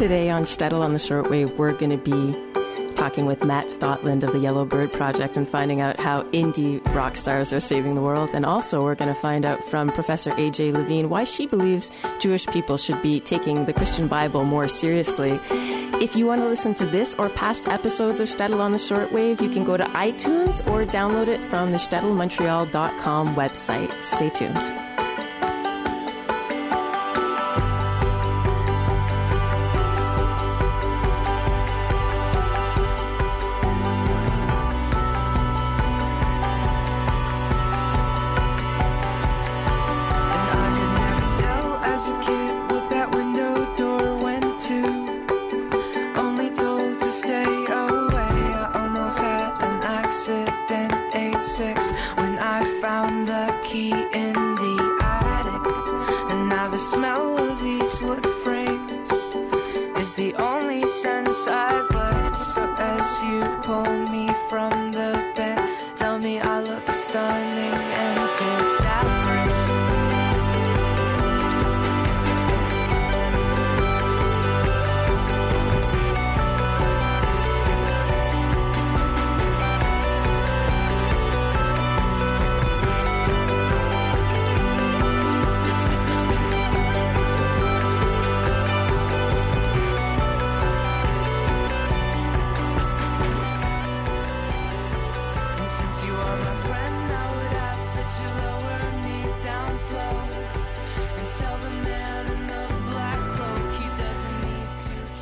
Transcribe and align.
Today 0.00 0.30
on 0.30 0.44
Shtetl 0.44 0.80
on 0.80 0.94
the 0.94 0.98
Shortwave, 0.98 1.56
we're 1.56 1.74
going 1.74 1.90
to 1.90 1.98
be 1.98 2.94
talking 2.94 3.26
with 3.26 3.44
Matt 3.44 3.66
Stotland 3.66 4.22
of 4.22 4.32
the 4.32 4.38
Yellow 4.38 4.64
Bird 4.64 4.90
Project 4.94 5.36
and 5.36 5.46
finding 5.46 5.82
out 5.82 6.00
how 6.00 6.22
indie 6.32 6.82
rock 6.94 7.18
stars 7.18 7.52
are 7.52 7.60
saving 7.60 7.96
the 7.96 8.00
world. 8.00 8.30
And 8.32 8.46
also, 8.46 8.82
we're 8.82 8.94
going 8.94 9.14
to 9.14 9.20
find 9.20 9.44
out 9.44 9.62
from 9.68 9.90
Professor 9.90 10.30
AJ 10.30 10.72
Levine 10.72 11.10
why 11.10 11.24
she 11.24 11.46
believes 11.46 11.92
Jewish 12.18 12.46
people 12.46 12.78
should 12.78 13.02
be 13.02 13.20
taking 13.20 13.66
the 13.66 13.74
Christian 13.74 14.08
Bible 14.08 14.44
more 14.44 14.68
seriously. 14.68 15.38
If 15.50 16.16
you 16.16 16.24
want 16.24 16.40
to 16.40 16.48
listen 16.48 16.72
to 16.76 16.86
this 16.86 17.14
or 17.16 17.28
past 17.28 17.68
episodes 17.68 18.20
of 18.20 18.28
Shtetl 18.30 18.58
on 18.58 18.72
the 18.72 18.78
Shortwave, 18.78 19.42
you 19.42 19.50
can 19.50 19.64
go 19.64 19.76
to 19.76 19.84
iTunes 19.84 20.66
or 20.66 20.90
download 20.90 21.28
it 21.28 21.40
from 21.50 21.72
the 21.72 21.76
shtetlmontreal.com 21.76 23.34
website. 23.34 24.02
Stay 24.02 24.30
tuned. 24.30 24.89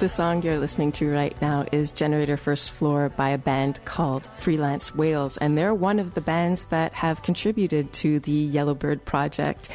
The 0.01 0.09
song 0.09 0.43
you're 0.43 0.61
listening 0.61 0.93
to 0.93 1.11
right 1.11 1.35
now 1.43 1.67
is 1.73 1.91
Generator 1.91 2.37
First 2.37 2.71
Floor 2.71 3.09
by 3.09 3.31
a 3.31 3.39
band 3.39 3.85
called 3.85 4.29
Freelance 4.29 4.95
Whales, 4.95 5.39
and 5.39 5.59
they're 5.59 5.75
one 5.75 5.99
of 5.99 6.15
the 6.15 6.21
bands 6.21 6.67
that 6.67 6.93
have 6.93 7.23
contributed 7.23 7.93
to 7.95 8.21
the 8.21 8.31
Yellowbird 8.31 9.05
Project. 9.05 9.71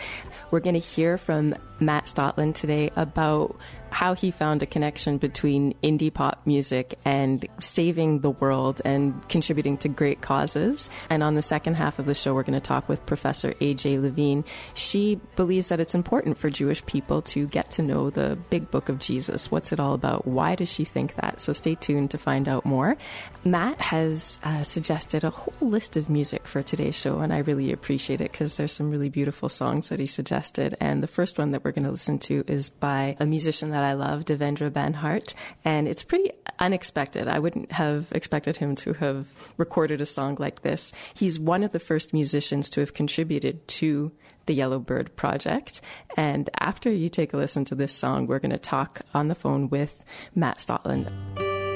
We're 0.49 0.61
going 0.61 0.75
to 0.75 0.79
hear 0.79 1.17
from 1.17 1.55
Matt 1.81 2.05
Stotland 2.05 2.55
today 2.55 2.89
about 2.95 3.57
how 3.93 4.15
he 4.15 4.31
found 4.31 4.63
a 4.63 4.65
connection 4.65 5.17
between 5.17 5.73
indie 5.83 6.13
pop 6.13 6.41
music 6.45 6.97
and 7.05 7.45
saving 7.59 8.19
the 8.21 8.31
world 8.31 8.81
and 8.83 9.27
contributing 9.29 9.77
to 9.77 9.87
great 9.87 10.21
causes. 10.21 10.89
And 11.09 11.21
on 11.21 11.35
the 11.35 11.41
second 11.41 11.75
half 11.75 11.99
of 11.99 12.05
the 12.05 12.15
show, 12.15 12.33
we're 12.33 12.43
going 12.43 12.59
to 12.59 12.67
talk 12.67 12.89
with 12.89 13.05
Professor 13.05 13.53
AJ 13.53 14.01
Levine. 14.01 14.43
She 14.73 15.19
believes 15.35 15.69
that 15.69 15.79
it's 15.79 15.95
important 15.95 16.37
for 16.37 16.49
Jewish 16.49 16.85
people 16.85 17.21
to 17.21 17.47
get 17.47 17.69
to 17.71 17.83
know 17.83 18.09
the 18.09 18.37
big 18.49 18.71
book 18.71 18.89
of 18.89 18.99
Jesus. 18.99 19.51
What's 19.51 19.71
it 19.71 19.79
all 19.79 19.93
about? 19.93 20.27
Why 20.27 20.55
does 20.55 20.69
she 20.69 20.85
think 20.85 21.15
that? 21.15 21.39
So 21.39 21.53
stay 21.53 21.75
tuned 21.75 22.11
to 22.11 22.17
find 22.17 22.47
out 22.47 22.65
more. 22.65 22.97
Matt 23.45 23.79
has 23.79 24.39
uh, 24.43 24.63
suggested 24.63 25.23
a 25.23 25.29
whole 25.29 25.53
list 25.61 25.97
of 25.97 26.09
music 26.09 26.47
for 26.47 26.63
today's 26.63 26.95
show, 26.95 27.19
and 27.19 27.33
I 27.33 27.39
really 27.39 27.71
appreciate 27.71 28.21
it 28.21 28.31
because 28.31 28.57
there's 28.57 28.73
some 28.73 28.89
really 28.89 29.09
beautiful 29.09 29.49
songs 29.49 29.89
that 29.89 29.99
he 29.99 30.05
suggested. 30.05 30.75
And 30.79 31.03
the 31.03 31.07
first 31.07 31.37
one 31.37 31.51
that 31.51 31.63
we're 31.63 31.71
going 31.71 31.85
to 31.85 31.91
listen 31.91 32.19
to 32.19 32.43
is 32.47 32.69
by 32.69 33.15
a 33.19 33.25
musician 33.25 33.71
that 33.71 33.82
I 33.83 33.93
love, 33.93 34.25
Devendra 34.25 34.69
Banhart, 34.71 35.33
and 35.63 35.87
it's 35.87 36.03
pretty 36.03 36.31
unexpected. 36.59 37.27
I 37.27 37.39
wouldn't 37.39 37.71
have 37.71 38.07
expected 38.11 38.57
him 38.57 38.75
to 38.77 38.93
have 38.93 39.27
recorded 39.57 40.01
a 40.01 40.05
song 40.05 40.37
like 40.39 40.61
this. 40.61 40.93
He's 41.13 41.39
one 41.39 41.63
of 41.63 41.71
the 41.71 41.79
first 41.79 42.13
musicians 42.13 42.69
to 42.69 42.79
have 42.79 42.93
contributed 42.93 43.67
to 43.67 44.11
the 44.45 44.53
Yellow 44.53 44.79
Bird 44.79 45.15
Project. 45.15 45.81
And 46.17 46.49
after 46.59 46.91
you 46.91 47.09
take 47.09 47.33
a 47.33 47.37
listen 47.37 47.65
to 47.65 47.75
this 47.75 47.93
song, 47.93 48.27
we're 48.27 48.39
going 48.39 48.51
to 48.51 48.57
talk 48.57 49.01
on 49.13 49.27
the 49.27 49.35
phone 49.35 49.69
with 49.69 50.03
Matt 50.35 50.59
Stotland. 50.59 51.09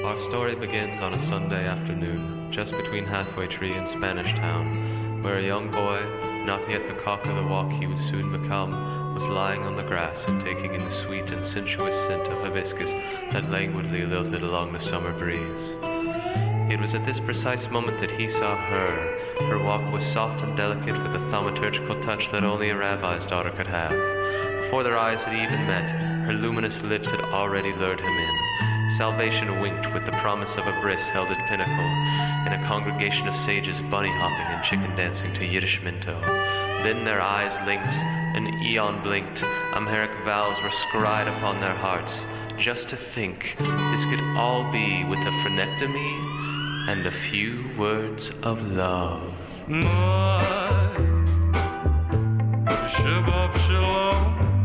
Our 0.04 0.20
story 0.30 0.54
begins 0.54 1.00
on 1.00 1.14
a 1.14 1.28
Sunday 1.28 1.66
afternoon, 1.66 2.52
just 2.52 2.72
between 2.72 3.04
Halfway 3.04 3.46
Tree 3.46 3.72
and 3.72 3.88
Spanish 3.88 4.32
Town, 4.34 5.22
where 5.22 5.38
a 5.38 5.44
young 5.44 5.70
boy, 5.70 6.00
not 6.44 6.68
yet 6.70 6.86
the 6.88 6.94
cock 7.02 7.24
of 7.26 7.36
the 7.36 7.46
walk 7.46 7.70
he 7.72 7.86
would 7.86 7.98
soon 7.98 8.40
become, 8.40 8.70
was 9.18 9.28
lying 9.30 9.62
on 9.62 9.74
the 9.74 9.82
grass 9.82 10.16
and 10.28 10.44
taking 10.44 10.74
in 10.74 10.84
the 10.84 11.02
sweet 11.02 11.28
and 11.30 11.44
sensuous 11.44 11.94
scent 12.06 12.28
of 12.28 12.38
hibiscus 12.38 12.88
that 13.32 13.50
languidly 13.50 14.06
lilted 14.06 14.44
along 14.44 14.72
the 14.72 14.78
summer 14.78 15.12
breeze. 15.18 15.74
It 16.70 16.78
was 16.78 16.94
at 16.94 17.04
this 17.04 17.18
precise 17.18 17.68
moment 17.68 18.00
that 18.00 18.12
he 18.12 18.28
saw 18.28 18.54
her. 18.54 19.48
Her 19.48 19.58
walk 19.58 19.92
was 19.92 20.04
soft 20.12 20.44
and 20.44 20.56
delicate 20.56 20.92
with 20.92 21.16
a 21.16 21.26
thaumaturgical 21.32 22.00
touch 22.04 22.30
that 22.30 22.44
only 22.44 22.70
a 22.70 22.76
rabbi's 22.76 23.26
daughter 23.26 23.50
could 23.50 23.66
have. 23.66 23.90
Before 24.62 24.84
their 24.84 24.96
eyes 24.98 25.20
had 25.22 25.34
even 25.34 25.66
met, 25.66 25.90
her 26.26 26.34
luminous 26.34 26.80
lips 26.82 27.10
had 27.10 27.20
already 27.34 27.72
lured 27.72 27.98
him 27.98 28.06
in. 28.06 28.94
Salvation 28.96 29.60
winked 29.60 29.92
with 29.94 30.06
the 30.06 30.16
promise 30.22 30.54
of 30.56 30.68
a 30.68 30.80
bris 30.80 31.02
held 31.10 31.28
at 31.32 31.48
pinnacle, 31.48 31.90
in 32.46 32.52
a 32.52 32.64
congregation 32.68 33.26
of 33.26 33.34
sages 33.44 33.80
bunny 33.90 34.12
hopping 34.12 34.46
and 34.46 34.62
chicken 34.62 34.94
dancing 34.94 35.34
to 35.34 35.44
Yiddish 35.44 35.80
mento. 35.82 36.20
Then 36.84 37.04
their 37.04 37.20
eyes 37.20 37.52
linked, 37.66 38.17
an 38.34 38.46
eon 38.62 39.02
blinked, 39.02 39.42
Amharic 39.74 40.10
vows 40.24 40.56
were 40.62 40.70
scried 40.70 41.28
upon 41.28 41.60
their 41.60 41.74
hearts. 41.74 42.14
Just 42.58 42.88
to 42.88 42.96
think, 42.96 43.54
this 43.58 44.04
could 44.06 44.20
all 44.36 44.70
be 44.72 45.04
with 45.04 45.18
a 45.20 45.30
phrenectomy 45.42 46.90
and 46.90 47.06
a 47.06 47.12
few 47.30 47.70
words 47.78 48.30
of 48.42 48.60
love. 48.62 49.32
My, 49.68 50.42
Shabbat 52.66 53.56
Shalom, 53.66 54.57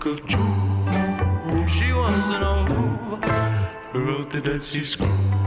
cockatoo. 0.00 1.68
She 1.68 1.92
wants 1.92 2.30
to 2.30 2.40
know 2.40 2.64
who 3.92 4.00
wrote 4.00 4.32
the 4.32 4.40
Dead 4.40 4.62
Sea 4.62 4.84
Scroll. 4.84 5.39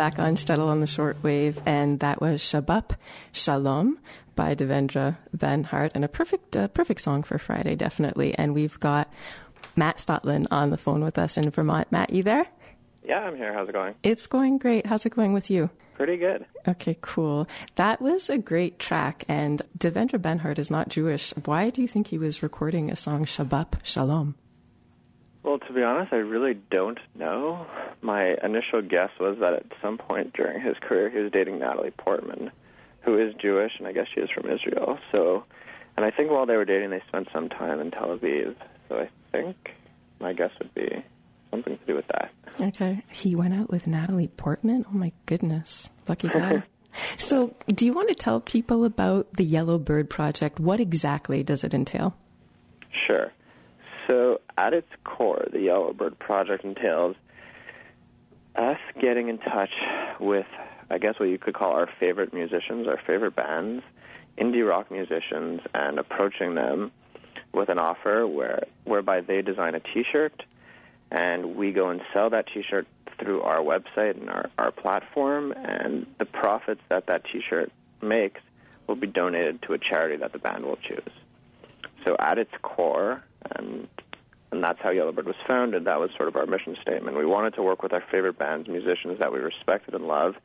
Back 0.00 0.18
on 0.18 0.36
Shtetl 0.36 0.66
on 0.66 0.80
the 0.80 0.86
shortwave, 0.86 1.60
and 1.66 2.00
that 2.00 2.22
was 2.22 2.40
Shabbat 2.40 2.96
Shalom 3.32 3.98
by 4.34 4.54
Devendra 4.54 5.18
Banhart, 5.36 5.90
and 5.94 6.06
a 6.06 6.08
perfect, 6.08 6.56
uh, 6.56 6.68
perfect 6.68 7.02
song 7.02 7.22
for 7.22 7.36
Friday, 7.36 7.76
definitely. 7.76 8.34
And 8.38 8.54
we've 8.54 8.80
got 8.80 9.12
Matt 9.76 9.98
Stotland 9.98 10.46
on 10.50 10.70
the 10.70 10.78
phone 10.78 11.04
with 11.04 11.18
us 11.18 11.36
in 11.36 11.50
Vermont. 11.50 11.92
Matt, 11.92 12.14
you 12.14 12.22
there? 12.22 12.46
Yeah, 13.04 13.18
I'm 13.18 13.36
here. 13.36 13.52
How's 13.52 13.68
it 13.68 13.72
going? 13.72 13.94
It's 14.02 14.26
going 14.26 14.56
great. 14.56 14.86
How's 14.86 15.04
it 15.04 15.14
going 15.14 15.34
with 15.34 15.50
you? 15.50 15.68
Pretty 15.96 16.16
good. 16.16 16.46
Okay, 16.66 16.96
cool. 17.02 17.46
That 17.74 18.00
was 18.00 18.30
a 18.30 18.38
great 18.38 18.78
track, 18.78 19.24
and 19.28 19.60
Devendra 19.76 20.18
Banhart 20.18 20.58
is 20.58 20.70
not 20.70 20.88
Jewish. 20.88 21.32
Why 21.44 21.68
do 21.68 21.82
you 21.82 21.88
think 21.88 22.06
he 22.06 22.16
was 22.16 22.42
recording 22.42 22.90
a 22.90 22.96
song 22.96 23.26
Shabbat 23.26 23.84
Shalom? 23.84 24.34
Well, 25.42 25.58
to 25.58 25.72
be 25.72 25.82
honest, 25.82 26.12
I 26.12 26.16
really 26.16 26.54
don't 26.70 26.98
know. 27.14 27.66
My 28.02 28.36
initial 28.42 28.82
guess 28.82 29.10
was 29.18 29.38
that 29.40 29.54
at 29.54 29.66
some 29.80 29.96
point 29.96 30.34
during 30.34 30.60
his 30.60 30.76
career, 30.80 31.08
he 31.10 31.18
was 31.18 31.32
dating 31.32 31.58
Natalie 31.58 31.92
Portman, 31.92 32.50
who 33.02 33.18
is 33.18 33.34
Jewish, 33.40 33.72
and 33.78 33.86
I 33.86 33.92
guess 33.92 34.06
she 34.14 34.20
is 34.20 34.28
from 34.30 34.50
Israel. 34.50 34.98
So, 35.12 35.44
and 35.96 36.04
I 36.04 36.10
think 36.10 36.30
while 36.30 36.46
they 36.46 36.56
were 36.56 36.66
dating, 36.66 36.90
they 36.90 37.02
spent 37.08 37.28
some 37.32 37.48
time 37.48 37.80
in 37.80 37.90
Tel 37.90 38.16
Aviv. 38.16 38.54
So 38.88 38.98
I 38.98 39.08
think 39.32 39.56
my 40.20 40.34
guess 40.34 40.50
would 40.58 40.74
be 40.74 41.02
something 41.50 41.78
to 41.78 41.84
do 41.86 41.94
with 41.94 42.06
that. 42.08 42.30
Okay. 42.60 43.02
He 43.10 43.34
went 43.34 43.54
out 43.54 43.70
with 43.70 43.86
Natalie 43.86 44.28
Portman? 44.28 44.84
Oh 44.88 44.96
my 44.96 45.12
goodness. 45.26 45.90
Lucky 46.06 46.28
guy. 46.28 46.62
so, 47.16 47.54
do 47.68 47.86
you 47.86 47.92
want 47.92 48.08
to 48.08 48.14
tell 48.14 48.40
people 48.40 48.84
about 48.84 49.32
the 49.34 49.44
Yellow 49.44 49.78
Bird 49.78 50.10
Project? 50.10 50.60
What 50.60 50.80
exactly 50.80 51.42
does 51.42 51.64
it 51.64 51.72
entail? 51.72 52.16
Sure. 53.06 53.32
So, 54.10 54.40
at 54.58 54.74
its 54.74 54.88
core, 55.04 55.46
the 55.52 55.60
Yellowbird 55.60 56.18
Project 56.18 56.64
entails 56.64 57.14
us 58.56 58.78
getting 59.00 59.28
in 59.28 59.38
touch 59.38 59.70
with, 60.18 60.46
I 60.90 60.98
guess, 60.98 61.20
what 61.20 61.28
you 61.28 61.38
could 61.38 61.54
call 61.54 61.70
our 61.70 61.88
favorite 62.00 62.34
musicians, 62.34 62.88
our 62.88 62.98
favorite 63.06 63.36
bands, 63.36 63.84
indie 64.36 64.68
rock 64.68 64.90
musicians, 64.90 65.60
and 65.74 66.00
approaching 66.00 66.56
them 66.56 66.90
with 67.54 67.68
an 67.68 67.78
offer 67.78 68.26
where 68.26 68.64
whereby 68.82 69.20
they 69.20 69.42
design 69.42 69.76
a 69.76 69.80
T-shirt, 69.80 70.42
and 71.12 71.54
we 71.54 71.70
go 71.70 71.90
and 71.90 72.00
sell 72.12 72.30
that 72.30 72.48
T-shirt 72.52 72.88
through 73.20 73.42
our 73.42 73.58
website 73.58 74.20
and 74.20 74.28
our, 74.28 74.50
our 74.58 74.72
platform, 74.72 75.52
and 75.52 76.04
the 76.18 76.24
profits 76.24 76.80
that 76.88 77.06
that 77.06 77.22
T-shirt 77.26 77.70
makes 78.02 78.40
will 78.88 78.96
be 78.96 79.06
donated 79.06 79.62
to 79.62 79.74
a 79.74 79.78
charity 79.78 80.16
that 80.16 80.32
the 80.32 80.38
band 80.40 80.64
will 80.64 80.78
choose. 80.78 81.12
So 82.04 82.16
at 82.18 82.38
its 82.38 82.50
core, 82.62 83.22
and 83.56 83.88
and 84.52 84.64
that's 84.64 84.80
how 84.80 84.90
Yellowbird 84.90 85.26
was 85.26 85.36
founded. 85.46 85.84
That 85.84 86.00
was 86.00 86.10
sort 86.16 86.28
of 86.28 86.34
our 86.34 86.46
mission 86.46 86.76
statement. 86.82 87.16
We 87.16 87.24
wanted 87.24 87.54
to 87.54 87.62
work 87.62 87.82
with 87.84 87.92
our 87.92 88.02
favorite 88.10 88.36
bands, 88.36 88.68
musicians 88.68 89.20
that 89.20 89.32
we 89.32 89.38
respected 89.38 89.94
and 89.94 90.08
loved, 90.08 90.38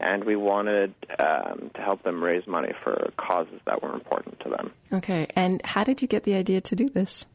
and 0.00 0.24
we 0.24 0.34
wanted 0.34 0.92
um, 1.20 1.70
to 1.74 1.80
help 1.80 2.02
them 2.02 2.22
raise 2.22 2.48
money 2.48 2.72
for 2.82 3.12
causes 3.16 3.60
that 3.66 3.80
were 3.80 3.92
important 3.92 4.40
to 4.40 4.48
them. 4.48 4.72
Okay. 4.92 5.28
And 5.36 5.64
how 5.64 5.84
did 5.84 6.02
you 6.02 6.08
get 6.08 6.24
the 6.24 6.34
idea 6.34 6.60
to 6.62 6.74
do 6.74 6.88
this? 6.88 7.26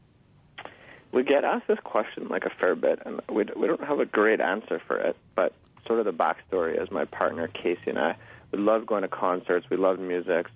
We 1.10 1.24
get 1.24 1.42
asked 1.42 1.68
this 1.68 1.80
question 1.82 2.28
like 2.28 2.44
a 2.44 2.50
fair 2.50 2.74
bit, 2.74 3.00
and 3.06 3.20
we 3.30 3.44
we 3.56 3.66
don't 3.66 3.82
have 3.82 3.98
a 3.98 4.06
great 4.06 4.40
answer 4.40 4.80
for 4.86 4.98
it. 4.98 5.16
But 5.34 5.54
sort 5.86 6.00
of 6.00 6.04
the 6.04 6.12
backstory 6.12 6.80
is 6.80 6.90
my 6.90 7.06
partner 7.06 7.48
Casey 7.48 7.80
and 7.86 7.98
I 7.98 8.14
we 8.52 8.58
loved 8.58 8.86
going 8.86 9.02
to 9.02 9.08
concerts. 9.08 9.66
We 9.70 9.76
loved 9.76 10.00
music. 10.00 10.46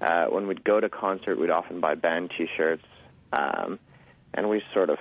Uh, 0.00 0.26
when 0.26 0.46
we'd 0.46 0.64
go 0.64 0.80
to 0.80 0.88
concert, 0.88 1.38
we'd 1.38 1.50
often 1.50 1.80
buy 1.80 1.94
band 1.94 2.32
T-shirts, 2.36 2.84
um, 3.32 3.78
and 4.34 4.48
we 4.48 4.62
sort 4.72 4.90
of 4.90 4.98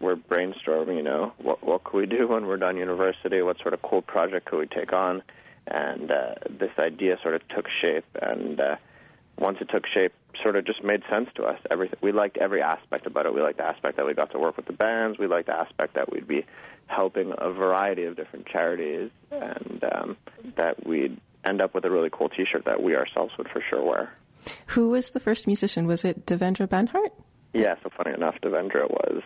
were 0.00 0.16
brainstorming. 0.16 0.96
You 0.96 1.02
know, 1.02 1.32
what 1.38 1.64
what 1.64 1.84
could 1.84 1.98
we 1.98 2.06
do 2.06 2.28
when 2.28 2.46
we're 2.46 2.56
done 2.56 2.76
university? 2.76 3.42
What 3.42 3.58
sort 3.58 3.74
of 3.74 3.82
cool 3.82 4.02
project 4.02 4.46
could 4.46 4.58
we 4.58 4.66
take 4.66 4.92
on? 4.92 5.22
And 5.66 6.10
uh, 6.10 6.34
this 6.48 6.70
idea 6.78 7.18
sort 7.22 7.34
of 7.34 7.46
took 7.48 7.66
shape, 7.80 8.04
and 8.20 8.60
uh, 8.60 8.76
once 9.38 9.58
it 9.60 9.68
took 9.68 9.84
shape, 9.86 10.12
sort 10.42 10.56
of 10.56 10.64
just 10.64 10.84
made 10.84 11.02
sense 11.10 11.28
to 11.36 11.44
us. 11.44 11.58
Everything 11.70 11.98
we 12.02 12.12
liked 12.12 12.36
every 12.36 12.62
aspect 12.62 13.06
about 13.06 13.26
it. 13.26 13.34
We 13.34 13.40
liked 13.40 13.58
the 13.58 13.64
aspect 13.64 13.96
that 13.96 14.06
we 14.06 14.14
got 14.14 14.30
to 14.32 14.38
work 14.38 14.56
with 14.56 14.66
the 14.66 14.72
bands. 14.72 15.18
We 15.18 15.26
liked 15.26 15.46
the 15.46 15.54
aspect 15.54 15.94
that 15.94 16.12
we'd 16.12 16.28
be 16.28 16.44
helping 16.86 17.32
a 17.36 17.50
variety 17.50 18.04
of 18.04 18.16
different 18.16 18.46
charities, 18.46 19.10
and 19.30 19.84
um, 19.92 20.16
that 20.56 20.86
we'd 20.86 21.20
end 21.44 21.60
up 21.60 21.74
with 21.74 21.84
a 21.84 21.90
really 21.90 22.10
cool 22.12 22.28
T-shirt 22.28 22.64
that 22.64 22.82
we 22.82 22.94
ourselves 22.94 23.32
would 23.38 23.48
for 23.48 23.62
sure 23.68 23.82
wear. 23.82 24.12
Who 24.68 24.90
was 24.90 25.10
the 25.10 25.20
first 25.20 25.46
musician? 25.46 25.86
Was 25.86 26.04
it 26.04 26.26
Devendra 26.26 26.68
Banhart? 26.68 27.10
Yeah, 27.56 27.76
so 27.82 27.90
funny 27.96 28.14
enough, 28.14 28.36
Devendra 28.42 28.88
was 28.90 29.22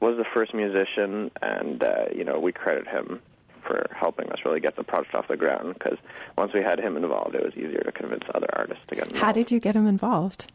was 0.00 0.18
the 0.18 0.24
first 0.34 0.52
musician, 0.52 1.30
and 1.40 1.82
uh, 1.82 2.04
you 2.14 2.22
know 2.22 2.38
we 2.38 2.52
credit 2.52 2.86
him 2.86 3.20
for 3.66 3.86
helping 3.98 4.30
us 4.30 4.40
really 4.44 4.60
get 4.60 4.76
the 4.76 4.84
project 4.84 5.14
off 5.14 5.28
the 5.28 5.36
ground. 5.36 5.72
Because 5.72 5.96
once 6.36 6.52
we 6.52 6.60
had 6.60 6.78
him 6.78 6.98
involved, 6.98 7.34
it 7.34 7.42
was 7.42 7.54
easier 7.54 7.80
to 7.80 7.90
convince 7.90 8.24
other 8.34 8.48
artists 8.52 8.84
to 8.88 8.96
get 8.96 9.06
involved. 9.06 9.24
How 9.24 9.32
did 9.32 9.50
you 9.50 9.60
get 9.60 9.74
him 9.74 9.86
involved? 9.86 10.52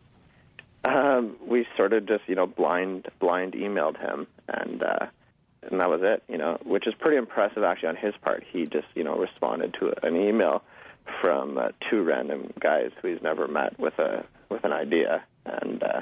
Um, 0.86 1.36
we 1.46 1.66
sort 1.76 1.94
of 1.94 2.06
just, 2.06 2.22
you 2.28 2.36
know, 2.36 2.46
blind 2.46 3.08
blind 3.20 3.54
emailed 3.54 4.00
him, 4.00 4.28
and 4.48 4.84
uh, 4.84 5.08
and 5.64 5.80
that 5.80 5.90
was 5.90 6.02
it. 6.04 6.24
You 6.28 6.38
know, 6.38 6.60
which 6.64 6.86
is 6.86 6.94
pretty 6.94 7.18
impressive 7.18 7.64
actually 7.64 7.90
on 7.90 7.96
his 7.96 8.14
part. 8.22 8.44
He 8.52 8.68
just, 8.68 8.88
you 8.94 9.04
know, 9.04 9.18
responded 9.18 9.76
to 9.80 9.94
an 10.06 10.16
email 10.16 10.62
from 11.22 11.58
uh, 11.58 11.70
two 11.90 12.04
random 12.04 12.54
guys 12.60 12.92
who 13.02 13.08
he's 13.08 13.22
never 13.24 13.48
met 13.48 13.80
with 13.80 13.98
a 13.98 14.24
with 14.50 14.64
an 14.64 14.74
idea, 14.74 15.24
and 15.48 15.82
uh, 15.82 16.02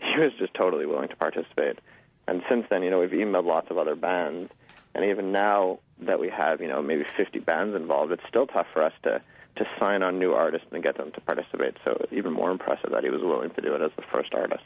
he 0.00 0.20
was 0.20 0.32
just 0.38 0.54
totally 0.54 0.86
willing 0.86 1.08
to 1.08 1.16
participate. 1.16 1.78
And 2.26 2.42
since 2.48 2.66
then, 2.70 2.82
you 2.82 2.90
know, 2.90 3.00
we've 3.00 3.10
emailed 3.10 3.46
lots 3.46 3.70
of 3.70 3.78
other 3.78 3.96
bands, 3.96 4.52
and 4.94 5.04
even 5.04 5.32
now 5.32 5.78
that 6.00 6.20
we 6.20 6.28
have, 6.28 6.60
you 6.60 6.68
know, 6.68 6.82
maybe 6.82 7.04
50 7.16 7.38
bands 7.40 7.74
involved, 7.74 8.12
it's 8.12 8.22
still 8.28 8.46
tough 8.46 8.66
for 8.72 8.82
us 8.82 8.92
to 9.04 9.22
to 9.58 9.64
sign 9.78 10.02
on 10.02 10.18
new 10.18 10.32
artists 10.32 10.68
and 10.70 10.82
get 10.82 10.96
them 10.96 11.10
to 11.12 11.20
participate. 11.20 11.76
So 11.84 12.06
even 12.12 12.32
more 12.32 12.50
impressive 12.50 12.90
that 12.92 13.04
he 13.04 13.10
was 13.10 13.20
willing 13.22 13.50
to 13.50 13.60
do 13.60 13.74
it 13.74 13.82
as 13.82 13.90
the 13.96 14.04
first 14.12 14.32
artist. 14.32 14.64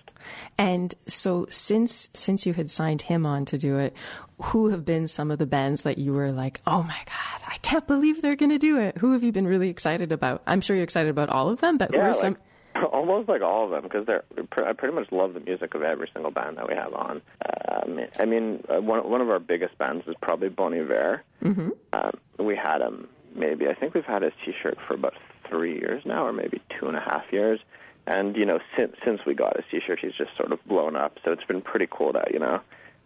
And 0.59 0.95
so 1.07 1.47
since 1.49 2.09
since 2.15 2.47
you 2.47 2.53
had 2.53 2.69
signed 2.69 3.03
him 3.03 3.27
on 3.27 3.45
to 3.47 3.59
do 3.59 3.79
it, 3.79 3.97
who 4.43 4.69
have 4.69 4.85
been 4.85 5.09
some 5.09 5.31
of 5.31 5.39
the 5.39 5.47
bands 5.47 5.83
that 5.83 5.99
you 5.99 6.13
were 6.13 6.31
like, 6.31 6.61
"Oh 6.67 6.83
my 6.83 6.99
god, 7.07 7.43
I 7.49 7.57
can't 7.63 7.87
believe 7.87 8.23
they're 8.23 8.37
going 8.37 8.51
to 8.51 8.59
do 8.59 8.79
it." 8.79 8.99
Who 8.99 9.13
have 9.13 9.25
you 9.25 9.33
been 9.33 9.47
really 9.47 9.71
excited 9.71 10.13
about? 10.13 10.43
I'm 10.47 10.61
sure 10.61 10.77
you're 10.77 10.85
excited 10.85 11.11
about 11.11 11.31
all 11.31 11.49
of 11.49 11.61
them, 11.61 11.79
but 11.79 11.91
yeah, 11.93 12.01
who 12.01 12.05
are 12.05 12.09
like, 12.09 12.21
some 12.21 12.37
almost 12.93 13.29
like 13.29 13.43
all 13.43 13.65
of 13.65 13.71
them 13.71 13.83
because 13.83 14.07
they're 14.07 14.25
I 14.67 14.73
pretty 14.73 14.95
much 14.95 15.11
love 15.13 15.35
the 15.35 15.41
music 15.41 15.75
of 15.75 15.83
every 15.83 16.09
single 16.13 16.31
band 16.31 16.57
that 16.57 16.69
we 16.69 16.75
have 16.75 16.95
on. 16.95 17.23
Um, 17.71 18.01
I 18.19 18.25
mean, 18.25 18.65
uh, 18.69 18.81
one 18.81 19.09
one 19.09 19.21
of 19.21 19.31
our 19.31 19.39
biggest 19.39 19.77
bands 19.79 20.07
is 20.07 20.15
probably 20.21 20.49
Bon 20.49 20.75
Iver. 20.75 21.23
Mm-hmm. 21.43 21.71
Um, 21.93 22.13
we 22.39 22.57
had 22.57 22.81
him 22.81 23.09
maybe 23.35 23.69
I 23.69 23.75
think 23.75 23.95
we've 23.95 24.05
had 24.05 24.23
his 24.23 24.33
T-shirt 24.45 24.79
for 24.87 24.95
about 24.95 25.15
three 25.49 25.75
years 25.75 26.03
now, 26.05 26.27
or 26.27 26.33
maybe 26.33 26.61
two 26.79 26.87
and 26.87 26.97
a 26.97 27.01
half 27.01 27.25
years. 27.31 27.61
And 28.07 28.37
you 28.37 28.45
know, 28.45 28.59
since 28.77 28.95
since 29.05 29.21
we 29.27 29.35
got 29.35 29.57
his 29.57 29.65
T-shirt, 29.71 30.01
he's 30.01 30.15
just 30.15 30.37
sort 30.37 30.53
of 30.53 30.65
blown 30.65 30.97
up. 30.97 31.19
So 31.25 31.33
it's 31.33 31.45
been 31.45 31.63
pretty 31.63 31.89
cool 31.91 32.13
that 32.13 32.33
you 32.33 32.39
know 32.39 32.61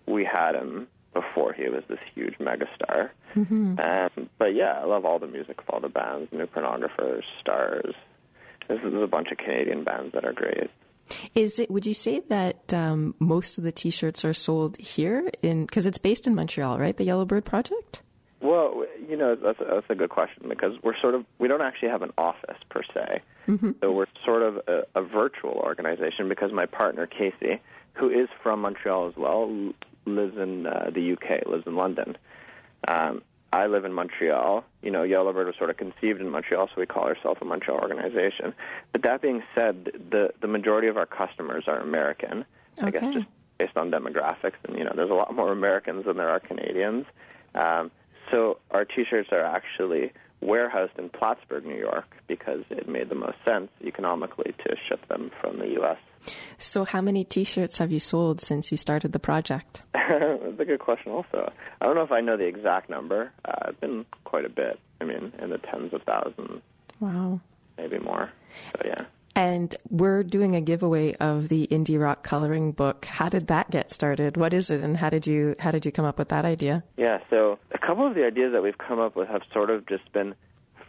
we 0.06 0.24
had 0.24 0.54
him 0.54 0.88
before 1.12 1.52
he 1.52 1.68
was 1.68 1.82
this 1.88 1.98
huge 2.14 2.34
megastar. 2.38 3.10
Mm-hmm. 3.34 3.78
Um, 3.80 4.30
but 4.38 4.54
yeah, 4.54 4.80
I 4.80 4.84
love 4.84 5.04
all 5.04 5.18
the 5.18 5.26
music 5.26 5.60
of 5.60 5.70
all 5.70 5.80
the 5.80 5.88
bands, 5.88 6.30
New 6.32 6.46
Pornographers, 6.46 7.22
Stars. 7.40 7.94
There's, 8.68 8.80
there's 8.82 9.02
a 9.02 9.06
bunch 9.06 9.28
of 9.30 9.38
Canadian 9.38 9.84
bands 9.84 10.12
that 10.12 10.24
are 10.24 10.32
great. 10.32 10.70
Is 11.34 11.58
it? 11.58 11.70
Would 11.70 11.86
you 11.86 11.94
say 11.94 12.20
that 12.28 12.72
um, 12.74 13.14
most 13.18 13.58
of 13.58 13.64
the 13.64 13.72
T-shirts 13.72 14.24
are 14.24 14.34
sold 14.34 14.76
here 14.78 15.30
in 15.42 15.64
because 15.64 15.86
it's 15.86 15.98
based 15.98 16.26
in 16.26 16.34
Montreal, 16.34 16.78
right? 16.78 16.96
The 16.96 17.04
Yellowbird 17.04 17.44
Project. 17.44 18.02
Well, 18.40 18.84
you 19.08 19.16
know 19.16 19.34
that's 19.34 19.60
a, 19.60 19.64
that's 19.64 19.86
a 19.88 19.94
good 19.94 20.10
question 20.10 20.48
because 20.48 20.72
we're 20.82 20.98
sort 21.00 21.14
of 21.14 21.24
we 21.38 21.48
don't 21.48 21.62
actually 21.62 21.88
have 21.88 22.02
an 22.02 22.12
office 22.18 22.58
per 22.68 22.82
se, 22.82 23.22
mm-hmm. 23.46 23.70
so 23.80 23.92
we're 23.92 24.06
sort 24.24 24.42
of 24.42 24.56
a, 24.66 24.82
a 24.94 25.02
virtual 25.02 25.52
organization 25.52 26.28
because 26.28 26.52
my 26.52 26.66
partner 26.66 27.06
Casey, 27.06 27.60
who 27.94 28.10
is 28.10 28.28
from 28.42 28.60
Montreal 28.60 29.08
as 29.08 29.16
well, 29.16 29.48
lives 30.06 30.36
in 30.36 30.66
uh, 30.66 30.90
the 30.92 31.12
UK, 31.12 31.46
lives 31.46 31.64
in 31.66 31.76
London. 31.76 32.16
Um, 32.88 33.22
I 33.52 33.66
live 33.66 33.84
in 33.84 33.92
Montreal. 33.92 34.64
You 34.82 34.90
know, 34.90 35.02
Yellowbird 35.02 35.46
was 35.46 35.56
sort 35.56 35.70
of 35.70 35.76
conceived 35.76 36.20
in 36.20 36.28
Montreal, 36.28 36.68
so 36.68 36.80
we 36.80 36.86
call 36.86 37.04
ourselves 37.04 37.38
a 37.40 37.44
Montreal 37.44 37.78
organization. 37.78 38.54
But 38.92 39.02
that 39.02 39.22
being 39.22 39.42
said, 39.54 39.92
the 40.10 40.32
the 40.40 40.48
majority 40.48 40.88
of 40.88 40.96
our 40.96 41.06
customers 41.06 41.64
are 41.66 41.78
American. 41.78 42.44
Okay. 42.78 42.86
I 42.86 42.90
guess 42.90 43.14
just 43.14 43.26
based 43.58 43.76
on 43.76 43.90
demographics, 43.90 44.56
and 44.64 44.76
you 44.76 44.84
know, 44.84 44.92
there's 44.94 45.10
a 45.10 45.14
lot 45.14 45.34
more 45.34 45.52
Americans 45.52 46.04
than 46.04 46.16
there 46.16 46.28
are 46.28 46.40
Canadians. 46.40 47.06
Um, 47.54 47.90
so 48.30 48.58
our 48.70 48.84
T-shirts 48.84 49.30
are 49.32 49.42
actually 49.42 50.12
warehoused 50.40 50.98
in 50.98 51.08
Plattsburgh, 51.08 51.64
New 51.64 51.78
York, 51.78 52.06
because 52.26 52.64
it 52.70 52.88
made 52.88 53.08
the 53.08 53.14
most 53.14 53.36
sense 53.44 53.70
economically 53.84 54.54
to 54.64 54.76
ship 54.88 55.06
them 55.08 55.30
from 55.40 55.58
the 55.58 55.68
U.S. 55.80 55.98
So, 56.58 56.84
how 56.84 57.00
many 57.00 57.24
T-shirts 57.24 57.78
have 57.78 57.90
you 57.90 58.00
sold 58.00 58.40
since 58.40 58.70
you 58.70 58.78
started 58.78 59.12
the 59.12 59.18
project? 59.18 59.82
That's 59.94 60.60
a 60.60 60.64
good 60.64 60.80
question. 60.80 61.12
Also, 61.12 61.52
I 61.80 61.86
don't 61.86 61.94
know 61.94 62.02
if 62.02 62.12
I 62.12 62.20
know 62.20 62.36
the 62.36 62.46
exact 62.46 62.90
number. 62.90 63.32
Uh, 63.44 63.68
it's 63.68 63.80
been 63.80 64.06
quite 64.24 64.44
a 64.44 64.50
bit. 64.50 64.78
I 65.00 65.04
mean, 65.04 65.32
in 65.38 65.50
the 65.50 65.58
tens 65.58 65.92
of 65.92 66.02
thousands. 66.02 66.62
Wow. 67.00 67.40
Maybe 67.76 67.98
more. 67.98 68.30
So 68.72 68.82
yeah. 68.84 69.04
And 69.36 69.76
we're 69.90 70.22
doing 70.22 70.56
a 70.56 70.62
giveaway 70.62 71.12
of 71.16 71.50
the 71.50 71.66
indie 71.70 72.00
rock 72.00 72.22
coloring 72.22 72.72
book. 72.72 73.04
How 73.04 73.28
did 73.28 73.48
that 73.48 73.70
get 73.70 73.92
started? 73.92 74.38
What 74.38 74.54
is 74.54 74.70
it, 74.70 74.82
and 74.82 74.96
how 74.96 75.10
did 75.10 75.26
you 75.26 75.54
how 75.58 75.70
did 75.70 75.84
you 75.84 75.92
come 75.92 76.06
up 76.06 76.18
with 76.18 76.30
that 76.30 76.46
idea? 76.46 76.82
Yeah, 76.96 77.18
so 77.28 77.58
a 77.70 77.78
couple 77.78 78.06
of 78.06 78.14
the 78.14 78.24
ideas 78.24 78.52
that 78.54 78.62
we've 78.62 78.78
come 78.78 78.98
up 78.98 79.14
with 79.14 79.28
have 79.28 79.42
sort 79.52 79.68
of 79.68 79.86
just 79.86 80.10
been 80.14 80.34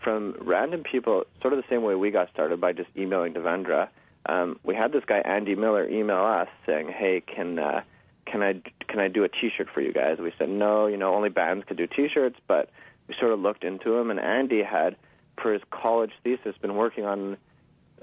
from 0.01 0.37
random 0.39 0.83
people, 0.89 1.25
sort 1.41 1.53
of 1.53 1.57
the 1.57 1.65
same 1.69 1.83
way 1.83 1.95
we 1.95 2.09
got 2.09 2.29
started 2.31 2.61
by 2.61 2.71
just 2.71 2.87
emailing 2.95 3.33
Devendra. 3.33 3.89
Um, 4.27 4.57
we 4.63 4.75
had 4.75 4.93
this 4.93 5.03
guy 5.05 5.17
Andy 5.17 5.55
Miller 5.55 5.85
email 5.85 6.23
us 6.23 6.47
saying, 6.65 6.87
"Hey, 6.87 7.21
can 7.21 7.59
uh, 7.59 7.81
can 8.25 8.41
I 8.41 8.61
can 8.87 9.01
I 9.01 9.09
do 9.09 9.25
a 9.25 9.29
T-shirt 9.29 9.67
for 9.73 9.81
you 9.81 9.91
guys?" 9.91 10.19
We 10.19 10.31
said, 10.37 10.47
"No, 10.47 10.87
you 10.87 10.95
know, 10.95 11.13
only 11.13 11.27
bands 11.27 11.65
could 11.67 11.75
do 11.75 11.87
T-shirts." 11.87 12.37
But 12.47 12.69
we 13.09 13.15
sort 13.19 13.33
of 13.33 13.41
looked 13.41 13.65
into 13.65 13.97
him, 13.97 14.09
and 14.09 14.21
Andy 14.21 14.63
had, 14.63 14.95
for 15.43 15.51
his 15.51 15.61
college 15.69 16.11
thesis, 16.23 16.55
been 16.61 16.77
working 16.77 17.03
on 17.03 17.35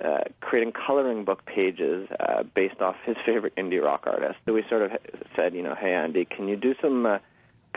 uh, 0.03 0.25
creating 0.41 0.73
coloring 0.73 1.25
book 1.25 1.45
pages 1.47 2.09
uh, 2.19 2.43
based 2.43 2.81
off 2.81 2.97
his 3.05 3.17
favorite 3.25 3.55
indie 3.57 3.83
rock 3.83 4.05
artist. 4.07 4.37
So 4.45 4.53
we 4.53 4.65
sort 4.69 4.83
of 4.83 4.93
said, 5.37 5.55
you 5.55 5.63
know, 5.63 5.75
hey 5.75 5.93
Andy, 5.93 6.25
can 6.25 6.49
you 6.49 6.57
do 6.57 6.75
some 6.81 7.07
uh, 7.07 7.19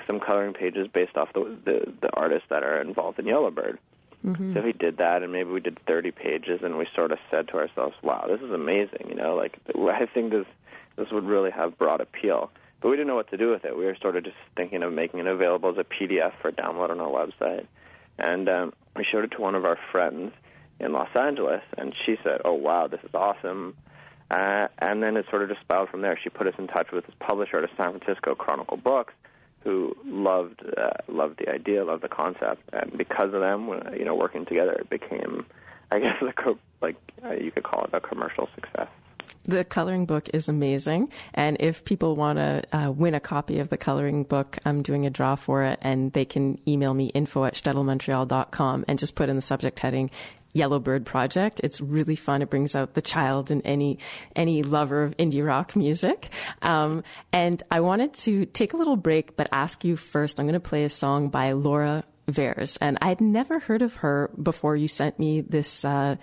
some 0.05 0.19
coloring 0.19 0.53
pages 0.53 0.87
based 0.91 1.15
off 1.15 1.29
the, 1.33 1.57
the 1.65 1.93
the 2.01 2.09
artists 2.13 2.47
that 2.49 2.63
are 2.63 2.81
involved 2.81 3.19
in 3.19 3.25
Yellowbird? 3.25 3.77
Mm-hmm. 4.25 4.55
So 4.55 4.61
he 4.63 4.71
did 4.71 4.97
that, 4.97 5.21
and 5.21 5.31
maybe 5.31 5.51
we 5.51 5.59
did 5.59 5.77
30 5.85 6.11
pages, 6.11 6.61
and 6.63 6.77
we 6.77 6.87
sort 6.95 7.11
of 7.11 7.19
said 7.29 7.47
to 7.49 7.57
ourselves, 7.57 7.95
wow, 8.01 8.25
this 8.27 8.41
is 8.41 8.51
amazing. 8.51 9.07
You 9.09 9.15
know, 9.15 9.35
like 9.35 9.59
I 9.75 10.05
think 10.05 10.31
this 10.31 10.47
this 10.95 11.07
would 11.11 11.25
really 11.25 11.51
have 11.51 11.77
broad 11.77 12.01
appeal. 12.01 12.49
But 12.81 12.89
we 12.89 12.95
didn't 12.95 13.07
know 13.07 13.15
what 13.15 13.29
to 13.31 13.37
do 13.37 13.49
with 13.49 13.65
it. 13.65 13.77
We 13.77 13.85
were 13.85 13.97
sort 14.01 14.15
of 14.15 14.23
just 14.23 14.35
thinking 14.55 14.83
of 14.83 14.93
making 14.93 15.19
it 15.19 15.27
available 15.27 15.69
as 15.69 15.77
a 15.77 15.83
PDF 15.83 16.33
for 16.41 16.51
download 16.51 16.91
on 16.91 16.99
our 16.99 17.09
website. 17.09 17.65
And 18.19 18.47
um, 18.49 18.73
we 18.95 19.03
showed 19.03 19.23
it 19.23 19.31
to 19.31 19.41
one 19.41 19.55
of 19.55 19.65
our 19.65 19.77
friends 19.91 20.31
in 20.79 20.93
Los 20.93 21.09
Angeles, 21.15 21.61
and 21.77 21.93
she 22.05 22.17
said, 22.23 22.41
"Oh 22.45 22.53
wow, 22.53 22.87
this 22.87 23.01
is 23.03 23.13
awesome." 23.13 23.75
Uh, 24.29 24.67
and 24.79 25.01
then 25.01 25.15
it 25.15 25.25
sort 25.29 25.41
of 25.41 25.49
just 25.49 25.61
spiraled 25.61 25.89
from 25.89 26.01
there. 26.01 26.19
She 26.21 26.29
put 26.29 26.47
us 26.47 26.53
in 26.57 26.67
touch 26.67 26.91
with 26.91 27.05
this 27.05 27.15
publisher 27.19 27.59
at 27.59 27.69
San 27.77 27.97
Francisco 27.97 28.35
Chronicle 28.35 28.75
Books, 28.75 29.13
who 29.63 29.95
loved 30.05 30.61
uh, 30.77 30.89
loved 31.07 31.39
the 31.39 31.49
idea, 31.49 31.83
loved 31.85 32.03
the 32.03 32.09
concept, 32.09 32.61
and 32.73 32.97
because 32.97 33.33
of 33.33 33.41
them, 33.41 33.69
you 33.97 34.05
know, 34.05 34.15
working 34.15 34.45
together, 34.45 34.73
it 34.73 34.89
became, 34.89 35.45
I 35.91 35.99
guess, 35.99 36.21
co- 36.35 36.59
like 36.81 36.97
uh, 37.23 37.33
you 37.33 37.51
could 37.51 37.63
call 37.63 37.85
it 37.85 37.89
a 37.93 38.01
commercial 38.01 38.49
success. 38.55 38.87
The 39.43 39.63
coloring 39.63 40.05
book 40.05 40.29
is 40.33 40.49
amazing. 40.49 41.11
And 41.33 41.57
if 41.59 41.83
people 41.85 42.15
want 42.15 42.37
to 42.37 42.63
uh, 42.71 42.91
win 42.91 43.13
a 43.13 43.19
copy 43.19 43.59
of 43.59 43.69
the 43.69 43.77
coloring 43.77 44.23
book, 44.23 44.57
I'm 44.65 44.81
doing 44.81 45.05
a 45.05 45.09
draw 45.09 45.35
for 45.35 45.63
it, 45.63 45.79
and 45.81 46.11
they 46.13 46.25
can 46.25 46.59
email 46.67 46.93
me 46.93 47.07
info 47.07 47.45
at 47.45 47.55
shtetlmontreal.com 47.55 48.85
and 48.87 48.99
just 48.99 49.15
put 49.15 49.29
in 49.29 49.35
the 49.35 49.41
subject 49.41 49.79
heading 49.79 50.11
Yellowbird 50.57 51.05
Project. 51.05 51.61
It's 51.63 51.79
really 51.79 52.15
fun. 52.15 52.41
It 52.41 52.49
brings 52.49 52.75
out 52.75 52.93
the 52.93 53.01
child 53.01 53.51
in 53.51 53.61
any 53.61 53.99
any 54.35 54.63
lover 54.63 55.03
of 55.03 55.15
indie 55.17 55.45
rock 55.45 55.75
music. 55.75 56.29
Um, 56.61 57.03
and 57.31 57.61
I 57.71 57.79
wanted 57.81 58.13
to 58.25 58.45
take 58.47 58.73
a 58.73 58.77
little 58.77 58.97
break, 58.97 59.37
but 59.37 59.47
ask 59.51 59.85
you 59.85 59.95
first. 59.95 60.39
I'm 60.39 60.45
going 60.45 60.53
to 60.53 60.59
play 60.59 60.83
a 60.83 60.89
song 60.89 61.29
by 61.29 61.51
Laura 61.51 62.03
Veirs, 62.27 62.77
and 62.81 62.97
I 63.01 63.07
had 63.07 63.21
never 63.21 63.59
heard 63.59 63.81
of 63.81 63.95
her 63.95 64.29
before 64.41 64.75
you 64.75 64.87
sent 64.87 65.17
me 65.17 65.41
this 65.41 65.85
uh, 65.85 66.17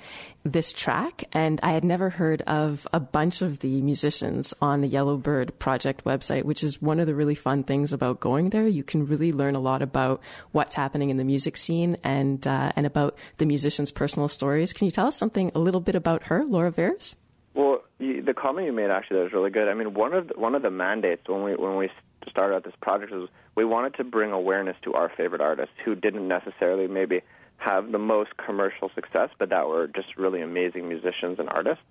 this 0.45 0.73
track, 0.73 1.25
and 1.33 1.59
I 1.63 1.73
had 1.73 1.85
never 1.85 2.11
heard 2.11 2.43
of 2.43 2.87
a 2.93 3.01
bunch 3.01 3.41
of 3.41 3.61
the 3.61 3.81
musicians 3.81 4.53
on 4.61 4.83
the 4.83 4.89
Yellowbird 4.89 5.59
Project 5.59 6.05
website, 6.05 6.45
which 6.45 6.63
is 6.63 6.83
one 6.83 7.01
of 7.01 7.07
the 7.07 7.15
really 7.15 7.35
fun 7.35 7.65
things 7.65 7.95
about 7.95 8.21
going 8.21 8.51
there. 8.51 8.67
You 8.67 8.85
can 8.85 9.07
really 9.07 9.33
learn 9.33 9.55
a 9.55 9.61
lot 9.61 9.81
about 9.81 10.21
what's 10.53 10.75
happening 10.75 11.09
in 11.09 11.17
the 11.17 11.25
music 11.25 11.57
scene 11.57 11.97
and 12.05 12.47
uh, 12.47 12.73
and 12.77 12.85
about 12.85 13.17
the 13.39 13.47
musicians' 13.47 13.91
personal 13.91 14.29
stories. 14.29 14.75
Can 14.75 14.85
you 14.85 14.91
tell 14.91 15.07
us 15.07 15.17
something 15.17 15.53
a 15.55 15.59
little 15.59 15.81
bit 15.81 15.95
about 15.95 16.25
her, 16.25 16.45
Laura 16.45 16.71
Veirs? 16.71 17.15
Well, 17.55 17.83
the 17.99 18.35
comment 18.37 18.67
you 18.67 18.73
made 18.73 18.91
actually 18.91 19.19
that 19.19 19.25
was 19.25 19.33
really 19.33 19.51
good. 19.51 19.69
I 19.69 19.75
mean, 19.75 19.95
one 19.95 20.13
of 20.13 20.29
the, 20.29 20.35
one 20.35 20.57
of 20.57 20.63
the 20.63 20.71
mandates 20.71 21.29
when 21.29 21.45
we 21.45 21.55
when 21.55 21.77
we 21.77 21.89
started 22.29 22.57
out 22.57 22.65
this 22.65 22.75
project 22.81 23.13
was 23.13 23.29
we 23.55 23.65
wanted 23.65 23.95
to 23.95 24.05
bring 24.05 24.33
awareness 24.33 24.77
to 24.83 24.95
our 24.95 25.11
favorite 25.17 25.41
artists 25.41 25.75
who 25.85 25.95
didn't 25.95 26.27
necessarily 26.27 26.89
maybe 26.89 27.23
have 27.59 27.93
the 27.93 27.99
most 27.99 28.37
commercial 28.37 28.91
success, 28.95 29.31
but 29.39 29.51
that 29.51 29.69
were 29.69 29.87
just 29.87 30.17
really 30.17 30.43
amazing 30.43 30.89
musicians 30.89 31.39
and 31.39 31.49
artists. 31.53 31.85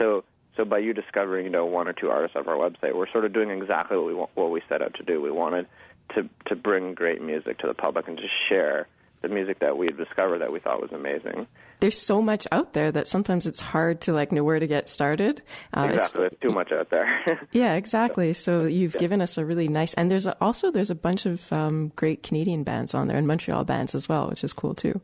So, 0.00 0.24
so 0.56 0.64
by 0.64 0.78
you 0.78 0.94
discovering, 0.94 1.44
you 1.44 1.50
know, 1.50 1.66
one 1.66 1.88
or 1.88 1.92
two 1.92 2.08
artists 2.08 2.36
of 2.36 2.46
our 2.46 2.56
website, 2.56 2.94
we're 2.94 3.10
sort 3.10 3.24
of 3.24 3.32
doing 3.32 3.50
exactly 3.50 3.96
what 3.96 4.06
we 4.06 4.14
what 4.14 4.50
we 4.50 4.62
set 4.68 4.82
out 4.82 4.94
to 4.94 5.02
do. 5.02 5.20
We 5.20 5.32
wanted 5.32 5.66
to 6.14 6.28
to 6.46 6.54
bring 6.54 6.94
great 6.94 7.20
music 7.20 7.58
to 7.58 7.66
the 7.66 7.74
public 7.74 8.06
and 8.06 8.16
to 8.16 8.28
share 8.48 8.86
the 9.22 9.28
music 9.28 9.60
that 9.60 9.76
we 9.76 9.86
had 9.86 9.96
discovered 9.96 10.40
that 10.40 10.52
we 10.52 10.60
thought 10.60 10.80
was 10.80 10.92
amazing. 10.92 11.46
There's 11.80 11.98
so 11.98 12.20
much 12.20 12.46
out 12.52 12.74
there 12.74 12.92
that 12.92 13.08
sometimes 13.08 13.46
it's 13.46 13.60
hard 13.60 14.02
to 14.02 14.12
like 14.12 14.32
know 14.32 14.44
where 14.44 14.58
to 14.58 14.66
get 14.66 14.88
started. 14.88 15.42
Uh, 15.74 15.88
exactly, 15.92 16.20
there's 16.22 16.40
too 16.42 16.54
much 16.54 16.72
out 16.72 16.90
there. 16.90 17.08
yeah, 17.52 17.74
exactly. 17.74 18.32
So 18.32 18.64
you've 18.64 18.94
yeah. 18.94 19.00
given 19.00 19.20
us 19.20 19.38
a 19.38 19.44
really 19.44 19.68
nice, 19.68 19.94
and 19.94 20.10
there's 20.10 20.26
a, 20.26 20.36
also 20.40 20.70
there's 20.70 20.90
a 20.90 20.94
bunch 20.94 21.26
of 21.26 21.52
um, 21.52 21.92
great 21.96 22.22
Canadian 22.22 22.64
bands 22.64 22.94
on 22.94 23.08
there 23.08 23.16
and 23.16 23.26
Montreal 23.26 23.64
bands 23.64 23.94
as 23.94 24.08
well, 24.08 24.28
which 24.28 24.44
is 24.44 24.52
cool 24.52 24.74
too. 24.74 25.00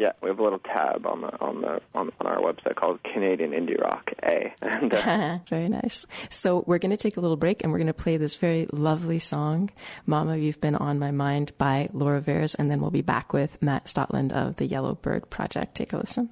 Yeah, 0.00 0.12
we 0.22 0.30
have 0.30 0.38
a 0.38 0.42
little 0.42 0.60
tab 0.60 1.04
on 1.04 1.20
the 1.20 1.40
on 1.42 1.60
the 1.60 1.82
on, 1.94 2.10
on 2.20 2.26
our 2.26 2.38
website 2.38 2.74
called 2.74 3.02
Canadian 3.02 3.50
Indie 3.50 3.78
Rock 3.78 4.10
A. 4.22 4.54
And, 4.62 4.94
uh, 4.94 5.40
very 5.50 5.68
nice. 5.68 6.06
So 6.30 6.64
we're 6.66 6.78
going 6.78 6.90
to 6.90 6.96
take 6.96 7.18
a 7.18 7.20
little 7.20 7.36
break, 7.36 7.62
and 7.62 7.70
we're 7.70 7.80
going 7.80 7.86
to 7.88 7.92
play 7.92 8.16
this 8.16 8.36
very 8.36 8.66
lovely 8.72 9.18
song, 9.18 9.68
"Mama, 10.06 10.38
You've 10.38 10.58
Been 10.58 10.74
on 10.74 10.98
My 10.98 11.10
Mind" 11.10 11.52
by 11.58 11.90
Laura 11.92 12.22
Veirs, 12.22 12.56
and 12.58 12.70
then 12.70 12.80
we'll 12.80 12.90
be 12.90 13.02
back 13.02 13.34
with 13.34 13.60
Matt 13.60 13.84
Stotland 13.84 14.32
of 14.32 14.56
the 14.56 14.64
Yellow 14.64 14.94
Bird 14.94 15.28
Project. 15.28 15.74
Take 15.74 15.92
a 15.92 15.98
listen. 15.98 16.30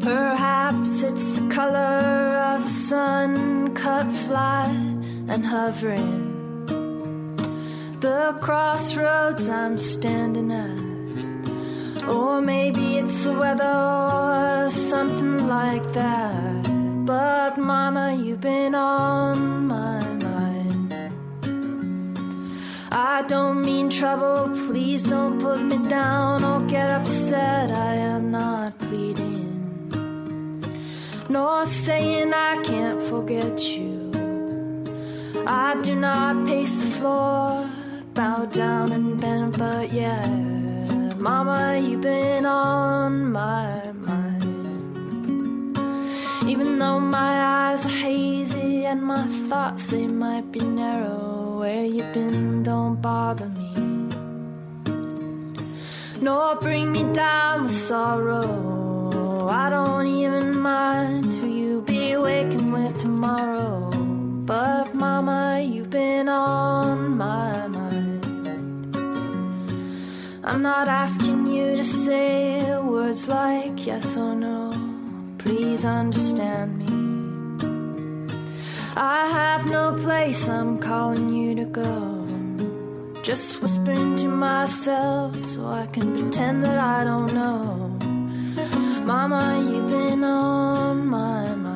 Perhaps 0.00 1.02
it's 1.02 1.28
the 1.36 1.48
color 1.50 2.54
of 2.54 2.66
a 2.66 2.70
sun 2.70 3.74
cut 3.74 4.12
fly 4.12 4.95
and 5.28 5.44
hovering 5.44 6.36
the 8.00 8.36
crossroads 8.40 9.48
I'm 9.48 9.78
standing 9.78 10.52
at. 10.52 12.06
Or 12.08 12.40
maybe 12.40 12.98
it's 12.98 13.24
the 13.24 13.32
weather 13.32 13.64
or 13.64 14.68
something 14.68 15.48
like 15.48 15.92
that. 15.94 17.04
But, 17.04 17.58
Mama, 17.58 18.14
you've 18.14 18.40
been 18.40 18.74
on 18.74 19.66
my 19.66 20.04
mind. 20.04 20.94
I 22.92 23.22
don't 23.22 23.62
mean 23.62 23.90
trouble, 23.90 24.50
please 24.66 25.02
don't 25.02 25.40
put 25.40 25.62
me 25.62 25.78
down 25.88 26.44
or 26.44 26.60
get 26.66 26.88
upset. 26.90 27.70
I 27.72 27.94
am 27.94 28.30
not 28.30 28.78
pleading, 28.78 30.62
nor 31.28 31.66
saying 31.66 32.32
I 32.32 32.62
can't 32.62 33.02
forget 33.02 33.58
you. 33.64 34.05
I 35.48 35.80
do 35.80 35.94
not 35.94 36.44
pace 36.44 36.82
the 36.82 36.88
floor, 36.88 37.70
bow 38.14 38.46
down 38.46 38.90
and 38.90 39.20
bend, 39.20 39.56
but 39.56 39.92
yeah, 39.92 40.26
Mama, 41.16 41.78
you've 41.78 42.00
been 42.00 42.44
on 42.44 43.30
my 43.30 43.92
mind. 43.92 44.42
Even 46.48 46.80
though 46.80 46.98
my 46.98 47.70
eyes 47.70 47.86
are 47.86 47.88
hazy 47.88 48.86
and 48.86 49.00
my 49.04 49.24
thoughts 49.48 49.86
they 49.86 50.08
might 50.08 50.50
be 50.50 50.60
narrow, 50.60 51.60
where 51.60 51.84
you've 51.84 52.12
been 52.12 52.64
don't 52.64 53.00
bother 53.00 53.48
me, 53.48 53.72
nor 56.20 56.56
bring 56.56 56.90
me 56.90 57.04
down 57.12 57.62
with 57.62 57.76
sorrow. 57.76 59.46
I 59.48 59.70
don't 59.70 60.08
even 60.08 60.58
mind 60.58 61.24
who 61.24 61.48
you 61.48 61.82
be 61.82 62.16
waking 62.16 62.72
with 62.72 63.00
tomorrow. 63.00 63.95
But 64.46 64.94
mama, 64.94 65.60
you've 65.60 65.90
been 65.90 66.28
on 66.28 67.16
my 67.16 67.66
mind. 67.66 68.24
I'm 70.44 70.62
not 70.62 70.86
asking 70.86 71.48
you 71.48 71.74
to 71.74 71.82
say 71.82 72.78
words 72.78 73.26
like 73.26 73.84
yes 73.84 74.16
or 74.16 74.36
no. 74.36 74.70
Please 75.38 75.84
understand 75.84 76.78
me. 76.78 76.86
I 78.94 79.26
have 79.26 79.66
no 79.66 79.94
place 79.94 80.48
I'm 80.48 80.78
calling 80.78 81.28
you 81.28 81.56
to 81.56 81.64
go. 81.64 82.24
Just 83.24 83.60
whispering 83.60 84.14
to 84.18 84.28
myself 84.28 85.40
so 85.40 85.66
I 85.66 85.86
can 85.86 86.14
pretend 86.16 86.64
that 86.64 86.78
I 86.78 87.02
don't 87.02 87.34
know. 87.34 87.98
Mama, 89.04 89.60
you've 89.68 89.90
been 89.90 90.22
on 90.22 91.08
my 91.08 91.52
mind. 91.56 91.75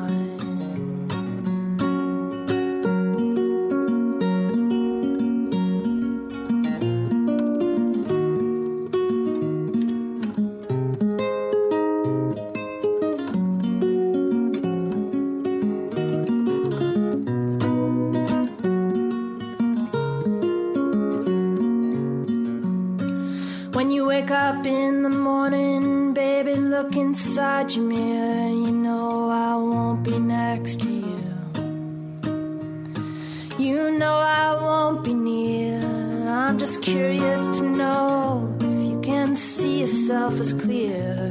See 40.15 40.39
as 40.39 40.53
clear 40.53 41.29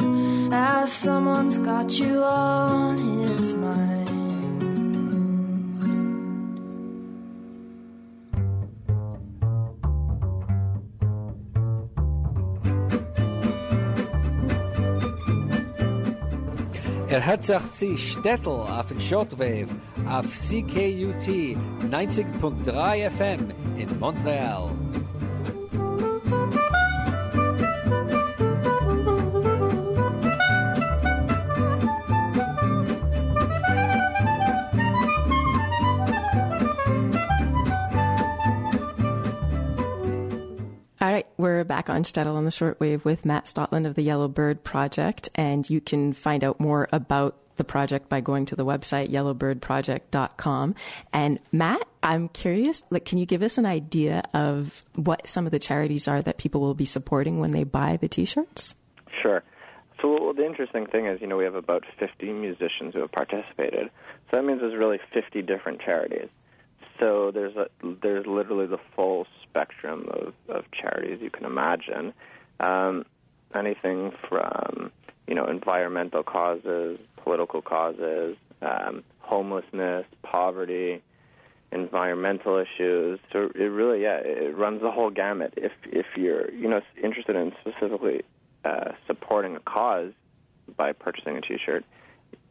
as 0.53 0.93
someone's 0.93 1.59
got 1.59 1.99
you 1.99 2.23
on 2.23 2.99
his 3.23 3.55
mind. 3.55 3.91
Er 17.11 17.27
hat 17.27 17.45
zu 17.75 17.99
Stettel 17.99 18.53
auf 18.53 18.87
den 18.87 19.01
Shortwave 19.01 19.69
auf 20.09 20.27
CKUT 20.27 21.57
90.3 21.91 23.11
FM 23.11 23.51
in 23.77 23.99
Montreal. 23.99 24.71
We're 41.41 41.65
back 41.65 41.89
on 41.89 42.03
Shtetl 42.03 42.35
on 42.35 42.45
the 42.45 42.51
shortwave 42.51 43.03
with 43.03 43.25
Matt 43.25 43.47
Stotland 43.47 43.87
of 43.87 43.95
the 43.95 44.03
Yellow 44.03 44.29
Bird 44.29 44.63
Project, 44.63 45.31
and 45.35 45.69
you 45.71 45.81
can 45.81 46.13
find 46.13 46.45
out 46.45 46.61
more 46.61 46.87
about 46.93 47.35
the 47.57 47.65
project 47.65 48.11
by 48.11 48.21
going 48.21 48.45
to 48.45 48.57
the 48.57 48.65
website 48.67 49.09
yellowbirdproject.com. 49.09 50.75
And 51.15 51.39
Matt, 51.51 51.89
I'm 52.03 52.29
curious, 52.29 52.85
like, 52.91 53.07
can 53.07 53.17
you 53.17 53.25
give 53.25 53.43
us 53.43 53.57
an 53.57 53.65
idea 53.65 54.23
of 54.35 54.85
what 54.97 55.31
some 55.31 55.47
of 55.47 55.53
the 55.53 55.59
charities 55.59 56.07
are 56.09 56.21
that 56.21 56.37
people 56.37 56.61
will 56.61 56.75
be 56.75 56.85
supporting 56.85 57.41
when 57.41 57.53
they 57.53 57.65
buy 57.65 57.97
the 57.97 58.09
T-shirts? 58.09 58.75
Sure. 59.23 59.43
So 60.03 60.23
well, 60.23 60.35
the 60.35 60.45
interesting 60.45 60.85
thing 60.85 61.07
is, 61.07 61.23
you 61.23 61.27
know, 61.27 61.39
we 61.39 61.45
have 61.45 61.55
about 61.55 61.85
50 61.99 62.35
musicians 62.35 62.93
who 62.93 63.01
have 63.01 63.13
participated. 63.13 63.89
So 64.31 64.37
that 64.37 64.45
means 64.45 64.61
there's 64.61 64.79
really 64.79 65.01
50 65.15 65.41
different 65.41 65.81
charities. 65.81 66.29
So 67.01 67.31
there's 67.33 67.57
a, 67.57 67.67
there's 68.03 68.27
literally 68.27 68.67
the 68.67 68.79
full 68.95 69.27
spectrum 69.43 70.07
of, 70.11 70.35
of 70.49 70.65
charities 70.71 71.21
you 71.23 71.31
can 71.31 71.47
imagine. 71.47 72.13
Um, 72.61 73.07
anything 73.55 74.13
from 74.29 74.93
you 75.27 75.35
know 75.35 75.47
environmental 75.47 76.23
causes, 76.23 76.99
political 77.17 77.63
causes, 77.63 78.37
um, 78.63 79.03
homelessness, 79.21 80.05
poverty, 80.23 81.03
environmental 81.73 82.57
issues. 82.59 83.19
So 83.33 83.51
it 83.55 83.59
really, 83.59 84.03
yeah, 84.03 84.19
it 84.23 84.57
runs 84.57 84.83
the 84.83 84.91
whole 84.91 85.11
gamut. 85.11 85.55
If 85.57 85.73
if 85.85 86.07
you're 86.17 86.51
you 86.53 86.69
know 86.69 86.81
interested 87.03 87.37
in 87.37 87.53
specifically 87.61 88.23
uh, 88.65 88.93
supporting 89.07 89.57
a 89.57 89.61
cause 89.61 90.13
by 90.77 90.93
purchasing 90.93 91.37
a 91.37 91.41
T-shirt, 91.41 91.85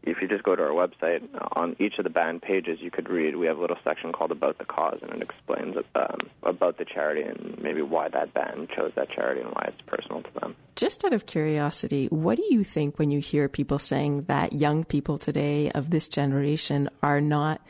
if 0.04 0.22
you 0.22 0.28
just 0.28 0.44
go 0.44 0.56
to 0.56 0.64
our 0.64 0.70
website, 0.70 1.22
on 1.54 1.76
each 1.80 1.98
of 1.98 2.04
the 2.04 2.10
band 2.10 2.42
pages, 2.42 2.80
you 2.82 2.90
could 2.90 3.10
read. 3.10 3.36
We 3.36 3.48
have 3.48 3.58
a 3.58 3.62
little 3.62 3.78
section 3.84 4.12
called 4.12 4.32
"About 4.32 4.58
the 4.58 4.66
Cause," 4.66 5.00
and 5.02 5.12
it 5.12 5.22
explains 5.22 5.76
um, 5.96 6.18
about 6.44 6.78
the 6.78 6.86
charity 6.86 7.22
and 7.22 7.58
maybe 7.62 7.82
why 7.82 8.10
that 8.10 8.34
band 8.34 8.70
chose 8.76 8.92
that 8.96 9.10
charity 9.10 9.42
and 9.42 9.52
why 9.52 9.66
it's 9.68 9.82
personal 9.88 10.24
to 10.24 10.34
them. 10.40 10.56
Just 10.76 11.04
out 11.04 11.14
of 11.14 11.26
curiosity, 11.26 12.08
what 12.08 12.38
do 12.38 12.46
you 12.50 12.64
think 12.64 12.98
when 12.98 13.12
you 13.12 13.20
hear 13.20 13.50
people 13.50 13.80
saying 13.80 14.24
that 14.24 14.54
young 14.54 14.84
people 14.84 15.18
today 15.18 15.72
of 15.72 15.90
this 15.90 16.08
generation 16.08 16.90
are 17.04 17.22
not 17.22 17.62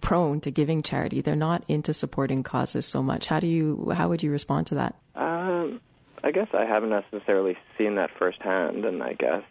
prone 0.00 0.40
to 0.40 0.50
giving 0.50 0.82
charity? 0.82 1.20
They're 1.20 1.36
not 1.36 1.64
into 1.68 1.92
supporting 1.92 2.42
causes 2.42 2.86
so 2.86 3.02
much. 3.02 3.26
How 3.26 3.40
do 3.40 3.46
you? 3.46 3.90
How 3.94 4.08
would 4.08 4.22
you 4.22 4.30
respond 4.30 4.68
to 4.68 4.76
that? 4.76 4.94
Um, 5.14 5.80
I 6.24 6.30
guess 6.30 6.48
I 6.54 6.64
haven't 6.64 6.90
necessarily 6.90 7.56
seen 7.76 7.96
that 7.96 8.10
firsthand, 8.18 8.84
and 8.84 9.02
I 9.02 9.12
guess 9.12 9.42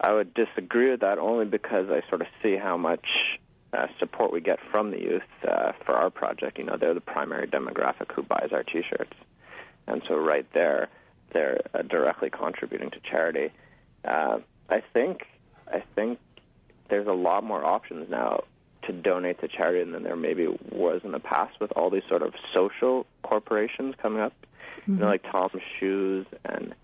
I 0.00 0.12
would 0.12 0.32
disagree 0.34 0.90
with 0.90 1.00
that 1.00 1.18
only 1.18 1.44
because 1.44 1.90
I 1.90 2.02
sort 2.08 2.22
of 2.22 2.26
see 2.42 2.56
how 2.56 2.76
much 2.76 3.06
uh, 3.72 3.86
support 3.98 4.32
we 4.32 4.40
get 4.40 4.58
from 4.72 4.90
the 4.90 5.00
youth 5.00 5.22
uh, 5.46 5.72
for 5.84 5.94
our 5.94 6.10
project. 6.10 6.58
You 6.58 6.64
know, 6.64 6.76
they're 6.78 6.94
the 6.94 7.00
primary 7.00 7.46
demographic 7.46 8.10
who 8.12 8.22
buys 8.22 8.48
our 8.52 8.62
T-shirts, 8.62 9.12
and 9.86 10.02
so 10.08 10.16
right 10.16 10.46
there, 10.54 10.88
they're 11.32 11.60
uh, 11.74 11.82
directly 11.82 12.30
contributing 12.30 12.90
to 12.90 13.00
charity. 13.00 13.50
Uh, 14.04 14.38
I 14.68 14.82
think 14.92 15.26
I 15.68 15.82
think 15.94 16.18
there's 16.88 17.06
a 17.06 17.12
lot 17.12 17.44
more 17.44 17.64
options 17.64 18.08
now 18.10 18.44
to 18.86 18.92
donate 18.92 19.40
to 19.40 19.48
charity 19.48 19.88
than 19.90 20.02
there 20.02 20.16
maybe 20.16 20.46
was 20.46 21.02
in 21.04 21.12
the 21.12 21.20
past 21.20 21.60
with 21.60 21.70
all 21.72 21.90
these 21.90 22.02
sort 22.08 22.22
of 22.22 22.32
social 22.54 23.06
corporations 23.22 23.94
coming 24.00 24.20
up. 24.20 24.32
Mm-hmm. 24.82 24.94
You 24.94 24.98
know, 25.00 25.06
like 25.06 25.22
Tom's 25.30 25.62
Shoes 25.78 26.26
and 26.44 26.74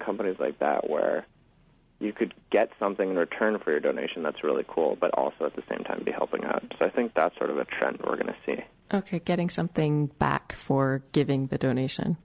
companies 0.00 0.36
like 0.40 0.58
that, 0.58 0.90
where 0.90 1.24
you 2.04 2.12
could 2.12 2.34
get 2.50 2.70
something 2.78 3.10
in 3.10 3.16
return 3.16 3.58
for 3.58 3.70
your 3.70 3.80
donation 3.80 4.22
that's 4.22 4.44
really 4.44 4.64
cool, 4.68 4.96
but 5.00 5.10
also 5.14 5.46
at 5.46 5.56
the 5.56 5.62
same 5.68 5.84
time 5.84 6.02
be 6.04 6.12
helping 6.12 6.44
out. 6.44 6.62
So 6.78 6.84
I 6.84 6.90
think 6.90 7.14
that's 7.14 7.36
sort 7.38 7.50
of 7.50 7.58
a 7.58 7.64
trend 7.64 8.00
we're 8.04 8.16
going 8.16 8.26
to 8.26 8.36
see. 8.46 8.62
Okay, 8.92 9.18
getting 9.18 9.50
something 9.50 10.06
back 10.06 10.52
for 10.52 11.02
giving 11.12 11.46
the 11.46 11.58
donation. 11.58 12.16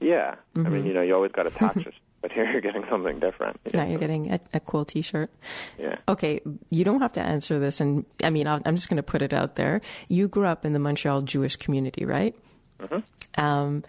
Yeah, 0.00 0.36
mm-hmm. 0.54 0.66
I 0.66 0.70
mean, 0.70 0.86
you 0.86 0.94
know, 0.94 1.02
you 1.02 1.14
always 1.14 1.32
got 1.32 1.46
a 1.46 1.50
tax, 1.50 1.80
but 2.22 2.32
here 2.32 2.50
you're 2.50 2.60
getting 2.60 2.84
something 2.88 3.18
different. 3.18 3.60
You 3.64 3.72
yeah, 3.74 3.86
you're 3.86 3.98
getting 3.98 4.32
a, 4.32 4.40
a, 4.54 4.60
cool 4.60 4.84
T-shirt. 4.84 5.30
Yeah. 5.78 5.96
Okay, 6.08 6.40
you 6.70 6.84
don't 6.84 7.00
have 7.00 7.12
to 7.12 7.20
answer 7.20 7.58
this, 7.58 7.80
and 7.80 8.04
I 8.22 8.30
mean, 8.30 8.46
i 8.46 8.60
am 8.64 8.76
just 8.76 8.88
going 8.88 8.96
to 8.96 9.02
put 9.02 9.22
it 9.22 9.32
out 9.32 9.56
there. 9.56 9.80
You 10.08 10.28
grew 10.28 10.46
up 10.46 10.64
in 10.64 10.72
the 10.72 10.78
Montreal 10.78 11.22
Jewish 11.22 11.56
community, 11.56 12.04
right? 12.04 12.34
Um, 13.36 13.84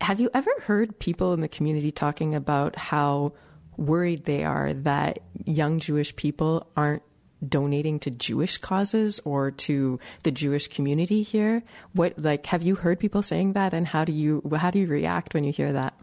have 0.00 0.20
you 0.20 0.30
ever 0.34 0.50
heard 0.62 0.98
people 0.98 1.32
in 1.32 1.40
the 1.40 1.48
community 1.48 1.90
talking 1.90 2.34
about 2.34 2.76
how 2.76 3.32
worried 3.76 4.24
they 4.24 4.44
are 4.44 4.72
that 4.72 5.20
young 5.44 5.80
Jewish 5.80 6.14
people 6.16 6.66
aren't 6.76 7.02
donating 7.46 7.98
to 8.00 8.10
Jewish 8.10 8.58
causes 8.58 9.20
or 9.24 9.50
to 9.50 9.98
the 10.22 10.30
Jewish 10.30 10.68
community 10.68 11.22
here? 11.22 11.62
What 11.92 12.18
like 12.18 12.46
have 12.46 12.62
you 12.62 12.74
heard 12.74 12.98
people 12.98 13.22
saying 13.22 13.52
that, 13.54 13.74
and 13.74 13.86
how 13.86 14.04
do 14.04 14.12
you 14.12 14.42
how 14.56 14.70
do 14.70 14.78
you 14.78 14.86
react 14.86 15.34
when 15.34 15.44
you 15.44 15.52
hear 15.52 15.72
that? 15.72 15.94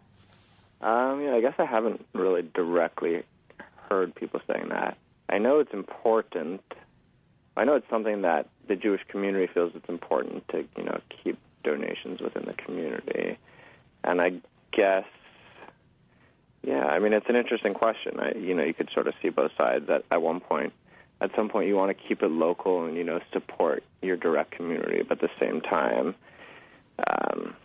Um, 0.82 1.22
yeah, 1.22 1.34
I 1.36 1.42
guess 1.42 1.54
I 1.60 1.66
haven't 1.66 2.06
really 2.14 2.42
directly 2.54 3.24
heard 3.90 4.16
people 4.16 4.42
saying 4.48 4.70
that. 4.70 4.98
I 5.30 5.38
know 5.38 5.60
it's 5.60 5.74
important. 5.74 6.62
I 7.56 7.66
know 7.66 7.76
it's 7.76 7.90
something 7.90 8.24
that 8.24 8.50
the 8.68 8.76
Jewish 8.76 9.02
community 9.08 9.48
feels 9.54 9.74
it's 9.76 9.90
important 9.90 10.48
to, 10.50 10.66
you 10.78 10.84
know, 10.84 11.00
keep 11.24 11.38
donations 11.64 12.22
within 12.22 12.46
the 12.46 12.54
community. 12.54 13.38
And 14.04 14.22
I 14.22 14.42
guess, 14.72 15.06
yeah, 16.63 16.86
I 16.86 17.00
mean, 17.00 17.13
it's 17.13 17.30
an 17.30 17.36
interesting 17.36 17.74
question. 17.74 18.19
I, 18.19 18.34
you 18.38 18.54
know, 18.54 18.63
you 18.63 18.74
could 18.74 18.89
sort 18.93 19.08
of 19.08 19.13
see 19.21 19.30
both 19.30 19.52
sides. 19.60 19.89
At, 19.89 20.04
at 20.12 20.21
one 20.21 20.39
point, 20.39 20.74
at 21.19 21.32
some 21.36 21.50
point, 21.50 21.67
you 21.67 21.76
want 21.76 21.95
to 21.95 22.08
keep 22.08 22.21
it 22.21 22.30
local 22.30 22.86
and, 22.86 22.95
you 22.95 23.04
know, 23.04 23.19
support 23.34 23.84
your 24.02 24.17
direct 24.17 24.52
community, 24.52 25.04
but 25.08 25.24
at 25.24 25.30
the 25.30 25.45
same 25.45 25.62
time, 25.62 26.15
um, 27.08 27.56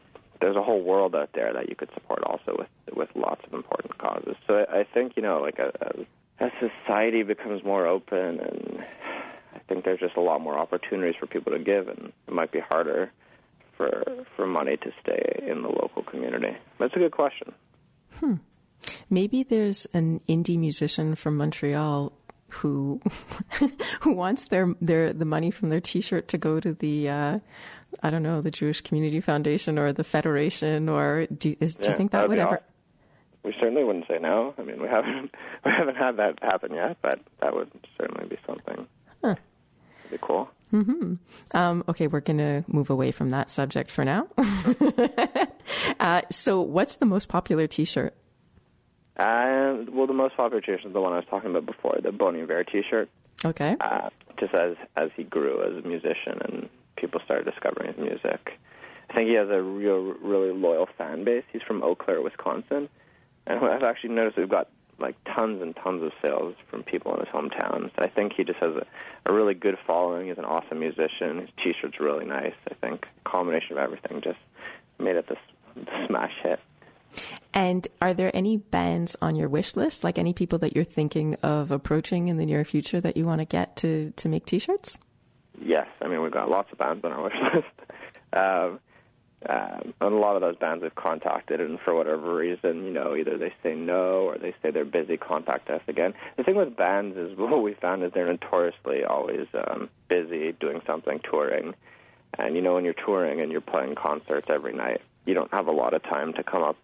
there's 0.41 0.57
a 0.57 0.63
whole 0.63 0.83
world 0.83 1.15
out 1.15 1.31
there 1.35 1.53
that 1.53 1.69
you 1.69 1.75
could 1.75 1.91
support 1.95 2.23
also 2.25 2.57
with 2.59 2.69
with 2.95 3.09
lots 3.15 3.43
of 3.47 3.53
important 3.53 3.99
causes. 3.99 4.37
So 4.47 4.65
I, 4.71 4.81
I 4.81 4.85
think 4.85 5.15
you 5.17 5.23
know, 5.23 5.41
like 5.41 5.59
a, 5.59 5.73
a, 5.81 6.45
as 6.45 6.53
society 6.61 7.23
becomes 7.23 7.65
more 7.65 7.87
open, 7.87 8.41
and 8.41 8.85
I 9.55 9.59
think 9.69 9.85
there's 9.85 10.01
just 10.01 10.17
a 10.17 10.21
lot 10.21 10.41
more 10.41 10.59
opportunities 10.59 11.15
for 11.19 11.27
people 11.27 11.53
to 11.53 11.59
give, 11.59 11.89
and 11.89 12.13
it 12.27 12.33
might 12.33 12.53
be 12.53 12.61
harder 12.61 13.11
for 13.77 14.03
for 14.37 14.47
money 14.47 14.77
to 14.77 14.93
stay 15.03 15.43
in 15.47 15.63
the 15.63 15.69
local 15.69 16.03
community. 16.03 16.57
That's 16.79 16.95
a 16.95 16.99
good 16.99 17.13
question. 17.13 17.53
Hmm. 18.21 18.35
Maybe 19.11 19.43
there's 19.43 19.87
an 19.93 20.21
indie 20.29 20.59
musician 20.59 21.15
from 21.15 21.37
Montreal 21.37 22.13
who 22.49 23.01
who 24.01 24.13
wants 24.13 24.49
their 24.49 24.75
their 24.81 25.13
the 25.13 25.25
money 25.25 25.51
from 25.51 25.69
their 25.69 25.81
T-shirt 25.81 26.29
to 26.29 26.39
go 26.39 26.61
to 26.61 26.73
the 26.73 27.09
uh, 27.09 27.39
I 28.03 28.11
don't 28.11 28.23
know 28.23 28.41
the 28.41 28.51
Jewish 28.51 28.81
Community 28.83 29.21
Foundation 29.21 29.79
or 29.79 29.93
the 29.93 30.05
Federation 30.05 30.89
or 30.89 31.27
do 31.27 31.57
is, 31.61 31.75
do 31.77 31.91
you 31.91 31.97
think 31.97 32.11
that 32.13 32.29
would 32.29 32.39
ever? 32.39 32.57
aw- 32.59 32.63
We 33.43 33.53
certainly 33.61 33.85
wouldn't 33.85 34.07
say 34.09 34.19
no. 34.21 34.55
I 34.59 34.63
mean, 34.63 34.81
we 34.81 34.89
haven't 34.89 35.31
we 35.65 35.71
haven't 35.73 35.97
had 35.97 36.17
that 36.19 36.39
happen 36.43 36.75
yet, 36.75 36.97
but 37.03 37.21
that 37.41 37.55
would 37.55 37.71
certainly 37.99 38.29
be 38.29 38.39
something. 38.47 38.87
Huh. 39.23 39.35
That'd 40.05 40.11
be 40.11 40.19
cool. 40.21 40.49
Um, 41.53 41.85
okay, 41.89 42.07
we're 42.07 42.21
going 42.21 42.37
to 42.39 42.65
move 42.67 42.91
away 42.91 43.11
from 43.13 43.31
that 43.31 43.51
subject 43.51 43.91
for 43.91 44.05
now. 44.05 44.27
uh, 46.01 46.23
so, 46.31 46.61
what's 46.61 46.97
the 46.97 47.07
most 47.07 47.29
popular 47.29 47.67
T-shirt? 47.67 48.15
And 49.17 49.89
well, 49.91 50.07
the 50.07 50.13
most 50.13 50.37
popular 50.37 50.61
T-shirt 50.61 50.85
is 50.85 50.93
the 50.93 51.01
one 51.01 51.13
I 51.13 51.17
was 51.17 51.25
talking 51.31 51.51
about 51.51 51.67
before, 51.67 51.99
the 52.03 52.13
Bon 52.13 52.37
Iver 52.37 52.65
T-shirt. 52.65 53.09
Okay. 53.45 53.77
Uh, 53.81 54.11
just 54.39 54.55
as 54.55 54.77
as 54.97 55.11
he 55.17 55.25
grew 55.25 55.63
as 55.63 55.83
a 55.83 55.87
musician 55.87 56.39
and 56.43 56.69
people 56.97 57.21
started 57.25 57.45
discovering 57.45 57.95
his 57.95 57.99
music, 57.99 58.59
I 59.11 59.15
think 59.15 59.29
he 59.29 59.35
has 59.35 59.49
a 59.51 59.63
real, 59.63 60.15
really 60.23 60.53
loyal 60.53 60.89
fan 60.99 61.25
base. 61.25 61.45
He's 61.53 61.63
from 61.63 61.83
Eau 61.83 61.95
Claire, 61.95 62.23
Wisconsin, 62.23 62.89
and 63.47 63.65
I've 63.65 63.83
actually 63.83 64.11
noticed 64.11 64.37
we've 64.37 64.49
got 64.49 64.69
like 64.99 65.17
tons 65.37 65.61
and 65.61 65.77
tons 65.77 66.03
of 66.03 66.13
sales 66.23 66.55
from 66.71 66.83
people 66.83 67.13
in 67.15 67.21
his 67.21 67.29
hometown. 67.29 67.91
So 67.97 68.03
I 68.03 68.09
think 68.09 68.33
he 68.35 68.45
just 68.45 68.59
has 68.61 68.75
a, 68.75 68.87
a 69.27 69.33
really 69.33 69.55
good 69.55 69.77
following. 69.87 70.29
He's 70.29 70.39
an 70.39 70.45
awesome 70.45 70.79
musician. 70.79 71.41
His 71.41 71.51
T-shirt's 71.63 72.01
really 72.01 72.25
nice. 72.25 72.55
I 72.71 72.75
think 72.75 73.07
combination 73.25 73.73
of 73.73 73.79
everything 73.79 74.23
just 74.23 74.39
made 74.99 75.17
it 75.17 75.29
this 75.29 75.39
smash 76.07 76.33
hit. 76.43 76.61
And 77.55 77.89
are 78.03 78.13
there 78.13 78.31
any 78.35 78.59
bands 78.59 79.17
on 79.23 79.35
your 79.35 79.49
wish 79.49 79.77
list, 79.77 80.05
like 80.05 80.19
any 80.19 80.33
people 80.33 80.59
that 80.59 80.75
you're 80.75 80.85
thinking 80.85 81.35
of 81.43 81.71
approaching 81.71 82.29
in 82.29 82.37
the 82.37 82.47
near 82.47 82.65
future 82.65 83.01
that 83.01 83.17
you 83.17 83.25
want 83.25 83.41
to 83.41 83.45
get 83.45 83.77
to 83.77 84.13
to 84.17 84.29
make 84.29 84.47
T-shirts? 84.47 84.99
Yes, 85.61 85.87
I 86.03 86.09
mean 86.09 86.23
we've 86.23 86.33
got 86.33 86.51
lots 86.51 86.71
of 86.73 86.79
bands 86.79 87.05
on 87.05 87.13
our 87.13 87.23
wish 87.25 87.35
list. 87.55 87.67
um, 88.33 88.81
um, 89.49 89.95
and 90.01 90.15
a 90.15 90.19
lot 90.19 90.35
of 90.35 90.41
those 90.41 90.57
bands 90.57 90.83
we've 90.83 90.95
contacted, 90.95 91.61
and 91.61 91.79
for 91.79 91.95
whatever 91.95 92.35
reason, 92.35 92.85
you 92.85 92.91
know, 92.91 93.15
either 93.15 93.39
they 93.39 93.53
say 93.63 93.75
no 93.75 94.23
or 94.23 94.39
they 94.39 94.55
say 94.63 94.71
they're 94.71 94.85
busy. 94.85 95.17
Contact 95.17 95.71
us 95.71 95.83
again. 95.89 96.15
The 96.37 96.43
thing 96.43 96.57
with 96.57 96.77
bands 96.77 97.17
is 97.17 97.37
what 97.39 97.63
we 97.63 97.75
found 97.75 98.03
is 98.03 98.13
they're 98.13 98.27
notoriously 98.27 99.05
always 99.05 99.47
um, 99.55 99.89
busy 100.09 100.53
doing 100.53 100.81
something, 100.87 101.21
touring. 101.21 101.75
And 102.39 102.57
you 102.57 102.63
know, 102.63 102.75
when 102.75 102.85
you're 102.85 102.95
touring 102.95 103.41
and 103.41 103.53
you're 103.53 103.61
playing 103.61 103.95
concerts 103.95 104.49
every 104.51 104.73
night, 104.73 105.01
you 105.27 105.35
don't 105.35 105.53
have 105.53 105.69
a 105.69 105.73
lot 105.73 105.95
of 105.95 106.03
time 106.03 106.33
to 106.35 106.43
come 106.43 106.63
up 106.63 106.77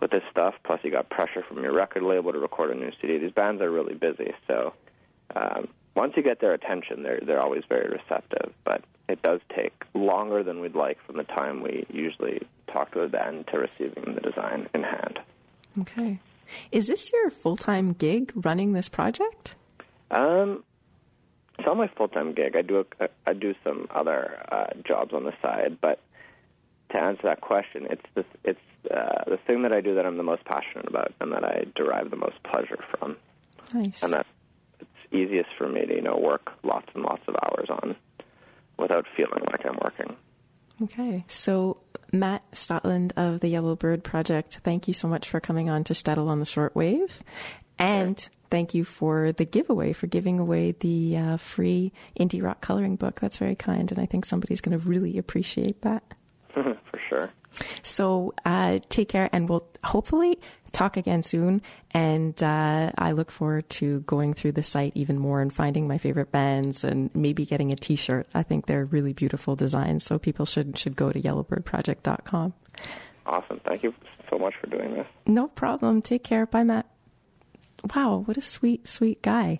with 0.00 0.10
this 0.10 0.22
stuff. 0.30 0.54
Plus, 0.64 0.80
you 0.82 0.90
got 0.90 1.10
pressure 1.10 1.42
from 1.46 1.62
your 1.62 1.72
record 1.72 2.02
label 2.02 2.32
to 2.32 2.38
record 2.38 2.70
a 2.70 2.74
new 2.74 2.90
CD. 3.00 3.18
These 3.18 3.32
bands 3.32 3.62
are 3.62 3.70
really 3.70 3.94
busy, 3.94 4.32
so 4.46 4.74
um, 5.34 5.68
once 5.94 6.14
you 6.16 6.22
get 6.22 6.40
their 6.40 6.52
attention, 6.52 7.02
they're 7.02 7.20
they're 7.24 7.40
always 7.40 7.62
very 7.68 7.88
receptive. 7.88 8.52
But 8.64 8.84
it 9.08 9.22
does 9.22 9.40
take 9.54 9.84
longer 9.94 10.42
than 10.42 10.60
we'd 10.60 10.74
like 10.74 10.98
from 11.04 11.16
the 11.16 11.24
time 11.24 11.62
we 11.62 11.86
usually 11.90 12.42
talk 12.72 12.92
to 12.92 13.00
a 13.00 13.08
band 13.08 13.46
to 13.48 13.58
receiving 13.58 14.14
the 14.14 14.20
design 14.20 14.68
in 14.74 14.82
hand. 14.82 15.20
Okay. 15.80 16.18
Is 16.72 16.88
this 16.88 17.12
your 17.12 17.30
full 17.30 17.56
time 17.56 17.92
gig 17.92 18.32
running 18.34 18.72
this 18.72 18.88
project? 18.88 19.56
Um, 20.10 20.62
it's 21.58 21.66
not 21.66 21.76
my 21.76 21.88
full 21.88 22.08
time 22.08 22.32
gig. 22.34 22.56
I 22.56 22.62
do 22.62 22.84
a, 23.00 23.08
I 23.26 23.32
do 23.32 23.54
some 23.62 23.88
other 23.94 24.42
uh, 24.50 24.66
jobs 24.86 25.12
on 25.14 25.24
the 25.24 25.32
side, 25.40 25.78
but 25.80 26.00
to 26.90 26.98
answer 26.98 27.22
that 27.24 27.40
question, 27.40 27.86
it's 27.90 28.04
the 28.14 28.24
it's 28.44 28.60
uh, 28.90 29.24
the 29.26 29.38
thing 29.46 29.62
that 29.62 29.72
I 29.72 29.80
do 29.80 29.94
that 29.94 30.06
I'm 30.06 30.16
the 30.16 30.22
most 30.22 30.44
passionate 30.44 30.86
about 30.88 31.12
and 31.20 31.32
that 31.32 31.44
I 31.44 31.64
derive 31.74 32.10
the 32.10 32.16
most 32.16 32.42
pleasure 32.42 32.82
from, 32.98 33.16
Nice. 33.72 34.02
and 34.02 34.12
that 34.12 34.26
it's 34.80 34.90
easiest 35.12 35.50
for 35.56 35.68
me 35.68 35.86
to 35.86 35.94
you 35.94 36.02
know 36.02 36.16
work 36.16 36.50
lots 36.62 36.88
and 36.94 37.04
lots 37.04 37.22
of 37.28 37.36
hours 37.42 37.68
on 37.70 37.96
without 38.78 39.06
feeling 39.16 39.42
like 39.50 39.64
I'm 39.64 39.78
working. 39.82 40.16
Okay. 40.82 41.24
So, 41.28 41.78
Matt 42.12 42.42
Stotland 42.52 43.12
of 43.16 43.40
the 43.40 43.48
Yellow 43.48 43.76
Bird 43.76 44.02
Project, 44.02 44.60
thank 44.64 44.88
you 44.88 44.94
so 44.94 45.06
much 45.06 45.28
for 45.28 45.40
coming 45.40 45.70
on 45.70 45.84
to 45.84 45.94
Shtetl 45.94 46.26
on 46.26 46.40
the 46.40 46.44
Shortwave. 46.44 47.12
And 47.78 48.28
thank 48.50 48.74
you 48.74 48.84
for 48.84 49.32
the 49.32 49.44
giveaway, 49.44 49.92
for 49.92 50.06
giving 50.06 50.38
away 50.40 50.72
the 50.72 51.16
uh, 51.16 51.36
free 51.36 51.92
indie 52.18 52.42
rock 52.42 52.60
coloring 52.60 52.96
book. 52.96 53.20
That's 53.20 53.38
very 53.38 53.54
kind. 53.54 53.90
And 53.90 54.00
I 54.00 54.06
think 54.06 54.24
somebody's 54.24 54.60
going 54.60 54.78
to 54.78 54.84
really 54.86 55.16
appreciate 55.18 55.82
that. 55.82 56.02
for 56.54 57.00
sure. 57.08 57.30
So, 57.82 58.34
uh, 58.44 58.78
take 58.88 59.08
care, 59.08 59.28
and 59.32 59.48
we'll 59.48 59.66
hopefully 59.84 60.38
talk 60.72 60.96
again 60.96 61.22
soon. 61.22 61.62
And 61.92 62.40
uh, 62.42 62.90
I 62.98 63.12
look 63.12 63.30
forward 63.30 63.70
to 63.70 64.00
going 64.00 64.34
through 64.34 64.52
the 64.52 64.62
site 64.62 64.92
even 64.94 65.18
more 65.18 65.40
and 65.40 65.52
finding 65.52 65.86
my 65.86 65.98
favorite 65.98 66.32
bands 66.32 66.82
and 66.84 67.14
maybe 67.14 67.46
getting 67.46 67.72
a 67.72 67.76
t 67.76 67.96
shirt. 67.96 68.26
I 68.34 68.42
think 68.42 68.66
they're 68.66 68.84
really 68.84 69.12
beautiful 69.12 69.56
designs. 69.56 70.04
So, 70.04 70.18
people 70.18 70.46
should, 70.46 70.78
should 70.78 70.96
go 70.96 71.12
to 71.12 71.20
yellowbirdproject.com. 71.20 72.54
Awesome. 73.26 73.60
Thank 73.64 73.82
you 73.82 73.94
so 74.30 74.38
much 74.38 74.54
for 74.60 74.66
doing 74.66 74.94
this. 74.94 75.06
No 75.26 75.48
problem. 75.48 76.02
Take 76.02 76.24
care. 76.24 76.46
Bye, 76.46 76.64
Matt. 76.64 76.86
Wow, 77.94 78.22
what 78.24 78.36
a 78.36 78.40
sweet, 78.40 78.88
sweet 78.88 79.22
guy. 79.22 79.58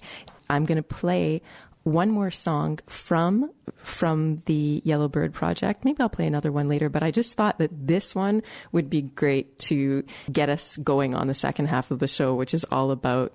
I'm 0.48 0.64
going 0.64 0.76
to 0.76 0.82
play 0.82 1.42
one 1.84 2.10
more 2.10 2.30
song 2.30 2.80
from 2.86 3.50
from 3.76 4.36
the 4.46 4.82
Yellowbird 4.84 5.32
project. 5.32 5.84
Maybe 5.84 6.00
I'll 6.00 6.08
play 6.08 6.26
another 6.26 6.50
one 6.50 6.68
later, 6.68 6.88
but 6.88 7.02
I 7.02 7.10
just 7.10 7.36
thought 7.36 7.58
that 7.58 7.70
this 7.86 8.14
one 8.14 8.42
would 8.72 8.88
be 8.90 9.02
great 9.02 9.58
to 9.60 10.02
get 10.32 10.48
us 10.48 10.76
going 10.78 11.14
on 11.14 11.26
the 11.26 11.34
second 11.34 11.66
half 11.66 11.90
of 11.90 11.98
the 11.98 12.08
show, 12.08 12.34
which 12.34 12.54
is 12.54 12.64
all 12.70 12.90
about 12.90 13.34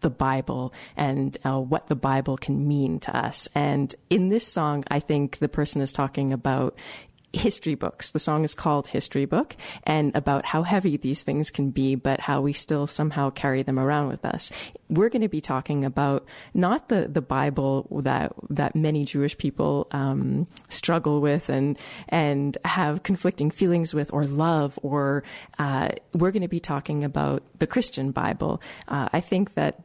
the 0.00 0.10
Bible 0.10 0.74
and 0.96 1.36
uh, 1.44 1.58
what 1.58 1.86
the 1.86 1.96
Bible 1.96 2.36
can 2.36 2.68
mean 2.68 2.98
to 3.00 3.16
us. 3.16 3.48
And 3.54 3.94
in 4.10 4.28
this 4.28 4.46
song, 4.46 4.84
I 4.88 5.00
think 5.00 5.38
the 5.38 5.48
person 5.48 5.80
is 5.80 5.92
talking 5.92 6.32
about 6.32 6.76
history 7.34 7.74
books. 7.74 8.10
The 8.10 8.18
song 8.18 8.44
is 8.44 8.54
called 8.54 8.86
History 8.86 9.24
Book 9.24 9.56
and 9.84 10.14
about 10.14 10.44
how 10.44 10.62
heavy 10.62 10.96
these 10.96 11.22
things 11.22 11.50
can 11.50 11.70
be, 11.70 11.94
but 11.94 12.20
how 12.20 12.40
we 12.40 12.52
still 12.52 12.86
somehow 12.86 13.30
carry 13.30 13.62
them 13.62 13.78
around 13.78 14.08
with 14.08 14.24
us. 14.24 14.52
We're 14.88 15.08
going 15.08 15.22
to 15.22 15.28
be 15.28 15.40
talking 15.40 15.84
about 15.84 16.26
not 16.52 16.88
the, 16.88 17.08
the 17.08 17.22
Bible 17.22 17.86
that, 18.02 18.32
that 18.50 18.76
many 18.76 19.04
Jewish 19.04 19.36
people, 19.36 19.88
um, 19.90 20.46
struggle 20.68 21.20
with 21.20 21.48
and, 21.48 21.78
and 22.08 22.56
have 22.64 23.02
conflicting 23.02 23.50
feelings 23.50 23.94
with 23.94 24.12
or 24.12 24.24
love, 24.24 24.78
or, 24.82 25.24
uh, 25.58 25.88
we're 26.12 26.30
going 26.30 26.42
to 26.42 26.48
be 26.48 26.60
talking 26.60 27.04
about 27.04 27.42
the 27.58 27.66
Christian 27.66 28.12
Bible. 28.12 28.60
Uh, 28.88 29.08
I 29.12 29.20
think 29.20 29.54
that 29.54 29.82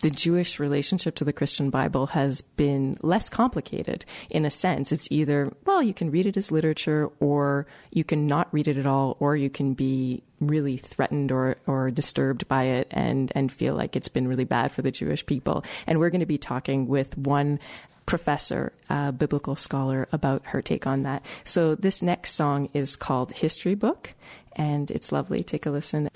the 0.00 0.10
Jewish 0.10 0.58
relationship 0.58 1.14
to 1.16 1.24
the 1.24 1.32
Christian 1.32 1.68
Bible 1.68 2.06
has 2.08 2.40
been 2.40 2.96
less 3.02 3.28
complicated 3.28 4.04
in 4.30 4.44
a 4.44 4.50
sense. 4.50 4.92
It's 4.92 5.10
either, 5.10 5.52
well, 5.66 5.82
you 5.82 5.92
can 5.92 6.10
read 6.10 6.26
it 6.26 6.36
as 6.38 6.50
literature 6.50 7.10
or 7.20 7.66
you 7.90 8.02
can 8.02 8.26
not 8.26 8.48
read 8.52 8.66
it 8.68 8.78
at 8.78 8.86
all, 8.86 9.16
or 9.20 9.36
you 9.36 9.50
can 9.50 9.74
be 9.74 10.22
really 10.40 10.78
threatened 10.78 11.30
or, 11.32 11.56
or 11.66 11.90
disturbed 11.90 12.48
by 12.48 12.64
it 12.64 12.88
and, 12.90 13.30
and 13.34 13.52
feel 13.52 13.74
like 13.74 13.94
it's 13.94 14.08
been 14.08 14.28
really 14.28 14.44
bad 14.44 14.72
for 14.72 14.82
the 14.82 14.90
Jewish 14.90 15.26
people. 15.26 15.64
And 15.86 15.98
we're 15.98 16.10
going 16.10 16.20
to 16.20 16.26
be 16.26 16.38
talking 16.38 16.88
with 16.88 17.18
one 17.18 17.58
professor, 18.06 18.72
a 18.88 19.12
biblical 19.12 19.54
scholar, 19.54 20.08
about 20.12 20.42
her 20.46 20.62
take 20.62 20.86
on 20.86 21.02
that. 21.02 21.26
So 21.44 21.74
this 21.74 22.02
next 22.02 22.32
song 22.32 22.70
is 22.72 22.96
called 22.96 23.32
History 23.32 23.74
Book, 23.74 24.14
and 24.52 24.90
it's 24.90 25.12
lovely. 25.12 25.42
Take 25.42 25.66
a 25.66 25.70
listen. 25.70 26.08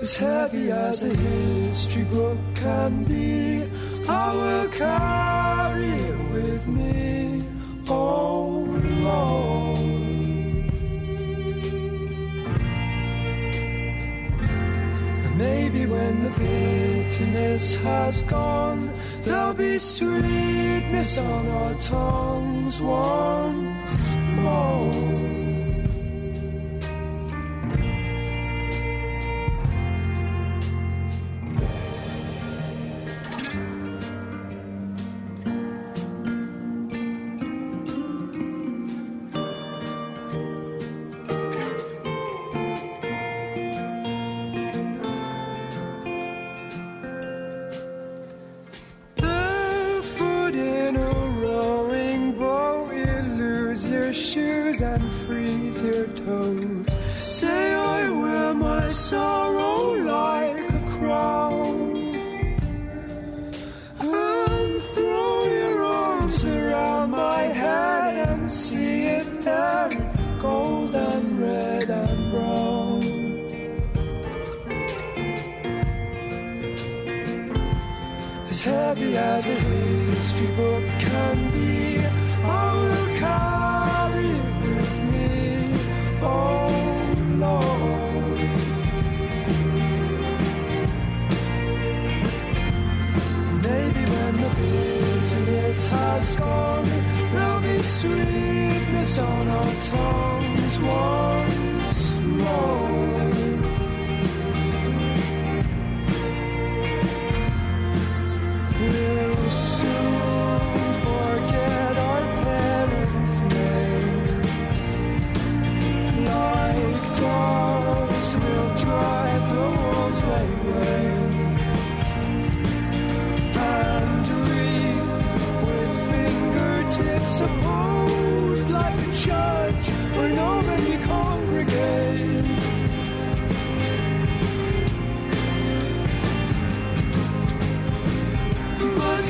As 0.00 0.16
heavy 0.16 0.70
as 0.70 1.02
a 1.02 1.14
history 1.14 2.04
book 2.04 2.38
can 2.54 3.04
be. 3.04 3.68
I 4.08 4.32
will 4.34 4.68
carry 4.68 5.88
it 5.88 6.30
with 6.32 6.66
me, 6.66 7.42
oh 7.88 8.66
Lord. 9.00 9.96
Maybe 15.36 15.84
when 15.84 16.22
the 16.22 16.30
bitterness 16.30 17.76
has 17.76 18.22
gone, 18.22 18.90
there'll 19.22 19.52
be 19.52 19.78
sweetness 19.78 21.18
on 21.18 21.48
our 21.48 21.74
tongues 21.74 22.80
once 22.80 24.14
more. 24.34 25.35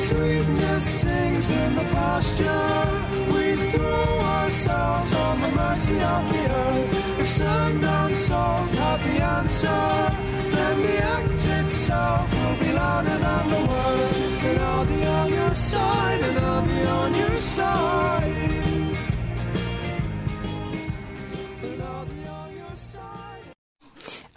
sweetness 0.07 0.85
sings 1.01 1.51
in 1.51 1.75
the 1.75 1.87
pasture. 1.99 2.77
We 3.33 3.47
throw 3.73 4.11
ourselves 4.39 5.13
on 5.13 5.41
the 5.41 5.51
mercy 5.63 5.99
of 6.15 6.23
the 6.33 6.45
earth. 6.63 7.21
If 7.21 7.29
sand 7.29 7.85
and 7.85 8.17
salt 8.17 8.71
have 8.83 9.03
the 9.03 9.17
answer, 9.37 9.85
then 10.55 10.83
the 10.83 10.97
act 11.17 11.43
itself 11.61 12.27
will 12.35 12.57
be 12.65 12.71
louder 12.73 13.19
than 13.27 13.45
the 13.55 13.63
word. 13.73 14.13
And 14.49 14.59
I'll 14.61 14.87
be 14.87 15.05
on 15.05 15.29
your 15.39 15.55
side, 15.55 16.21
and 16.29 16.39
I'll 16.39 16.67
be 16.75 16.81
on 16.83 17.15
your 17.15 17.37
side. 17.37 18.56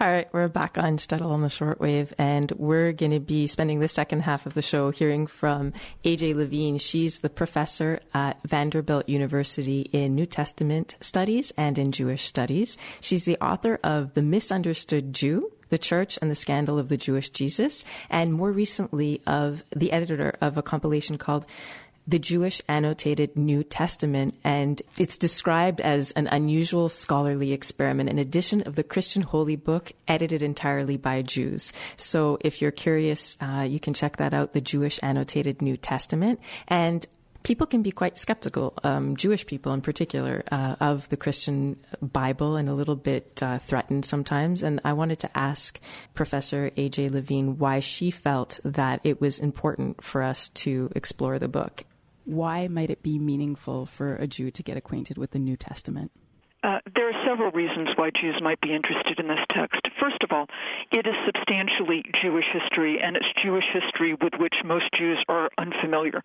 All 0.02 0.10
right, 0.10 0.30
we're 0.32 0.48
back 0.48 0.78
on 0.78 0.98
Shtetl 0.98 1.26
on 1.26 1.42
the 1.42 1.50
shortwave, 1.50 2.14
and 2.18 2.50
we're 2.54 2.94
going 2.94 3.12
to 3.12 3.20
be 3.20 3.48
spending 3.48 3.82
the 3.82 3.90
second 3.90 4.22
half 4.22 4.46
of 4.46 4.54
the 4.54 4.62
show 4.62 4.92
hearing 4.92 5.28
from 5.28 5.74
AJ 6.06 6.36
Levine. 6.36 6.78
She's 6.78 7.20
the 7.20 7.30
professor 7.30 8.00
at 8.14 8.42
Vanderbilt 8.44 9.10
University 9.10 9.82
in 9.92 10.16
New 10.16 10.26
Testament 10.26 10.96
studies 11.02 11.52
and 11.58 11.78
in 11.78 11.92
Jewish 11.92 12.24
studies. 12.24 12.78
She's 13.02 13.26
the 13.26 13.36
author 13.44 13.78
of 13.84 14.14
The 14.14 14.22
Misunderstood 14.22 15.12
Jew, 15.14 15.52
the 15.68 15.78
Church 15.78 16.18
and 16.22 16.32
the 16.32 16.36
Scandal 16.36 16.80
of 16.80 16.88
the 16.88 16.96
Jewish 16.96 17.30
Jesus, 17.30 17.84
and 18.10 18.34
more 18.34 18.54
recently 18.54 19.22
of 19.28 19.64
the 19.76 19.92
editor 19.92 20.34
of 20.40 20.58
a 20.58 20.62
compilation 20.64 21.18
called 21.18 21.46
the 22.10 22.20
Jewish 22.20 22.62
annotated 22.68 23.38
New 23.38 23.64
Testament, 23.64 24.36
and 24.44 24.82
it's 24.98 25.18
described 25.18 25.80
as 25.80 26.12
an 26.12 26.28
unusual 26.28 26.90
scholarly 26.90 27.54
experiment, 27.54 28.10
an 28.10 28.18
edition 28.18 28.62
of 28.64 28.76
the 28.76 28.84
Christian 28.84 29.22
Holy 29.22 29.56
Book 29.56 29.92
edited 30.08 30.42
entirely 30.42 30.98
by 30.98 31.22
Jews. 31.22 31.72
So 31.98 32.40
if 32.42 32.62
you're 32.62 32.72
curious, 32.72 33.38
uh, 33.40 33.68
you 33.70 33.80
can 33.80 33.94
check 33.94 34.18
that 34.18 34.34
out, 34.34 34.54
the 34.54 34.62
Jewish 34.62 35.00
annotated 35.04 35.62
New 35.62 35.78
Testament. 35.78 36.40
And 36.68 37.06
people 37.44 37.68
can 37.68 37.84
be 37.84 37.92
quite 37.92 38.18
skeptical, 38.18 38.74
um, 38.84 39.16
Jewish 39.16 39.46
people 39.46 39.72
in 39.74 39.82
particular, 39.82 40.44
uh, 40.52 40.78
of 40.80 41.08
the 41.10 41.18
Christian 41.18 41.78
Bible 42.02 42.56
and 42.56 42.68
a 42.70 42.74
little 42.74 42.96
bit 42.96 43.42
uh, 43.44 43.60
threatened 43.60 44.04
sometimes. 44.04 44.64
And 44.64 44.82
I 44.84 44.94
wanted 44.94 45.20
to 45.20 45.38
ask 45.38 45.80
Professor 46.16 46.72
A.J. 46.76 47.10
Levine 47.10 47.60
why 47.60 47.82
she 47.82 48.10
felt 48.10 48.60
that 48.66 49.02
it 49.04 49.22
was 49.22 49.38
important 49.38 50.04
for 50.04 50.24
us 50.24 50.50
to 50.50 50.92
explore 50.96 51.38
the 51.38 51.48
book 51.48 51.84
why 52.26 52.68
might 52.68 52.90
it 52.90 53.04
be 53.04 53.20
meaningful 53.20 53.86
for 53.86 54.16
a 54.16 54.28
Jew 54.28 54.52
to 54.52 54.64
get 54.64 54.78
acquainted 54.78 55.18
with 55.18 55.32
the 55.32 55.40
New 55.40 55.58
Testament? 55.58 56.12
Uh, 56.62 56.80
there 56.94 57.08
are 57.08 57.26
several 57.26 57.52
reasons 57.52 57.88
why 57.96 58.10
Jews 58.12 58.36
might 58.44 58.60
be 58.60 58.76
interested 58.76 59.18
in 59.18 59.30
this 59.30 59.40
text. 59.56 59.80
First 59.98 60.22
of 60.24 60.32
all, 60.32 60.48
it 60.92 61.08
is 61.08 61.16
substantially 61.26 62.04
Jewish 62.22 62.44
history, 62.52 63.00
and 63.02 63.16
it's 63.16 63.32
Jewish 63.42 63.64
history 63.72 64.14
with 64.14 64.34
which 64.40 64.56
most 64.66 64.86
Jews 64.98 65.24
are 65.30 65.50
unfamiliar. 65.58 66.22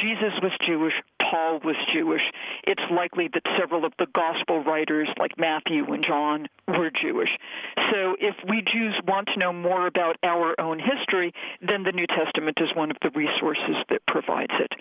Jesus 0.00 0.32
was 0.40 0.52
Jewish, 0.66 0.94
Paul 1.34 1.58
was 1.64 1.74
Jewish. 1.92 2.22
It's 2.62 2.82
likely 2.92 3.28
that 3.34 3.42
several 3.58 3.84
of 3.84 3.92
the 3.98 4.06
gospel 4.14 4.62
writers, 4.62 5.08
like 5.18 5.32
Matthew 5.36 5.84
and 5.92 6.04
John, 6.04 6.46
were 6.68 6.90
Jewish. 6.90 7.30
So 7.90 8.14
if 8.20 8.36
we 8.48 8.62
Jews 8.62 8.94
want 9.04 9.28
to 9.34 9.40
know 9.40 9.52
more 9.52 9.88
about 9.88 10.16
our 10.22 10.54
own 10.60 10.78
history, 10.78 11.34
then 11.60 11.82
the 11.82 11.90
New 11.90 12.06
Testament 12.06 12.58
is 12.60 12.68
one 12.76 12.92
of 12.92 12.98
the 13.02 13.10
resources 13.10 13.82
that 13.90 14.06
provides 14.06 14.52
it. 14.60 14.72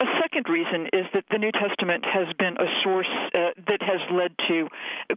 A 0.00 0.06
second 0.20 0.48
reason 0.48 0.88
is 0.92 1.06
that 1.14 1.24
the 1.30 1.38
New 1.38 1.52
Testament 1.52 2.04
has 2.04 2.26
been 2.38 2.56
a 2.58 2.66
source 2.82 3.10
uh, 3.32 3.54
that 3.68 3.80
has 3.80 4.00
led 4.10 4.34
to 4.48 4.66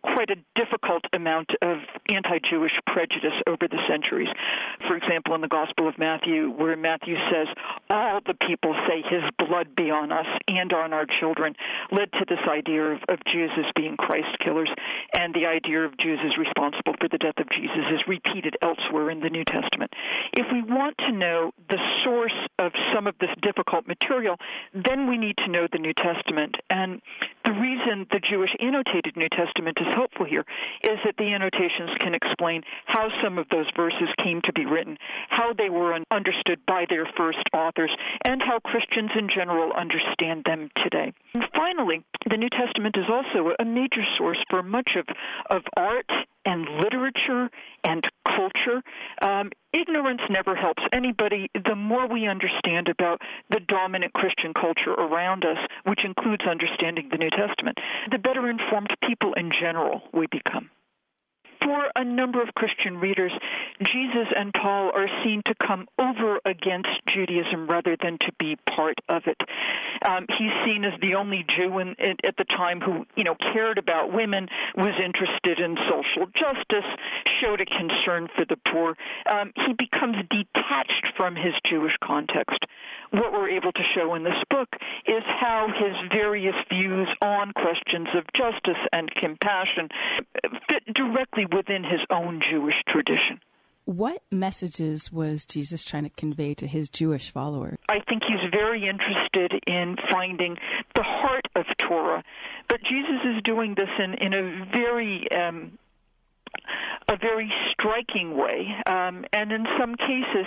quite 0.04 0.30
a 0.30 0.38
difficult 0.54 1.06
amount 1.14 1.50
of 1.64 1.78
anti 2.10 2.38
Jewish 2.50 2.74
prejudice 2.86 3.34
over 3.48 3.68
the 3.68 3.82
centuries. 3.90 4.30
For 4.88 4.96
example, 4.96 5.34
in 5.34 5.42
the 5.42 5.48
Gospel 5.48 5.88
of 5.88 5.98
Matthew, 5.98 6.52
where 6.52 6.78
Matthew 6.78 7.16
says, 7.32 7.48
All 7.90 8.20
the 8.26 8.36
people 8.48 8.76
say 8.88 9.02
his 9.02 9.24
blood 9.40 9.76
be 9.76 9.90
on 9.90 10.12
us 10.12 10.28
and 10.48 10.72
on 10.74 10.83
our 10.92 11.06
children, 11.20 11.56
led 11.92 12.12
to 12.14 12.26
this 12.28 12.44
idea 12.50 12.84
of, 12.84 13.00
of 13.08 13.20
Jews 13.32 13.52
as 13.58 13.72
being 13.76 13.96
Christ 13.96 14.38
killers, 14.44 14.70
and 15.14 15.34
the 15.34 15.46
idea 15.46 15.86
of 15.86 15.98
Jews 15.98 16.20
as 16.26 16.38
responsible 16.38 16.96
for 17.00 17.08
the 17.08 17.18
death 17.18 17.38
of 17.38 17.48
Jesus 17.50 17.86
is 17.94 18.02
repeated 18.08 18.58
elsewhere 18.62 19.10
in 19.12 19.22
the 19.22 19.30
New 19.30 19.46
Testament. 19.46 19.94
If 20.34 20.48
we 20.52 20.62
want 20.62 20.98
to 21.00 21.12
know 21.12 21.52
the 21.70 21.80
source 22.04 22.36
of 22.60 22.72
some 22.94 23.08
of 23.08 23.16
this 23.20 23.30
difficult 23.42 23.88
material, 23.88 24.38
then 24.74 25.08
we 25.08 25.18
need 25.18 25.38
to 25.46 25.52
know 25.52 25.68
the 25.72 25.80
New 25.80 25.94
Testament. 25.94 26.56
And 26.70 27.02
the 27.46 27.52
reason 27.52 28.08
the 28.12 28.20
Jewish 28.20 28.52
annotated 28.60 29.16
New 29.16 29.30
Testament 29.30 29.78
is 29.80 29.88
helpful 29.94 30.26
here 30.26 30.46
is 30.82 30.98
that 31.06 31.16
the 31.18 31.34
annotations 31.34 31.92
can 32.00 32.16
explain 32.16 32.64
how 32.86 33.10
some 33.22 33.38
of 33.38 33.48
those 33.50 33.68
verses 33.76 34.10
came 34.24 34.42
to 34.42 34.54
be 34.54 34.66
written, 34.66 34.98
how 35.30 35.54
they 35.54 35.70
were 35.70 35.98
understood 36.12 36.60
by 36.66 36.86
their 36.90 37.06
first 37.18 37.44
authors, 37.54 37.92
and 38.26 38.42
how 38.42 38.60
Christians 38.60 39.12
in 39.18 39.30
general 39.30 39.72
understand 39.74 40.44
them 40.46 40.63
today. 40.84 41.14
And 41.34 41.44
finally, 41.56 42.04
the 42.30 42.38
New 42.38 42.50
Testament 42.50 42.96
is 42.98 43.06
also 43.10 43.52
a 43.60 43.66
major 43.66 44.04
source 44.18 44.38
for 44.50 44.64
much 44.64 44.92
of, 44.98 45.06
of 45.50 45.64
art 45.78 46.10
and 46.46 46.66
literature 46.80 47.50
and 47.84 48.04
culture. 48.26 48.82
Um, 49.22 49.52
ignorance 49.74 50.22
never 50.30 50.56
helps 50.56 50.84
anybody. 50.92 51.50
The 51.54 51.76
more 51.76 52.08
we 52.08 52.28
understand 52.28 52.90
about 52.90 53.22
the 53.50 53.60
dominant 53.60 54.14
Christian 54.14 54.54
culture 54.54 54.94
around 54.94 55.46
us, 55.46 55.58
which 55.86 56.04
includes 56.04 56.44
understanding 56.50 57.10
the 57.12 57.18
New 57.18 57.30
Testament, 57.30 57.78
the 58.12 58.18
better 58.18 58.50
informed 58.50 58.90
people 59.08 59.34
in 59.34 59.52
general 59.60 60.02
we 60.14 60.28
become 60.28 60.70
for 61.64 61.92
a 61.96 62.04
number 62.04 62.42
of 62.42 62.54
Christian 62.56 62.98
readers, 62.98 63.32
Jesus 63.82 64.28
and 64.36 64.54
Paul 64.54 64.92
are 64.94 65.08
seen 65.24 65.42
to 65.46 65.56
come 65.66 65.88
over 65.98 66.40
against 66.46 66.90
Judaism 67.14 67.68
rather 67.68 67.96
than 68.02 68.18
to 68.20 68.32
be 68.40 68.58
part 68.76 68.98
of 69.10 69.24
it. 69.28 69.38
Um, 70.08 70.26
he's 70.38 70.52
seen 70.66 70.84
as 70.84 71.00
the 71.02 71.16
only 71.16 71.46
Jew 71.56 71.80
in, 71.80 71.96
in, 72.00 72.18
at 72.26 72.36
the 72.38 72.46
time 72.46 72.82
who, 72.82 73.06
you 73.16 73.24
know, 73.24 73.36
cared 73.36 73.78
about 73.78 74.12
women, 74.14 74.48
was 74.76 74.94
interested 75.04 75.60
in 75.60 75.78
social 75.90 76.28
justice, 76.34 76.90
showed 77.42 77.62
a 77.62 77.66
concern 77.66 78.28
for 78.36 78.46
the 78.46 78.58
poor. 78.72 78.96
Um, 79.32 79.54
he 79.66 79.74
becomes 79.74 80.18
detached 80.30 81.08
from 81.16 81.36
his 81.36 81.54
Jewish 81.70 81.96
context. 82.04 82.60
What 83.12 83.32
we're 83.32 83.50
able 83.50 83.72
to 83.72 83.84
show 83.96 84.16
in 84.16 84.24
this 84.24 84.42
book 84.50 84.70
is 85.06 85.24
how 85.40 85.68
his 85.68 85.94
various 86.12 86.56
views 86.70 87.08
on 87.22 87.54
questions 87.54 88.08
of 88.16 88.26
justice 88.36 88.82
and 88.92 89.10
compassion 89.16 89.90
fit 90.68 90.84
directly 90.94 91.46
within 91.56 91.84
his 91.84 92.02
own 92.10 92.42
Jewish 92.50 92.76
tradition. 92.88 93.40
What 93.86 94.24
messages 94.32 95.12
was 95.12 95.44
Jesus 95.44 95.84
trying 95.84 96.04
to 96.04 96.10
convey 96.10 96.54
to 96.56 96.68
his 96.68 96.88
Jewish 96.88 97.32
followers? 97.32 97.78
I 97.90 98.00
think 98.08 98.24
he's 98.24 98.50
very 98.50 98.88
interested 98.88 99.62
in 99.68 99.98
finding 100.10 100.56
the 100.96 101.04
heart 101.04 101.46
of 101.56 101.66
Torah, 101.80 102.24
but 102.70 102.80
Jesus 102.82 103.20
is 103.36 103.44
doing 103.44 103.76
this 103.76 103.90
in, 104.00 104.14
in 104.14 104.34
a 104.34 104.66
very 104.72 105.28
um, 105.32 105.78
a 107.10 107.18
very 107.18 107.52
striking 107.72 108.38
way. 108.38 108.68
Um, 108.86 109.26
and 109.34 109.52
in 109.52 109.66
some 109.78 109.96
cases, 109.96 110.46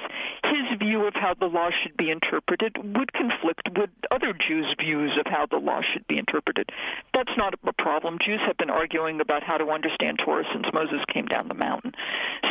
his 0.51 0.79
view 0.79 1.07
of 1.07 1.15
how 1.15 1.35
the 1.35 1.47
law 1.47 1.71
should 1.83 1.97
be 1.97 2.11
interpreted 2.11 2.77
would 2.77 3.13
conflict 3.13 3.69
with 3.77 3.91
other 4.11 4.33
Jews' 4.33 4.75
views 4.79 5.13
of 5.19 5.27
how 5.27 5.47
the 5.47 5.59
law 5.59 5.81
should 5.93 6.07
be 6.07 6.19
interpreted. 6.19 6.71
That's 7.15 7.33
not 7.37 7.55
a 7.55 7.73
problem. 7.73 8.19
Jews 8.25 8.41
have 8.47 8.57
been 8.57 8.71
arguing 8.71 9.21
about 9.21 9.43
how 9.43 9.57
to 9.57 9.71
understand 9.71 10.21
Torah 10.25 10.45
since 10.53 10.67
Moses 10.73 11.01
came 11.13 11.27
down 11.27 11.49
the 11.49 11.55
mountain. 11.55 11.93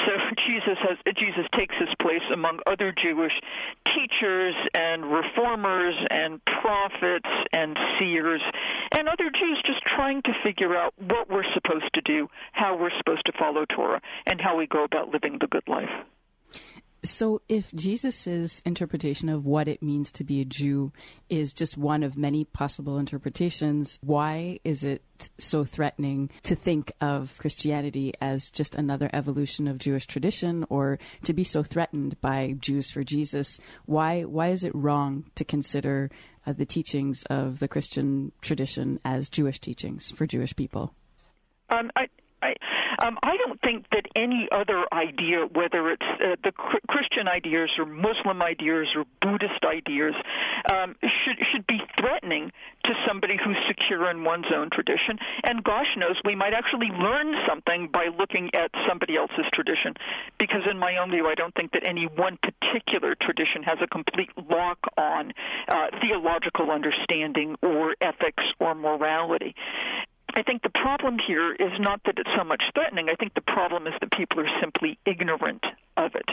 So 0.06 0.12
Jesus 0.48 0.78
has 0.82 0.98
Jesus 1.16 1.46
takes 1.56 1.76
his 1.80 1.90
place 2.02 2.24
among 2.34 2.60
other 2.68 2.94
Jewish 2.94 3.34
teachers 3.94 4.56
and 4.74 5.06
reformers 5.12 5.96
and 6.10 6.44
prophets 6.46 7.30
and 7.54 7.78
seers 7.98 8.42
and 8.98 9.08
other 9.08 9.30
Jews 9.30 9.62
just 9.66 9.82
trying 9.96 10.22
to 10.24 10.34
figure 10.44 10.76
out 10.76 10.94
what 10.98 11.30
we're 11.30 11.50
supposed 11.54 11.94
to 11.94 12.02
do, 12.02 12.28
how 12.54 12.78
we're 12.78 12.96
supposed 12.98 13.26
to 13.26 13.34
follow 13.38 13.66
Torah, 13.66 14.02
and 14.26 14.42
how 14.42 14.58
we 14.58 14.68
go 14.68 14.84
about 14.84 15.10
living 15.10 15.38
the 15.40 15.48
good 15.48 15.68
life. 15.68 15.90
So, 17.06 17.42
if 17.48 17.72
Jesus' 17.74 18.62
interpretation 18.66 19.30
of 19.30 19.46
what 19.46 19.68
it 19.68 19.84
means 19.84 20.12
to 20.14 20.24
be 20.24 20.42
a 20.42 20.46
Jew 20.46 20.92
is 21.30 21.54
just 21.54 21.78
one 21.78 22.02
of 22.02 22.18
many 22.18 22.46
possible 22.46 22.98
interpretations, 22.98 24.00
why 24.02 24.60
is 24.64 24.84
it 24.84 25.04
so 25.38 25.64
threatening 25.64 26.32
to 26.44 26.56
think 26.56 26.92
of 27.02 27.38
Christianity 27.38 28.14
as 28.20 28.50
just 28.50 28.74
another 28.74 29.10
evolution 29.14 29.68
of 29.68 29.78
Jewish 29.78 30.08
tradition 30.08 30.66
or 30.70 30.98
to 31.24 31.34
be 31.34 31.44
so 31.44 31.62
threatened 31.62 32.20
by 32.22 32.56
Jews 32.60 32.90
for 32.90 33.04
Jesus? 33.04 33.60
Why, 33.86 34.24
why 34.24 34.48
is 34.48 34.64
it 34.64 34.74
wrong 34.74 35.26
to 35.36 35.46
consider 35.46 36.10
uh, 36.48 36.54
the 36.54 36.66
teachings 36.66 37.24
of 37.30 37.60
the 37.60 37.68
Christian 37.68 38.32
tradition 38.42 39.00
as 39.06 39.30
Jewish 39.30 39.60
teachings 39.60 40.12
for 40.12 40.26
Jewish 40.26 40.56
people? 40.56 40.94
Um, 41.70 41.92
I, 41.96 42.08
I, 42.42 42.54
um, 43.00 43.18
I 43.24 43.38
don't 43.38 43.60
think 43.62 43.86
that 43.92 44.06
any 44.16 44.48
other 44.52 44.86
idea, 44.94 45.46
whether 45.52 45.90
it's 45.92 46.06
uh, 46.22 46.36
the 46.44 46.52
Christian 46.52 47.28
ideas 47.28 47.70
or 47.78 47.86
Muslim 47.86 48.42
ideas 48.42 48.88
or 48.96 49.06
Buddhist 49.22 49.64
ideas, 49.66 50.14
um, 50.72 50.96
should 51.02 51.38
should 51.52 51.68
be 51.68 51.80
threatening 52.00 52.52
to 52.86 52.94
somebody 53.08 53.38
who's 53.44 53.58
secure 53.68 54.10
in 54.10 54.24
one's 54.24 54.46
own 54.56 54.70
tradition. 54.72 55.18
And 55.48 55.64
gosh 55.64 55.88
knows, 55.98 56.16
we 56.24 56.36
might 56.36 56.54
actually 56.54 56.88
learn 56.88 57.34
something 57.48 57.90
by 57.92 58.08
looking 58.18 58.52
at 58.54 58.72
somebody 58.88 59.18
else's 59.18 59.46
tradition. 59.54 59.94
Because 60.40 60.62
in 60.70 60.78
my 60.78 60.98
own 60.98 61.12
view, 61.12 61.28
I 61.28 61.36
don't 61.36 61.54
think 61.56 61.72
that 61.72 61.84
any 61.86 62.06
one 62.06 62.38
particular 62.42 63.16
tradition 63.20 63.64
has 63.64 63.78
a 63.82 63.88
complete 63.88 64.32
lock 64.50 64.80
on 64.98 65.34
uh, 65.68 65.88
theological 66.02 66.72
understanding 66.72 67.56
or 67.62 67.96
ethics 68.02 68.44
or 68.60 68.76
morality. 68.76 69.56
I 70.36 70.44
think 70.44 70.64
the 70.64 70.70
problem 70.70 71.18
here 71.26 71.54
is 71.54 71.72
not 71.80 72.02
that 72.06 72.20
it's 72.20 72.30
so 72.38 72.44
much 72.44 72.62
threatening. 72.74 73.08
I 73.10 73.16
think 73.16 73.34
the 73.36 73.42
problem 73.42 73.88
is 73.88 73.94
that 74.02 74.12
people 74.12 74.42
are 74.42 74.60
simply 74.60 75.00
ignorant 75.06 75.64
of 75.96 76.14
it. 76.14 76.28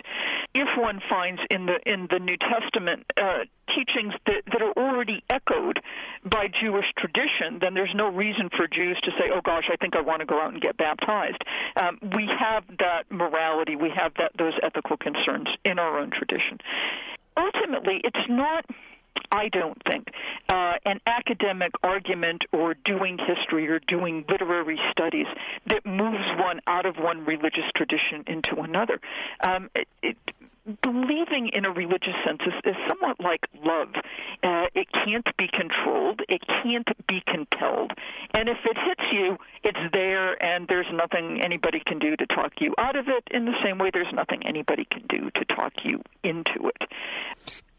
If 0.54 0.68
one 0.76 1.00
finds 1.08 1.40
in 1.50 1.66
the 1.66 1.78
in 1.86 2.08
the 2.10 2.18
New 2.18 2.36
Testament 2.36 3.06
uh, 3.16 3.44
teachings 3.68 4.12
that, 4.26 4.42
that 4.50 4.60
are 4.60 4.72
already 4.72 5.22
echoed 5.30 5.80
by 6.24 6.48
Jewish 6.48 6.86
tradition, 6.98 7.60
then 7.60 7.74
there's 7.74 7.94
no 7.94 8.08
reason 8.08 8.50
for 8.56 8.66
Jews 8.66 8.98
to 9.04 9.12
say, 9.12 9.30
"Oh 9.32 9.40
gosh, 9.40 9.70
I 9.72 9.76
think 9.76 9.94
I 9.94 10.00
want 10.00 10.18
to 10.18 10.26
go 10.26 10.40
out 10.40 10.52
and 10.52 10.60
get 10.60 10.76
baptized." 10.76 11.38
Um, 11.76 11.98
we 12.16 12.28
have 12.38 12.64
that 12.80 13.04
morality, 13.08 13.76
we 13.76 13.90
have 13.94 14.12
that 14.18 14.32
those 14.36 14.54
ethical 14.62 14.96
concerns 14.96 15.48
in 15.64 15.78
our 15.78 16.00
own 16.00 16.10
tradition. 16.10 16.58
Ultimately, 17.36 18.00
it's 18.02 18.28
not 18.28 18.66
I 19.32 19.48
don't 19.48 19.80
think, 19.88 20.08
uh, 20.48 20.74
an 20.84 21.00
academic 21.06 21.72
argument 21.82 22.42
or 22.52 22.74
doing 22.84 23.18
history 23.18 23.66
or 23.68 23.80
doing 23.88 24.24
literary 24.28 24.78
studies 24.92 25.26
that 25.66 25.84
moves 25.86 26.24
one 26.38 26.60
out 26.66 26.86
of 26.86 26.96
one 26.98 27.24
religious 27.24 27.64
tradition 27.74 28.24
into 28.26 28.60
another. 28.60 29.00
Um, 29.42 29.70
it, 29.74 29.88
it, 30.02 30.16
believing 30.82 31.50
in 31.52 31.64
a 31.64 31.70
religious 31.70 32.14
sense 32.24 32.40
is, 32.46 32.54
is 32.64 32.76
somewhat 32.88 33.18
like 33.18 33.40
love. 33.64 33.88
Uh, 34.42 34.66
it 34.74 34.86
can't 34.92 35.26
be 35.36 35.48
controlled, 35.48 36.20
it 36.28 36.42
can't 36.62 36.88
be 37.08 37.22
compelled. 37.26 37.92
And 38.34 38.48
if 38.48 38.58
it 38.64 38.76
hits 38.76 39.12
you, 39.12 39.38
it's 39.64 39.78
there, 39.92 40.40
and 40.42 40.68
there's 40.68 40.86
nothing 40.92 41.40
anybody 41.42 41.82
can 41.84 41.98
do 41.98 42.16
to 42.16 42.26
talk 42.26 42.52
you 42.60 42.74
out 42.78 42.96
of 42.96 43.08
it, 43.08 43.24
in 43.30 43.44
the 43.44 43.54
same 43.64 43.78
way 43.78 43.90
there's 43.92 44.12
nothing 44.14 44.46
anybody 44.46 44.86
can 44.90 45.04
do 45.08 45.30
to 45.30 45.44
talk 45.46 45.72
you 45.84 46.00
into 46.22 46.68
it. 46.68 46.88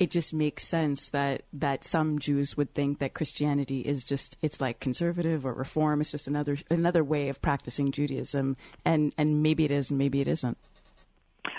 It 0.04 0.12
just 0.12 0.34
makes 0.34 0.68
sense 0.68 1.08
that, 1.10 1.44
that 1.54 1.86
some 1.86 2.20
Jews 2.20 2.58
would 2.58 2.74
think 2.74 3.00
that 3.00 3.14
Christianity 3.14 3.80
is 3.80 4.04
just 4.04 4.36
it's 4.42 4.60
like 4.60 4.82
conservative 4.82 5.46
or 5.46 5.54
reform. 5.54 6.02
It's 6.02 6.12
just 6.12 6.28
another 6.28 6.58
another 6.70 7.06
way 7.06 7.30
of 7.30 7.42
practicing 7.42 7.90
Judaism, 7.94 8.58
and 8.84 9.14
and 9.18 9.42
maybe 9.42 9.64
it 9.64 9.72
is, 9.72 9.92
and 9.92 9.98
maybe 9.98 10.20
it 10.20 10.28
isn't. 10.28 10.58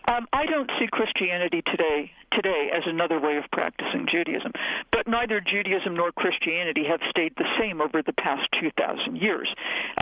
Um, 0.07 0.27
I 0.33 0.47
don't 0.47 0.71
see 0.79 0.87
Christianity 0.91 1.63
today 1.63 2.11
today 2.35 2.71
as 2.75 2.83
another 2.87 3.21
way 3.21 3.37
of 3.37 3.45
practicing 3.53 4.07
Judaism, 4.11 4.53
but 4.91 5.07
neither 5.07 5.41
Judaism 5.41 5.95
nor 5.95 6.13
Christianity 6.13 6.85
have 6.89 7.01
stayed 7.09 7.33
the 7.37 7.47
same 7.59 7.81
over 7.81 8.03
the 8.03 8.13
past 8.13 8.43
2,000 8.61 9.17
years. 9.17 9.49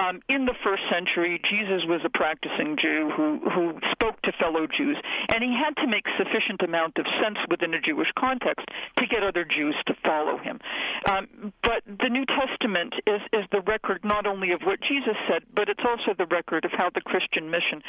Um, 0.01 0.23
in 0.29 0.47
the 0.47 0.57
first 0.65 0.83
century, 0.91 1.41
Jesus 1.51 1.85
was 1.87 2.01
a 2.05 2.11
practicing 2.11 2.77
Jew 2.81 3.11
who 3.15 3.41
who 3.53 3.79
spoke 3.93 4.21
to 4.23 4.33
fellow 4.41 4.67
Jews, 4.67 4.97
and 5.29 5.43
he 5.43 5.53
had 5.53 5.77
to 5.83 5.87
make 5.87 6.05
sufficient 6.17 6.63
amount 6.63 6.97
of 6.99 7.07
sense 7.23 7.39
within 7.51 7.75
a 7.75 7.81
Jewish 7.81 8.09
context 8.19 8.67
to 8.99 9.07
get 9.07 9.23
other 9.23 9.45
Jews 9.45 9.77
to 9.87 9.95
follow 10.05 10.39
him. 10.39 10.59
Um, 11.07 11.53
but 11.63 11.85
the 11.87 12.09
New 12.09 12.25
Testament 12.27 12.95
is 13.07 13.21
is 13.33 13.45
the 13.53 13.61
record 13.61 14.05
not 14.05 14.27
only 14.27 14.53
of 14.53 14.63
what 14.63 14.81
Jesus 14.81 15.17
said, 15.29 15.43
but 15.55 15.69
it's 15.69 15.85
also 15.85 16.17
the 16.17 16.27
record 16.27 16.65
of 16.65 16.73
how 16.73 16.91
the 16.91 17.03
Christian 17.03 17.51
mission 17.51 17.83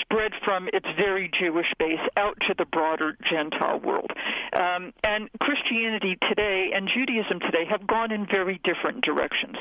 spread 0.00 0.32
from 0.44 0.68
its 0.72 0.86
very 0.96 1.30
Jewish 1.38 1.57
base 1.78 2.00
out 2.16 2.36
to 2.48 2.54
the 2.56 2.64
broader 2.64 3.16
Gentile 3.30 3.80
world. 3.80 4.10
Um, 4.54 4.92
and 5.04 5.28
Christianity 5.40 6.18
today 6.28 6.70
and 6.74 6.88
Judaism 6.92 7.40
today 7.40 7.64
have 7.70 7.86
gone 7.86 8.12
in 8.12 8.26
very 8.26 8.60
different 8.64 9.04
directions. 9.04 9.56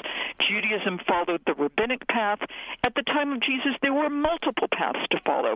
Judaism 0.48 1.00
followed 1.08 1.42
the 1.46 1.54
rabbinic 1.54 2.08
path. 2.08 2.40
At 2.84 2.96
the 2.96 3.04
time 3.04 3.32
of 3.32 3.42
Jesus, 3.42 3.74
there 3.82 3.94
were 3.94 4.10
multiple 4.10 4.68
paths 4.72 5.00
to 5.12 5.20
follow 5.26 5.56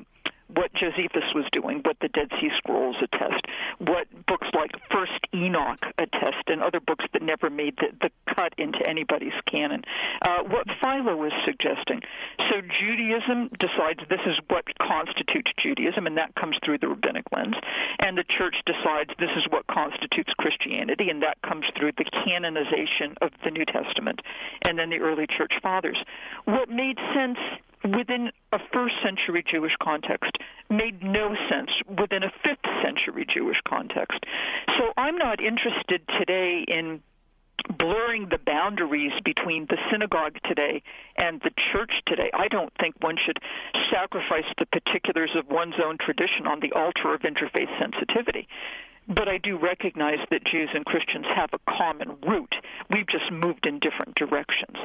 what 0.55 0.73
Josephus 0.73 1.23
was 1.33 1.45
doing, 1.51 1.81
what 1.83 1.97
the 2.01 2.09
Dead 2.09 2.29
Sea 2.39 2.49
Scrolls 2.57 2.97
attest, 3.01 3.45
what 3.79 4.07
books 4.25 4.47
like 4.53 4.71
First 4.91 5.19
Enoch 5.33 5.79
attest, 5.97 6.43
and 6.47 6.61
other 6.61 6.79
books 6.79 7.05
that 7.13 7.21
never 7.21 7.49
made 7.49 7.75
the, 7.77 7.87
the 8.01 8.09
cut 8.33 8.53
into 8.57 8.79
anybody's 8.87 9.37
canon, 9.49 9.83
uh, 10.21 10.43
what 10.43 10.67
Philo 10.81 11.15
was 11.15 11.31
suggesting. 11.45 12.01
Judaism 12.81 13.49
decides 13.59 13.99
this 14.09 14.25
is 14.25 14.41
what 14.49 14.65
constitutes 14.81 15.51
Judaism, 15.61 16.07
and 16.07 16.17
that 16.17 16.33
comes 16.33 16.57
through 16.65 16.79
the 16.79 16.87
rabbinic 16.87 17.25
lens, 17.31 17.53
and 17.99 18.17
the 18.17 18.25
church 18.25 18.55
decides 18.65 19.11
this 19.19 19.29
is 19.37 19.45
what 19.51 19.67
constitutes 19.67 20.33
Christianity, 20.39 21.09
and 21.09 21.21
that 21.21 21.37
comes 21.45 21.65
through 21.77 21.91
the 21.97 22.09
canonization 22.25 23.13
of 23.21 23.29
the 23.45 23.51
New 23.51 23.65
Testament, 23.65 24.21
and 24.63 24.79
then 24.79 24.89
the 24.89 24.97
early 24.97 25.27
church 25.27 25.53
fathers. 25.61 25.97
What 26.45 26.69
made 26.69 26.97
sense 27.13 27.37
within 27.83 28.31
a 28.51 28.59
first 28.73 28.95
century 29.03 29.43
Jewish 29.49 29.73
context 29.81 30.31
made 30.69 31.03
no 31.03 31.35
sense 31.49 31.69
within 31.87 32.23
a 32.23 32.31
fifth 32.43 32.65
century 32.81 33.25
Jewish 33.31 33.57
context. 33.67 34.25
So 34.77 34.93
I'm 34.97 35.17
not 35.17 35.39
interested 35.41 36.01
today 36.17 36.65
in 36.67 37.01
blurring 37.81 38.27
the 38.29 38.37
boundaries 38.37 39.11
between 39.25 39.65
the 39.69 39.77
synagogue 39.91 40.37
today 40.47 40.83
and 41.17 41.41
the 41.41 41.49
church 41.73 41.91
today. 42.05 42.29
I 42.33 42.47
don't 42.47 42.71
think 42.79 42.95
one 43.01 43.15
should 43.25 43.39
sacrifice 43.91 44.45
the 44.59 44.67
particulars 44.67 45.31
of 45.35 45.49
one's 45.49 45.75
own 45.83 45.97
tradition 45.97 46.45
on 46.45 46.59
the 46.59 46.71
altar 46.73 47.13
of 47.13 47.21
interfaith 47.21 47.71
sensitivity. 47.79 48.47
But 49.13 49.27
I 49.27 49.37
do 49.39 49.57
recognize 49.57 50.19
that 50.29 50.45
Jews 50.45 50.69
and 50.73 50.85
Christians 50.85 51.25
have 51.35 51.49
a 51.51 51.59
common 51.69 52.15
root. 52.25 52.53
We've 52.89 53.07
just 53.07 53.29
moved 53.29 53.65
in 53.65 53.79
different 53.79 54.15
directions. 54.15 54.77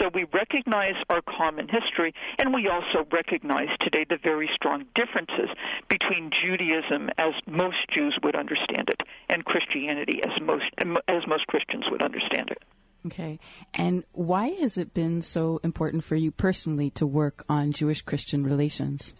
So 0.00 0.10
we 0.12 0.26
recognize 0.32 0.94
our 1.10 1.22
common 1.22 1.68
history, 1.68 2.12
and 2.38 2.52
we 2.52 2.68
also 2.68 3.08
recognize 3.12 3.68
today 3.80 4.04
the 4.08 4.18
very 4.20 4.50
strong 4.52 4.84
differences 4.96 5.48
between 5.88 6.30
Judaism, 6.42 7.10
as 7.18 7.34
most 7.46 7.76
Jews 7.94 8.18
would 8.24 8.34
understand 8.34 8.88
it, 8.88 9.00
and 9.28 9.44
Christianity, 9.44 10.22
as 10.24 10.42
most 10.42 10.64
as 11.06 11.22
most 11.28 11.46
Christians 11.46 11.84
would 11.88 12.02
understand 12.02 12.50
it. 12.50 12.62
Okay. 13.06 13.38
And 13.74 14.02
why 14.10 14.48
has 14.60 14.76
it 14.76 14.92
been 14.92 15.22
so 15.22 15.60
important 15.62 16.02
for 16.02 16.16
you 16.16 16.32
personally 16.32 16.90
to 16.90 17.06
work 17.06 17.44
on 17.48 17.70
Jewish 17.70 18.02
Christian 18.02 18.42
relations? 18.42 19.14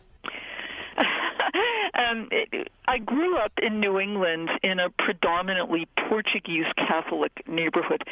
Um, 1.94 2.28
I 2.86 2.98
grew 2.98 3.36
up 3.36 3.52
in 3.60 3.80
New 3.80 3.98
England 3.98 4.50
in 4.62 4.78
a 4.78 4.90
predominantly 4.90 5.86
Portuguese 6.08 6.66
Catholic 6.76 7.32
neighborhood, 7.46 8.02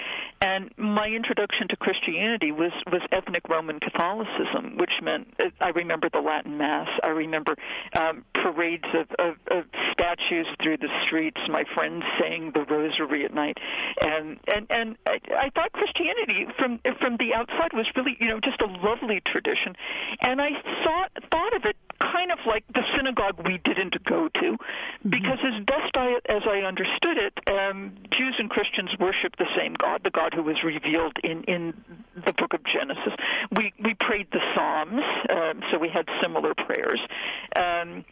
and 0.40 0.70
my 0.76 1.06
introduction 1.06 1.68
to 1.68 1.76
Christianity 1.76 2.52
was 2.52 2.72
was 2.90 3.02
ethnic 3.10 3.48
Roman 3.48 3.80
Catholicism, 3.80 4.76
which 4.76 4.92
meant 5.02 5.34
I 5.60 5.70
remember 5.70 6.08
the 6.12 6.20
Latin 6.20 6.58
Mass. 6.58 6.88
I 7.02 7.10
remember 7.10 7.56
um, 7.98 8.24
parades 8.34 8.84
of, 8.94 9.08
of, 9.18 9.36
of 9.50 9.64
statues 9.92 10.46
through 10.62 10.76
the 10.78 10.90
streets. 11.06 11.40
My 11.48 11.64
friends 11.74 12.04
saying 12.20 12.52
the 12.54 12.64
Rosary 12.64 13.24
at 13.24 13.34
night, 13.34 13.58
and 14.00 14.38
and 14.46 14.66
and 14.70 14.96
I, 15.06 15.18
I 15.34 15.50
thought 15.50 15.72
Christianity 15.72 16.46
from 16.58 16.80
from 17.00 17.16
the 17.16 17.34
outside 17.34 17.72
was 17.72 17.86
really 17.96 18.16
you 18.20 18.28
know 18.28 18.40
just 18.40 18.60
a 18.60 18.66
lovely 18.66 19.22
tradition, 19.26 19.74
and 20.20 20.40
I 20.40 20.50
thought 20.84 21.10
thought 21.30 21.56
of 21.56 21.64
it 21.64 21.76
kind 22.00 22.32
of 22.32 22.38
like 22.46 22.64
the 22.74 22.82
synagogue 22.96 23.40
we 23.44 23.58
didn't 23.64 24.02
go 24.04 24.28
to 24.28 24.56
Mm-hmm. 25.06 25.10
because 25.10 25.38
as 25.44 25.64
best 25.64 25.96
I, 25.96 26.18
as 26.28 26.42
I 26.48 26.58
understood 26.66 27.18
it, 27.18 27.34
um, 27.48 27.92
Jews 28.16 28.34
and 28.38 28.48
Christians 28.50 28.90
worship 28.98 29.36
the 29.38 29.46
same 29.56 29.74
God, 29.78 30.02
the 30.04 30.10
God 30.10 30.32
who 30.34 30.42
was 30.42 30.56
revealed 30.64 31.16
in 31.22 31.44
in 31.44 31.74
the 32.24 32.32
book 32.32 32.54
of 32.54 32.60
Genesis. 32.64 33.12
We 33.56 33.72
we 33.82 33.94
prayed 34.00 34.28
the 34.32 34.40
Psalms, 34.54 35.02
um, 35.30 35.62
so 35.70 35.78
we 35.78 35.88
had 35.88 36.06
similar 36.22 36.54
prayers. 36.54 37.00
Um, 37.54 38.04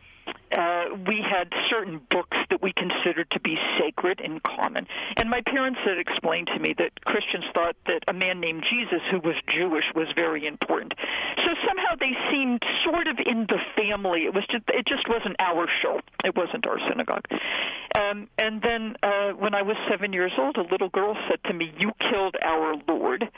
uh, 0.53 0.85
we 1.07 1.23
had 1.23 1.53
certain 1.71 2.01
books 2.11 2.37
that 2.51 2.63
we 2.63 2.73
considered 2.73 3.31
to 3.33 3.41
be 3.41 3.57
sacred 3.79 4.21
in 4.21 4.41
common. 4.41 4.87
And 5.17 5.31
my 5.31 5.41
parents 5.41 5.81
had 5.85 5.99
explained 5.99 6.49
to 6.55 6.59
me 6.59 6.75
that 6.79 7.05
Christians 7.05 7.45
thought 7.55 7.77
that 7.87 8.05
a 8.09 8.13
man 8.13 8.41
named 8.41 8.65
Jesus, 8.71 9.01
who 9.11 9.21
was 9.21 9.35
Jewish, 9.53 9.85
was 9.95 10.09
very 10.15 10.47
important. 10.47 10.95
So 11.37 11.51
somehow 11.67 11.97
they 11.99 12.13
seemed 12.31 12.63
sort 12.85 13.07
of 13.09 13.19
in 13.25 13.47
the 13.49 13.59
family. 13.77 14.25
It 14.25 14.35
was 14.35 14.45
just 14.51 14.65
it 14.69 14.87
just 14.87 15.09
wasn't 15.09 15.37
our 15.39 15.67
show. 15.83 16.01
It 16.25 16.37
wasn't 16.37 16.67
our 16.67 16.79
synagogue. 16.89 17.25
Um, 17.95 18.29
and 18.39 18.63
then 18.63 18.97
uh, 19.03 19.33
when 19.33 19.55
I 19.55 19.63
was 19.63 19.77
seven 19.89 20.13
years 20.13 20.33
old, 20.39 20.57
a 20.57 20.63
little 20.63 20.89
girl 20.89 21.17
said 21.29 21.43
to 21.45 21.55
me, 21.55 21.73
"You 21.79 21.93
killed 21.99 22.37
our 22.43 22.77
Lord." 22.89 23.29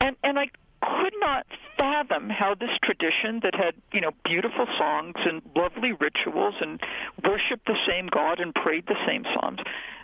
And 0.00 0.16
and 0.22 0.38
I 0.38 0.48
could 0.80 1.14
not 1.20 1.46
fathom 1.76 2.30
how 2.30 2.54
this 2.54 2.70
tradition 2.82 3.40
that 3.42 3.54
had, 3.54 3.74
you 3.92 4.00
know, 4.00 4.10
beautiful 4.24 4.66
songs 4.78 5.14
and 5.24 5.42
lovely 5.56 5.92
rituals 5.92 6.54
and 6.60 6.80
worshiped 7.24 7.66
the 7.66 7.76
same 7.86 8.06
God 8.06 8.40
and 8.40 8.54
prayed 8.54 8.86
the 8.86 8.96
same 9.06 9.24
psalms 9.34 9.60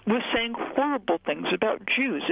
was 0.06 0.22
saying 0.34 0.54
horrible 0.56 1.18
things 1.24 1.46
about 1.52 1.82
Jews. 1.86 2.22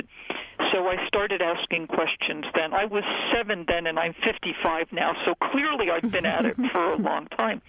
So 0.73 0.89
I 0.89 1.07
started 1.07 1.43
asking 1.43 1.87
questions 1.89 2.45
then. 2.55 2.73
I 2.73 2.85
was 2.87 3.05
seven 3.35 3.65
then 3.67 3.87
and 3.87 3.99
I'm 3.99 4.15
55 4.25 4.93
now, 4.93 5.13
so 5.25 5.35
clearly 5.51 5.91
I've 5.91 6.11
been 6.11 6.27
at 6.27 6.45
it 6.47 6.57
for 6.73 6.93
a 6.93 6.97
long 7.11 7.27
time. 7.27 7.63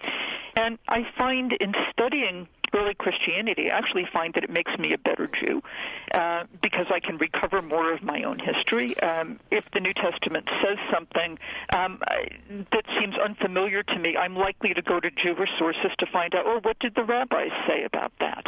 And 0.56 0.78
I 0.88 1.02
find 1.16 1.52
in 1.52 1.74
studying 1.92 2.48
early 2.74 2.94
Christianity, 2.94 3.70
I 3.70 3.78
actually 3.78 4.06
find 4.12 4.34
that 4.34 4.44
it 4.44 4.50
makes 4.50 4.76
me 4.78 4.92
a 4.92 4.98
better 4.98 5.28
Jew 5.28 5.62
uh, 6.12 6.44
because 6.62 6.86
I 6.90 7.00
can 7.00 7.18
recover 7.18 7.62
more 7.62 7.92
of 7.92 8.02
my 8.02 8.24
own 8.24 8.38
history. 8.38 8.98
Um, 8.98 9.38
if 9.50 9.64
the 9.72 9.80
New 9.80 9.94
Testament 9.94 10.48
says 10.62 10.78
something 10.92 11.38
um, 11.76 12.00
that 12.72 12.84
seems 12.98 13.14
unfamiliar 13.16 13.82
to 13.82 13.98
me, 13.98 14.16
I'm 14.16 14.36
likely 14.36 14.74
to 14.74 14.82
go 14.82 15.00
to 15.00 15.10
Jewish 15.10 15.50
sources 15.58 15.92
to 15.98 16.06
find 16.12 16.34
out, 16.34 16.44
oh, 16.46 16.60
what 16.62 16.78
did 16.80 16.94
the 16.94 17.04
rabbis 17.04 17.52
say 17.68 17.84
about 17.84 18.12
that? 18.20 18.44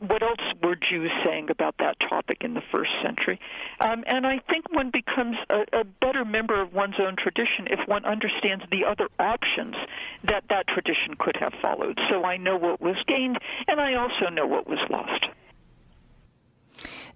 What 0.00 0.22
else 0.22 0.40
were 0.62 0.76
Jews 0.90 1.10
saying 1.24 1.48
about 1.50 1.76
that 1.78 1.96
topic 2.00 2.38
in 2.40 2.54
the 2.54 2.62
first 2.72 2.90
century? 3.02 3.38
Um, 3.80 4.04
and 4.06 4.26
I 4.26 4.40
think 4.50 4.70
one 4.72 4.90
becomes 4.90 5.36
a, 5.48 5.80
a 5.80 5.84
better 5.84 6.24
member 6.24 6.60
of 6.60 6.72
one's 6.74 6.96
own 6.98 7.16
tradition 7.16 7.68
if 7.70 7.86
one 7.86 8.04
understands 8.04 8.64
the 8.70 8.84
other 8.84 9.08
options 9.18 9.76
that 10.24 10.44
that 10.50 10.66
tradition 10.66 11.14
could 11.18 11.36
have 11.38 11.52
followed. 11.62 11.98
So 12.10 12.24
I 12.24 12.36
know 12.36 12.56
what 12.56 12.80
was 12.80 12.96
gained 13.06 13.38
and 13.68 13.80
I 13.80 13.94
also 13.94 14.28
know 14.30 14.46
what 14.46 14.68
was 14.68 14.80
lost. 14.90 15.26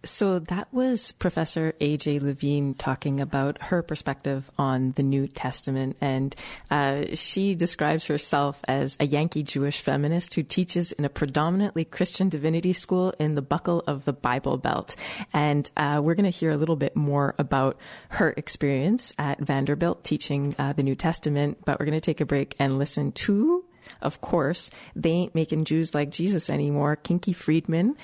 So 0.05 0.38
that 0.38 0.68
was 0.72 1.12
Professor 1.12 1.74
A.J. 1.80 2.18
Levine 2.18 2.74
talking 2.74 3.20
about 3.20 3.62
her 3.62 3.82
perspective 3.82 4.50
on 4.59 4.92
the 4.92 5.02
New 5.02 5.26
Testament. 5.26 5.96
And 6.00 6.36
uh, 6.70 7.07
she 7.14 7.55
describes 7.55 8.07
herself 8.07 8.61
as 8.68 8.96
a 9.00 9.07
Yankee 9.07 9.42
Jewish 9.42 9.80
feminist 9.80 10.34
who 10.34 10.42
teaches 10.42 10.92
in 10.92 11.05
a 11.05 11.09
predominantly 11.09 11.84
Christian 11.84 12.28
divinity 12.28 12.72
school 12.72 13.14
in 13.18 13.34
the 13.34 13.42
buckle 13.42 13.82
of 13.86 14.05
the 14.05 14.12
Bible 14.12 14.59
Belt. 14.59 14.94
And 15.32 15.70
uh, 15.76 16.00
we're 16.05 16.14
going 16.14 16.30
to 16.30 16.38
hear 16.38 16.50
a 16.50 16.57
little 16.57 16.76
bit 16.76 16.94
more 16.94 17.34
about 17.38 17.78
her 18.11 18.34
experience 18.36 19.14
at 19.18 19.40
Vanderbilt 19.40 20.05
teaching 20.05 20.55
uh, 20.59 20.74
the 20.74 20.82
New 20.82 20.94
Testament. 20.94 21.59
But 21.64 21.80
we're 21.80 21.86
going 21.86 21.98
to 21.98 22.00
take 22.00 22.20
a 22.20 22.26
break 22.26 22.55
and 22.59 22.78
listen 22.78 23.12
to 23.12 23.64
of 24.02 24.20
course, 24.20 24.70
they 24.94 25.11
ain't 25.11 25.34
making 25.34 25.64
Jews 25.64 25.94
like 25.94 26.11
Jesus 26.11 26.50
anymore. 26.50 26.96
Kinky 26.96 27.32
Friedman, 27.32 27.96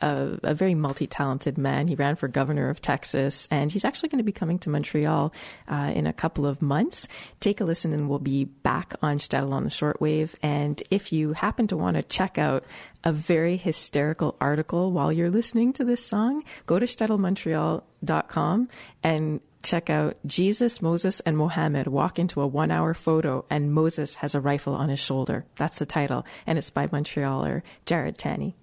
a, 0.00 0.38
a, 0.42 0.54
very 0.54 0.74
multi 0.74 1.06
talented 1.06 1.58
man. 1.58 1.88
He 1.88 1.94
ran 1.94 2.16
for 2.16 2.28
governor 2.28 2.68
of 2.68 2.80
Texas, 2.80 3.48
and 3.50 3.70
he's 3.70 3.84
actually 3.84 4.08
going 4.08 4.18
to 4.18 4.24
be 4.24 4.32
coming 4.32 4.58
to 4.60 4.70
Montreal 4.70 5.32
uh, 5.68 5.92
in 5.94 6.06
a 6.06 6.12
couple 6.12 6.46
of 6.46 6.62
months. 6.62 7.08
Take 7.40 7.60
a 7.60 7.64
listen, 7.64 7.92
and 7.92 8.08
we'll 8.08 8.18
be 8.18 8.44
back 8.44 8.94
on 9.02 9.18
Shtetl 9.18 9.52
on 9.52 9.64
the 9.64 9.70
shortwave. 9.70 10.34
And 10.42 10.82
if 10.90 11.12
you 11.12 11.32
happen 11.32 11.66
to 11.68 11.76
want 11.76 11.96
to 11.96 12.02
check 12.02 12.38
out 12.38 12.64
a 13.04 13.12
very 13.12 13.56
hysterical 13.56 14.36
article 14.40 14.92
while 14.92 15.12
you're 15.12 15.30
listening 15.30 15.72
to 15.74 15.84
this 15.84 16.04
song, 16.04 16.44
go 16.66 16.78
to 16.78 16.86
shtetlmontreal.com 16.86 18.68
and 19.02 19.40
check 19.62 19.90
out 19.90 20.16
Jesus, 20.26 20.80
Moses, 20.80 21.20
and 21.20 21.36
Mohammed 21.36 21.86
walk 21.86 22.18
into 22.18 22.40
a 22.40 22.46
one 22.46 22.70
hour 22.70 22.94
photo, 22.94 23.44
and 23.50 23.72
Moses 23.72 24.16
has 24.16 24.34
a 24.34 24.40
rifle 24.40 24.74
on 24.74 24.88
his 24.88 25.00
shoulder. 25.00 25.44
That's 25.56 25.78
the 25.78 25.86
title, 25.86 26.24
and 26.46 26.58
it's 26.58 26.70
by 26.70 26.86
Montrealer 26.86 27.62
Jared 27.86 28.16
Tanney. 28.16 28.54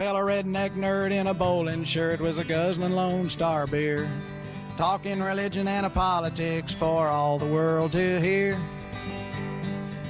Well, 0.00 0.16
a 0.16 0.20
redneck 0.20 0.70
nerd 0.70 1.10
in 1.10 1.26
a 1.26 1.34
bowling 1.34 1.84
shirt 1.84 2.20
was 2.20 2.38
a 2.38 2.44
guzzling 2.44 2.92
Lone 2.92 3.28
Star 3.28 3.66
beer, 3.66 4.08
talking 4.78 5.20
religion 5.20 5.68
and 5.68 5.92
politics 5.92 6.72
for 6.72 7.06
all 7.06 7.38
the 7.38 7.44
world 7.44 7.92
to 7.92 8.18
hear. 8.18 8.58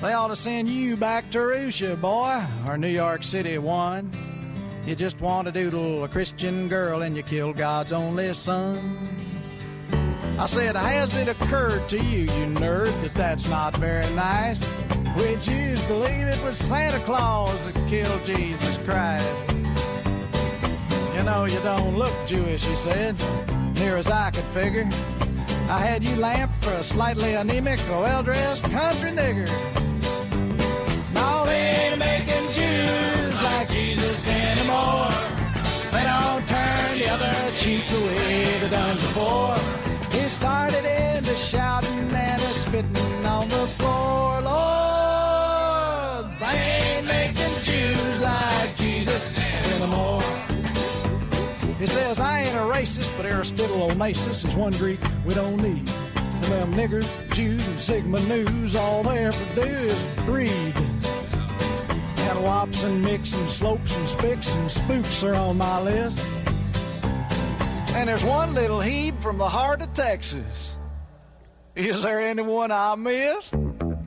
They 0.01 0.13
ought 0.13 0.29
to 0.29 0.37
send 0.37 0.69
you 0.69 0.97
back 0.97 1.29
to 1.33 1.41
Russia, 1.41 1.97
boy, 1.97 2.41
or 2.69 2.79
New 2.79 2.87
York 2.87 3.25
City 3.25 3.59
one. 3.59 4.13
You 4.87 4.95
just 4.95 5.21
want 5.21 5.47
to 5.47 5.53
doodle 5.53 6.05
a 6.05 6.09
Christian 6.09 6.69
girl 6.69 7.03
and 7.03 7.17
you 7.17 7.25
kill 7.25 7.53
God's 7.53 7.93
only 7.93 8.33
son. 8.35 8.79
I 10.39 10.47
said, 10.47 10.77
Has 10.77 11.17
it 11.17 11.27
occurred 11.27 11.89
to 11.89 11.97
you, 11.97 12.21
you 12.21 12.47
nerd, 12.47 13.03
that 13.03 13.15
that's 13.15 13.49
not 13.49 13.77
very 13.79 14.09
nice? 14.15 14.65
We 15.19 15.35
Jews 15.35 15.83
believe 15.87 16.29
it 16.29 16.41
was 16.45 16.59
Santa 16.59 17.01
Claus 17.01 17.59
that 17.67 17.89
killed 17.89 18.25
Jesus 18.25 18.79
Christ. 18.85 19.51
You 21.21 21.27
know, 21.27 21.45
you 21.45 21.61
don't 21.61 21.99
look 21.99 22.15
Jewish, 22.27 22.65
he 22.65 22.75
said, 22.75 23.15
near 23.75 23.99
as 23.99 24.09
I 24.09 24.31
could 24.31 24.49
figure. 24.55 24.89
I 25.69 25.79
had 25.79 26.03
you 26.03 26.17
lamped 26.17 26.65
for 26.65 26.73
a 26.73 26.83
slightly 26.83 27.35
anemic, 27.35 27.79
well 27.91 28.23
dressed 28.23 28.63
country 28.63 29.11
nigger. 29.11 29.47
No, 31.13 31.45
they 31.45 31.61
ain't 31.61 31.99
making 31.99 32.47
Jews 32.53 33.43
like 33.43 33.71
Jesus 33.71 34.27
anymore. 34.27 35.13
They 35.93 36.05
don't 36.05 36.49
turn 36.49 36.99
the 36.99 37.11
other 37.11 37.35
cheek 37.59 37.87
the 37.89 38.01
way 38.01 38.59
they 38.59 38.71
done 38.71 38.97
before. 38.97 39.57
He 40.19 40.27
started 40.27 40.87
into 40.87 41.35
shouting 41.35 42.11
and 42.15 42.41
a 42.41 42.55
spitting 42.55 43.27
on 43.27 43.47
the 43.51 43.67
floor. 43.77 44.41
Lord, 44.41 45.30
He 51.81 51.87
says, 51.87 52.21
I 52.21 52.41
ain't 52.41 52.55
a 52.55 52.61
racist, 52.61 53.17
but 53.17 53.25
Aristotle 53.25 53.89
Onassis 53.89 54.47
is 54.47 54.55
one 54.55 54.73
Greek 54.73 55.01
we 55.25 55.33
don't 55.33 55.57
need. 55.57 55.89
And 56.15 56.45
them 56.45 56.75
niggers, 56.75 57.09
Jews, 57.33 57.67
and 57.67 57.81
Sigma 57.81 58.21
News, 58.21 58.77
all 58.77 59.03
they 59.03 59.25
ever 59.25 59.55
do 59.55 59.63
is 59.63 60.07
breed. 60.27 60.75
And 60.77 62.45
wops 62.45 62.83
and 62.83 63.03
mix 63.03 63.33
and 63.33 63.49
slopes 63.49 63.97
and 63.97 64.07
spicks 64.07 64.55
and 64.55 64.71
spooks 64.71 65.23
are 65.23 65.35
on 65.35 65.57
my 65.57 65.81
list. 65.81 66.23
And 67.95 68.11
there's 68.11 68.25
one 68.25 68.53
little 68.53 68.83
heap 68.83 69.19
from 69.23 69.39
the 69.39 69.49
heart 69.49 69.81
of 69.81 69.95
Texas. 69.95 70.75
Is 71.75 72.03
there 72.03 72.21
anyone 72.21 72.73
I 72.73 72.95
missed? 72.95 73.55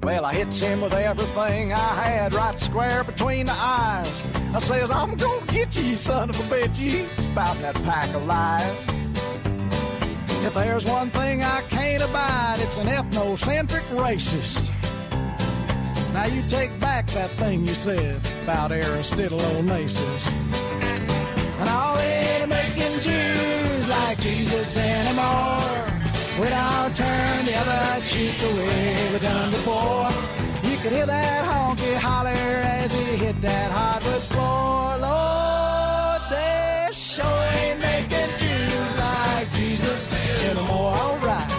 Well, 0.04 0.26
I 0.26 0.36
hits 0.36 0.60
him 0.60 0.82
with 0.82 0.94
everything 0.94 1.74
I 1.74 1.96
had 2.04 2.34
right 2.34 2.60
square 2.60 3.04
between 3.04 3.48
the 3.48 3.54
eyes. 3.54 4.33
I 4.56 4.60
says, 4.60 4.92
I'm 4.92 5.16
gonna 5.16 5.52
get 5.52 5.76
you, 5.76 5.98
son 5.98 6.30
of 6.30 6.40
a 6.40 6.44
bitch, 6.44 6.78
you 6.78 7.08
spouting 7.24 7.64
that 7.64 7.74
pack 7.84 8.14
of 8.14 8.24
lies. 8.28 8.78
If 10.46 10.54
there's 10.54 10.86
one 10.86 11.10
thing 11.10 11.42
I 11.42 11.62
can't 11.70 12.04
abide, 12.04 12.58
it's 12.60 12.78
an 12.78 12.86
ethnocentric 12.86 13.82
racist. 13.98 14.70
Now 16.14 16.26
you 16.26 16.44
take 16.48 16.80
back 16.80 17.08
that 17.08 17.32
thing 17.32 17.66
you 17.66 17.74
said 17.74 18.22
about 18.44 18.72
Aristotle 18.72 19.40
Onassis. 19.40 20.28
And 21.60 21.70
all 21.70 21.98
ain't 21.98 22.48
making 22.48 23.00
Jews 23.00 23.88
like 23.90 24.20
Jesus 24.20 24.78
anymore. 24.78 25.84
We 26.40 26.50
don't 26.50 26.96
turn 26.96 27.46
the 27.46 27.56
other 27.56 28.06
cheek 28.06 28.38
the 28.38 28.56
way 28.56 29.10
we 29.14 29.18
done 29.18 29.50
before. 29.50 30.10
You 30.70 30.78
could 30.78 30.92
hear 30.92 31.08
that 31.08 31.46
honky 31.46 31.96
holler 31.96 32.63
that 33.44 33.72
hardwood 33.72 34.24
floor. 34.24 34.98
Lord, 35.00 36.22
they 36.32 36.90
sure 36.94 37.26
ain't 37.60 37.80
making 37.82 38.32
Jews 38.40 38.98
like 38.98 39.52
Jesus 39.54 40.12
anymore. 40.14 40.94
All 40.96 41.18
right. 41.18 41.54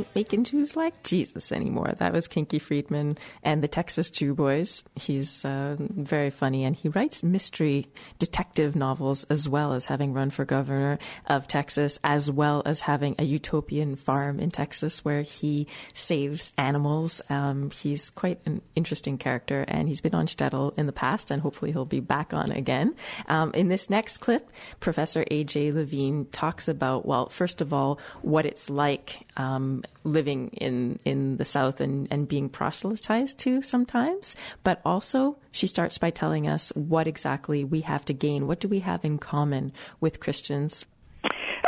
Ain't 0.00 0.14
making 0.14 0.44
Jews 0.44 0.76
like 0.76 1.02
Jesus 1.02 1.52
anymore. 1.52 1.92
That 1.98 2.14
was 2.14 2.26
Kinky 2.26 2.58
Friedman 2.58 3.18
and 3.42 3.62
the 3.62 3.68
Texas 3.68 4.08
Jew 4.08 4.34
Boys. 4.34 4.82
He's 4.94 5.44
uh, 5.44 5.76
very 5.78 6.30
funny 6.30 6.64
and 6.64 6.74
he 6.74 6.88
writes 6.88 7.22
mystery 7.22 7.86
detective 8.18 8.74
novels 8.74 9.24
as 9.24 9.46
well 9.46 9.74
as 9.74 9.84
having 9.84 10.14
run 10.14 10.30
for 10.30 10.46
governor 10.46 10.98
of 11.26 11.46
Texas, 11.46 11.98
as 12.02 12.30
well 12.30 12.62
as 12.64 12.80
having 12.80 13.14
a 13.18 13.24
utopian 13.24 13.94
farm 13.94 14.40
in 14.40 14.50
Texas 14.50 15.04
where 15.04 15.20
he 15.20 15.66
saves 15.92 16.52
animals. 16.56 17.20
Um, 17.28 17.70
he's 17.70 18.08
quite 18.08 18.40
an 18.46 18.62
interesting 18.74 19.18
character 19.18 19.66
and 19.68 19.86
he's 19.86 20.00
been 20.00 20.14
on 20.14 20.26
Shtetl 20.26 20.78
in 20.78 20.86
the 20.86 20.92
past 20.92 21.30
and 21.30 21.42
hopefully 21.42 21.72
he'll 21.72 21.84
be 21.84 22.00
back 22.00 22.32
on 22.32 22.50
again. 22.52 22.94
Um, 23.28 23.52
in 23.52 23.68
this 23.68 23.90
next 23.90 24.18
clip, 24.18 24.50
Professor 24.80 25.26
A.J. 25.30 25.72
Levine 25.72 26.24
talks 26.32 26.68
about, 26.68 27.04
well, 27.04 27.28
first 27.28 27.60
of 27.60 27.74
all, 27.74 27.98
what 28.22 28.46
it's 28.46 28.70
like 28.70 29.26
um, 29.36 29.84
living 30.04 30.48
in, 30.48 30.98
in 31.04 31.36
the 31.36 31.44
South 31.44 31.80
and, 31.80 32.08
and 32.10 32.28
being 32.28 32.48
proselytized 32.48 33.38
to 33.40 33.62
sometimes. 33.62 34.36
But 34.62 34.80
also, 34.84 35.36
she 35.50 35.66
starts 35.66 35.98
by 35.98 36.10
telling 36.10 36.46
us 36.46 36.70
what 36.74 37.06
exactly 37.06 37.64
we 37.64 37.80
have 37.82 38.04
to 38.06 38.12
gain. 38.12 38.46
What 38.46 38.60
do 38.60 38.68
we 38.68 38.80
have 38.80 39.04
in 39.04 39.18
common 39.18 39.72
with 40.00 40.20
Christians? 40.20 40.86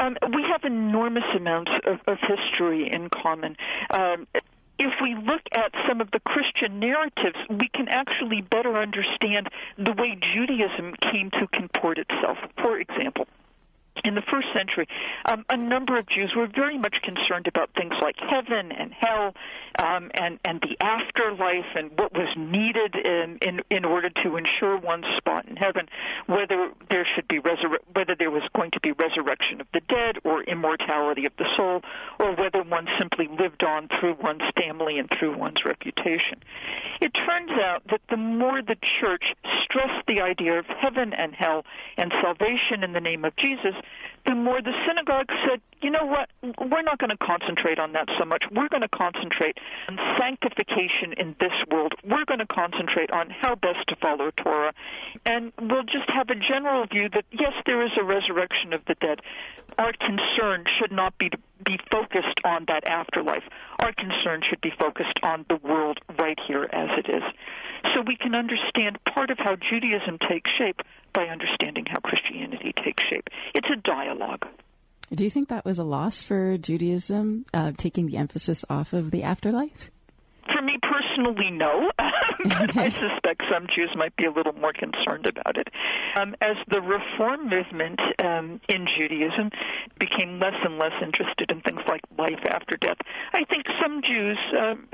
Um, 0.01 0.16
we 0.35 0.43
have 0.51 0.64
enormous 0.64 1.24
amounts 1.37 1.70
of, 1.85 2.01
of 2.07 2.18
history 2.20 2.91
in 2.91 3.09
common. 3.11 3.57
Um, 3.91 4.26
if 4.78 4.93
we 5.01 5.14
look 5.14 5.43
at 5.55 5.72
some 5.89 6.01
of 6.01 6.11
the 6.11 6.20
Christian 6.20 6.80
narratives, 6.80 7.37
we 7.49 7.68
can 7.68 7.89
actually 7.89 8.41
better 8.41 8.76
understand 8.78 9.49
the 9.76 9.93
way 9.93 10.18
Judaism 10.35 10.95
came 11.12 11.30
to 11.33 11.47
comport 11.53 11.99
itself. 11.99 12.39
For 12.61 12.78
example, 12.78 13.26
in 14.05 14.14
the 14.14 14.22
first 14.22 14.49
century, 14.55 14.86
um, 15.26 15.45
a 15.49 15.57
number 15.57 15.99
of 15.99 16.09
Jews 16.09 16.32
were 16.36 16.49
very 16.49 16.78
much 16.78 16.97
concerned 17.03 17.47
about 17.47 17.70
things 17.76 17.95
like 18.01 18.16
heaven 18.18 18.72
and 18.72 18.93
hell, 18.93 19.34
um, 19.78 20.11
and 20.14 20.38
and 20.45 20.61
the 20.61 20.76
afterlife, 20.84 21.70
and 21.74 21.90
what 21.99 22.12
was 22.12 22.28
needed 22.36 22.95
in, 22.95 23.38
in 23.43 23.61
in 23.70 23.84
order 23.84 24.11
to 24.22 24.36
ensure 24.36 24.78
one's 24.78 25.07
spot 25.16 25.47
in 25.47 25.57
heaven, 25.57 25.88
whether 26.26 26.70
there 26.90 27.07
should 27.14 27.28
be 27.28 27.38
whether 27.38 28.14
there 28.18 28.30
was 28.30 28.43
going 28.55 28.70
to 28.72 28.80
be 28.80 28.93
resurrection 28.93 29.61
of 29.61 29.66
the 29.72 29.80
dead 29.88 30.16
or 30.24 30.43
immortality 30.45 31.26
of 31.26 31.32
the 31.38 31.47
soul, 31.57 31.82
or 32.18 32.34
whether 32.34 32.62
one 32.62 32.86
simply 32.99 33.28
lived 33.28 33.62
on 33.62 33.88
through 34.01 34.16
one's 34.22 34.43
family 34.57 34.99
and 34.99 35.09
through 35.18 35.36
one's 35.36 35.64
reputation. 35.64 36.43
It 37.01 37.12
turns 37.26 37.51
out 37.53 37.82
that 37.90 38.01
the 38.11 38.16
more 38.16 38.62
the 38.62 38.76
church 39.01 39.24
stressed 39.64 40.07
the 40.07 40.20
idea 40.20 40.59
of 40.59 40.66
heaven 40.66 41.12
and 41.12 41.34
hell 41.34 41.64
and 41.97 42.12
salvation 42.22 42.82
in 42.82 42.93
the 42.93 43.01
name 43.01 43.24
of 43.24 43.34
Jesus, 43.36 43.74
the 44.26 44.34
more 44.34 44.62
the 44.62 44.72
synagogue 44.86 45.28
said, 45.48 45.60
you 45.82 45.90
know 45.90 46.06
what, 46.06 46.30
we're 46.42 46.82
not 46.82 46.98
going 46.98 47.10
to 47.10 47.16
concentrate 47.16 47.78
on 47.78 47.92
that 47.92 48.06
so 48.18 48.24
much. 48.24 48.44
We're 48.52 48.68
going 48.68 48.82
to 48.82 48.88
concentrate 48.88 49.58
on 49.88 49.98
sanctification 50.18 51.12
in 51.16 51.34
this 51.40 51.52
world. 51.70 51.94
We're 52.04 52.24
going 52.24 52.38
to 52.38 52.46
concentrate 52.46 53.10
on 53.10 53.30
how 53.30 53.56
best 53.56 53.88
to 53.88 53.96
follow 53.96 54.30
Torah. 54.36 54.72
And 55.26 55.52
we'll 55.60 55.82
just 55.82 56.08
have 56.08 56.30
a 56.30 56.36
general 56.36 56.86
view 56.86 57.08
that, 57.12 57.24
yes, 57.32 57.52
there 57.66 57.84
is 57.84 57.90
a 58.00 58.04
resurrection 58.04 58.72
of 58.72 58.84
the 58.86 58.94
dead. 58.94 59.20
Our 59.78 59.92
concern 59.92 60.64
should 60.78 60.92
not 60.92 61.18
be 61.18 61.30
to 61.30 61.38
be 61.64 61.78
focused 61.90 62.40
on 62.44 62.64
that 62.68 62.86
afterlife. 62.86 63.44
Our 63.80 63.92
concern 63.92 64.42
should 64.48 64.60
be 64.60 64.72
focused 64.78 65.18
on 65.22 65.44
the 65.48 65.56
world 65.56 65.98
right 66.18 66.38
here 66.46 66.64
as 66.72 66.88
it 66.98 67.08
is. 67.08 67.22
So 67.94 68.02
we 68.06 68.16
can 68.16 68.34
understand 68.34 68.98
part 69.12 69.30
of 69.30 69.38
how 69.38 69.56
Judaism 69.56 70.18
takes 70.28 70.50
shape 70.56 70.80
by 71.12 71.24
understanding 71.24 71.84
how 71.88 72.00
Christianity 72.00 72.72
takes 72.84 73.02
shape. 73.08 73.28
It's 73.54 73.68
a 73.72 73.76
dialogue. 73.76 74.46
Do 75.14 75.24
you 75.24 75.30
think 75.30 75.48
that 75.48 75.64
was 75.64 75.78
a 75.78 75.84
loss 75.84 76.22
for 76.22 76.56
Judaism, 76.56 77.44
uh, 77.52 77.72
taking 77.76 78.06
the 78.06 78.16
emphasis 78.16 78.64
off 78.70 78.94
of 78.94 79.10
the 79.10 79.24
afterlife? 79.24 79.90
For 80.46 80.62
me 80.62 80.78
personally, 80.82 81.50
no. 81.50 81.90
But 82.45 82.76
I 82.76 82.88
suspect 83.09 83.43
some 83.51 83.66
Jews 83.74 83.90
might 83.97 84.14
be 84.16 84.24
a 84.24 84.30
little 84.30 84.53
more 84.55 84.72
concerned 84.72 85.26
about 85.26 85.57
it. 85.57 85.68
Um, 86.16 86.34
as 86.40 86.57
the 86.68 86.80
reform 86.80 87.49
movement 87.49 88.01
um, 88.18 88.61
in 88.68 88.86
Judaism 88.97 89.51
became 89.99 90.38
less 90.38 90.55
and 90.64 90.78
less 90.78 90.93
interested 91.03 91.51
in 91.51 91.61
things 91.62 91.80
like 91.88 92.03
life 92.18 92.40
after 92.49 92.76
death, 92.76 92.99
I 93.32 93.45
think 93.45 93.64
some 93.82 94.03
Jews. 94.03 94.38
Um, 94.59 94.88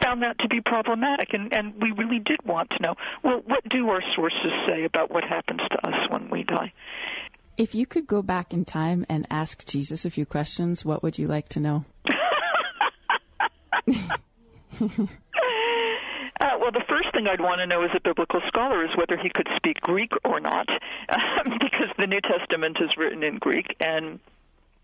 found 0.00 0.22
that 0.22 0.38
to 0.38 0.48
be 0.48 0.58
problematic, 0.62 1.34
and, 1.34 1.52
and 1.52 1.74
we 1.82 1.92
really 1.92 2.18
did 2.18 2.38
want 2.46 2.70
to 2.70 2.82
know 2.82 2.94
well, 3.22 3.42
what 3.44 3.62
do 3.68 3.90
our 3.90 4.02
sources 4.14 4.50
say 4.66 4.84
about 4.84 5.10
what 5.10 5.22
happens 5.22 5.60
to 5.70 5.86
us 5.86 5.94
when 6.08 6.30
we 6.30 6.44
die? 6.44 6.72
If 7.58 7.74
you 7.74 7.84
could 7.84 8.06
go 8.06 8.22
back 8.22 8.54
in 8.54 8.64
time 8.64 9.04
and 9.08 9.26
ask 9.28 9.66
Jesus 9.66 10.06
a 10.06 10.10
few 10.10 10.24
questions, 10.24 10.82
what 10.82 11.02
would 11.02 11.18
you 11.18 11.28
like 11.28 11.50
to 11.50 11.60
know? 11.60 11.84
Uh, 16.40 16.58
well, 16.60 16.72
the 16.72 16.84
first 16.88 17.12
thing 17.12 17.26
I'd 17.26 17.40
want 17.40 17.60
to 17.60 17.66
know 17.66 17.82
as 17.82 17.90
a 17.96 18.00
biblical 18.00 18.40
scholar 18.46 18.84
is 18.84 18.90
whether 18.96 19.16
he 19.16 19.30
could 19.30 19.48
speak 19.56 19.80
Greek 19.80 20.12
or 20.24 20.40
not, 20.40 20.68
um, 21.08 21.58
because 21.60 21.88
the 21.98 22.06
New 22.06 22.20
Testament 22.20 22.78
is 22.80 22.90
written 22.96 23.22
in 23.22 23.38
Greek, 23.38 23.74
and 23.80 24.20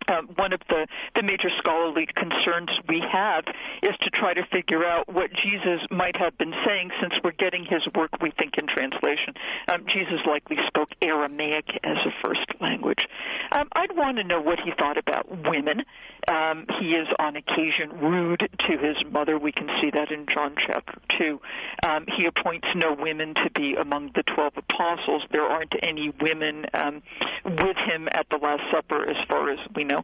um, 0.07 0.29
one 0.35 0.53
of 0.53 0.61
the, 0.69 0.87
the 1.15 1.23
major 1.23 1.49
scholarly 1.59 2.07
concerns 2.15 2.69
we 2.87 3.01
have 3.11 3.45
is 3.81 3.91
to 4.01 4.09
try 4.09 4.33
to 4.33 4.45
figure 4.51 4.83
out 4.83 5.07
what 5.07 5.31
Jesus 5.31 5.79
might 5.89 6.15
have 6.17 6.37
been 6.37 6.53
saying 6.65 6.91
since 7.01 7.13
we're 7.23 7.31
getting 7.31 7.65
his 7.65 7.81
work, 7.95 8.11
we 8.21 8.31
think, 8.31 8.57
in 8.57 8.67
translation. 8.67 9.33
Um, 9.67 9.85
Jesus 9.93 10.19
likely 10.27 10.57
spoke 10.67 10.89
Aramaic 11.01 11.65
as 11.83 11.97
a 12.05 12.11
first 12.25 12.47
language. 12.59 13.07
Um, 13.51 13.69
I'd 13.75 13.95
want 13.95 14.17
to 14.17 14.23
know 14.23 14.41
what 14.41 14.59
he 14.59 14.71
thought 14.77 14.97
about 14.97 15.29
women. 15.29 15.83
Um, 16.27 16.65
he 16.79 16.91
is 16.91 17.07
on 17.19 17.35
occasion 17.35 17.99
rude 18.01 18.49
to 18.67 18.77
his 18.77 18.97
mother. 19.11 19.37
We 19.37 19.51
can 19.51 19.67
see 19.81 19.89
that 19.93 20.11
in 20.11 20.25
John 20.33 20.55
chapter 20.65 20.99
2. 21.17 21.39
Um, 21.87 22.05
he 22.17 22.25
appoints 22.25 22.67
no 22.75 22.93
women 22.93 23.33
to 23.35 23.49
be 23.53 23.75
among 23.75 24.11
the 24.15 24.23
12 24.23 24.53
apostles. 24.57 25.23
There 25.31 25.43
aren't 25.43 25.73
any 25.81 26.13
women 26.21 26.65
um, 26.73 27.01
with 27.45 27.77
him 27.77 28.07
at 28.11 28.27
the 28.29 28.37
Last 28.37 28.63
Supper, 28.71 29.09
as 29.09 29.17
far 29.29 29.49
as 29.49 29.59
we 29.75 29.83
know. 29.83 30.01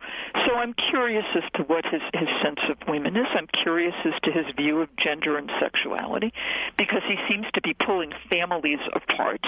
So 0.47 0.55
I'm 0.55 0.73
curious 0.89 1.25
as 1.35 1.43
to 1.55 1.63
what 1.63 1.85
his, 1.85 2.01
his 2.13 2.29
sense 2.43 2.59
of 2.69 2.77
women 2.87 3.15
is. 3.15 3.27
I'm 3.33 3.47
curious 3.63 3.95
as 4.05 4.13
to 4.23 4.31
his 4.31 4.45
view 4.55 4.81
of 4.81 4.89
gender 4.97 5.37
and 5.37 5.49
sexuality, 5.59 6.33
because 6.77 7.01
he 7.07 7.15
seems 7.29 7.45
to 7.53 7.61
be 7.61 7.73
pulling 7.73 8.11
families 8.29 8.79
apart. 8.93 9.45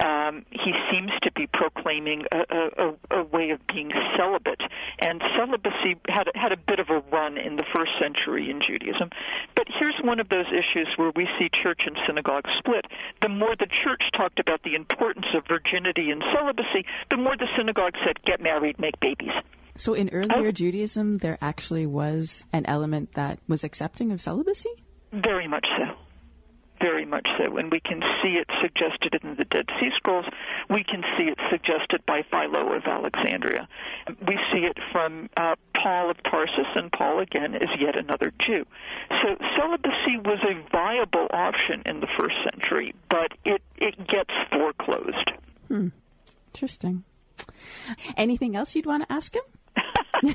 Um, 0.00 0.46
he 0.50 0.72
seems 0.90 1.10
to 1.22 1.32
be 1.32 1.46
proclaiming 1.46 2.24
a, 2.32 2.38
a, 3.10 3.18
a 3.18 3.22
way 3.24 3.50
of 3.50 3.60
being 3.66 3.90
celibate, 4.16 4.60
and 4.98 5.22
celibacy 5.36 5.99
had 6.08 6.28
had 6.34 6.52
a 6.52 6.56
bit 6.56 6.78
of 6.80 6.88
a 6.90 7.00
run 7.12 7.38
in 7.38 7.56
the 7.56 7.64
first 7.74 7.92
century 8.00 8.50
in 8.50 8.60
Judaism. 8.60 9.10
But 9.54 9.66
here's 9.78 9.98
one 10.02 10.20
of 10.20 10.28
those 10.28 10.46
issues 10.48 10.88
where 10.96 11.12
we 11.14 11.28
see 11.38 11.48
church 11.62 11.82
and 11.86 11.96
synagogue 12.06 12.44
split. 12.58 12.86
The 13.22 13.28
more 13.28 13.54
the 13.56 13.68
church 13.84 14.02
talked 14.16 14.38
about 14.38 14.62
the 14.62 14.74
importance 14.74 15.26
of 15.34 15.46
virginity 15.46 16.10
and 16.10 16.22
celibacy, 16.34 16.86
the 17.10 17.16
more 17.16 17.36
the 17.36 17.48
synagogue 17.56 17.94
said, 18.04 18.22
"Get 18.24 18.40
married, 18.40 18.78
make 18.78 18.98
babies." 19.00 19.32
So 19.76 19.94
in 19.94 20.10
earlier 20.10 20.48
oh. 20.48 20.52
Judaism, 20.52 21.18
there 21.18 21.38
actually 21.40 21.86
was 21.86 22.44
an 22.52 22.66
element 22.66 23.14
that 23.14 23.38
was 23.48 23.64
accepting 23.64 24.12
of 24.12 24.20
celibacy? 24.20 24.70
Very 25.12 25.48
much 25.48 25.66
so. 25.78 25.96
Very 26.80 27.04
much 27.04 27.26
so. 27.36 27.56
And 27.58 27.70
we 27.70 27.80
can 27.80 28.00
see 28.22 28.38
it 28.40 28.48
suggested 28.62 29.20
in 29.22 29.36
the 29.36 29.44
Dead 29.44 29.66
Sea 29.78 29.90
Scrolls. 29.96 30.24
We 30.68 30.82
can 30.82 31.02
see 31.16 31.24
it 31.24 31.38
suggested 31.50 32.04
by 32.06 32.22
Philo 32.30 32.72
of 32.72 32.84
Alexandria. 32.86 33.68
We 34.26 34.38
see 34.52 34.60
it 34.60 34.78
from 34.90 35.28
uh, 35.36 35.56
Paul 35.74 36.10
of 36.10 36.16
Tarsus, 36.22 36.66
and 36.74 36.90
Paul, 36.90 37.20
again, 37.20 37.54
is 37.54 37.68
yet 37.78 37.96
another 37.96 38.32
Jew. 38.46 38.64
So 39.22 39.36
celibacy 39.58 40.16
was 40.24 40.38
a 40.42 40.70
viable 40.70 41.26
option 41.32 41.82
in 41.84 42.00
the 42.00 42.08
first 42.18 42.36
century, 42.44 42.94
but 43.10 43.32
it, 43.44 43.62
it 43.76 43.96
gets 44.08 44.30
foreclosed. 44.50 45.30
Hmm. 45.68 45.88
Interesting. 46.54 47.04
Anything 48.16 48.56
else 48.56 48.74
you'd 48.74 48.86
want 48.86 49.06
to 49.06 49.12
ask 49.12 49.34
him? 49.34 49.42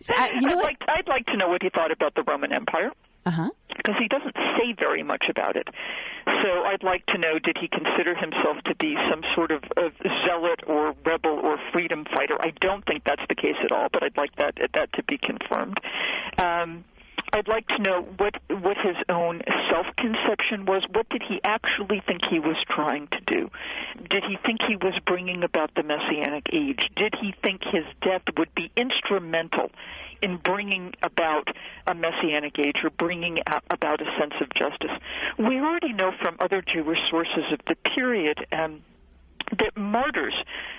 so, 0.00 0.14
uh, 0.16 0.26
you 0.34 0.42
know 0.42 0.58
I'd, 0.58 0.62
like, 0.62 0.78
I'd 0.88 1.08
like 1.08 1.26
to 1.26 1.36
know 1.36 1.48
what 1.48 1.62
he 1.62 1.70
thought 1.70 1.90
about 1.90 2.14
the 2.14 2.22
Roman 2.22 2.52
Empire. 2.52 2.92
Uh-huh. 3.26 3.50
Because 3.76 3.96
he 3.98 4.08
doesn't 4.08 4.36
say 4.56 4.74
very 4.78 5.02
much 5.02 5.26
about 5.28 5.56
it. 5.56 5.68
So 6.26 6.64
I'd 6.64 6.82
like 6.82 7.04
to 7.06 7.18
know 7.18 7.38
did 7.38 7.56
he 7.60 7.68
consider 7.68 8.14
himself 8.14 8.58
to 8.66 8.74
be 8.76 8.96
some 9.10 9.22
sort 9.34 9.50
of, 9.50 9.64
of 9.76 9.92
zealot 10.26 10.60
or 10.66 10.94
rebel 11.04 11.38
or 11.42 11.58
freedom 11.72 12.04
fighter? 12.14 12.36
I 12.40 12.52
don't 12.60 12.84
think 12.86 13.04
that's 13.04 13.22
the 13.28 13.34
case 13.34 13.56
at 13.64 13.72
all, 13.72 13.88
but 13.92 14.02
I'd 14.02 14.16
like 14.16 14.36
that 14.36 14.54
that 14.74 14.92
to 14.94 15.02
be 15.02 15.18
confirmed. 15.18 15.78
Um, 16.38 16.84
I'd 17.32 17.48
like 17.48 17.66
to 17.68 17.78
know 17.78 18.02
what 18.18 18.36
what 18.48 18.76
his 18.76 18.96
own 19.08 19.42
self-conception 19.70 20.66
was. 20.66 20.84
What 20.92 21.08
did 21.08 21.22
he 21.26 21.40
actually 21.42 22.00
think 22.06 22.20
he 22.30 22.38
was 22.38 22.56
trying 22.68 23.08
to 23.08 23.20
do? 23.26 23.50
Did 24.08 24.24
he 24.24 24.38
think 24.46 24.60
he 24.68 24.76
was 24.76 24.94
bringing 25.06 25.42
about 25.42 25.74
the 25.74 25.82
messianic 25.82 26.46
age? 26.52 26.88
Did 26.96 27.14
he 27.20 27.34
think 27.42 27.62
his 27.64 27.84
death 28.02 28.22
would 28.36 28.54
be 28.54 28.70
instrumental 28.76 29.72
in 30.24 30.38
bringing 30.38 30.94
about 31.02 31.48
a 31.86 31.94
messianic 31.94 32.58
age 32.58 32.76
or 32.82 32.90
bringing 32.90 33.38
about 33.70 34.00
a 34.00 34.06
sense 34.18 34.34
of 34.40 34.48
justice? 34.54 34.90
We 35.38 35.60
already 35.60 35.92
know 35.92 36.12
from 36.20 36.36
other 36.40 36.62
Jewish 36.62 36.98
sources 37.10 37.44
of 37.52 37.60
the 37.68 37.76
period. 37.94 38.46
Um, 38.52 38.82
that 39.58 39.76
martyrs 39.76 40.34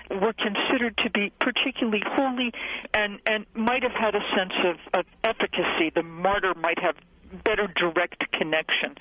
were 0.09 0.33
considered 0.33 0.97
to 0.97 1.09
be 1.11 1.31
particularly 1.39 2.01
holy 2.03 2.51
and, 2.95 3.19
and 3.27 3.45
might 3.53 3.83
have 3.83 3.91
had 3.91 4.15
a 4.15 4.21
sense 4.35 4.53
of, 4.65 4.99
of 4.99 5.05
efficacy. 5.23 5.91
The 5.93 6.01
martyr 6.01 6.53
might 6.55 6.79
have 6.79 6.95
better 7.43 7.67
direct 7.75 8.31
connection 8.31 8.95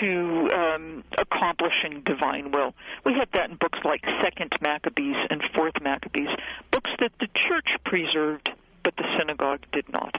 to 0.00 0.50
um, 0.54 1.04
accomplishing 1.18 2.02
divine 2.04 2.50
will. 2.50 2.74
We 3.04 3.14
have 3.14 3.28
that 3.32 3.50
in 3.50 3.56
books 3.56 3.78
like 3.84 4.02
Second 4.22 4.52
Maccabees 4.60 5.16
and 5.30 5.42
Fourth 5.54 5.74
Maccabees, 5.80 6.28
books 6.70 6.90
that 7.00 7.12
the 7.20 7.28
church 7.48 7.68
preserved, 7.84 8.50
but 8.86 8.94
the 8.96 9.18
synagogue 9.18 9.66
did 9.72 9.88
not. 9.88 10.14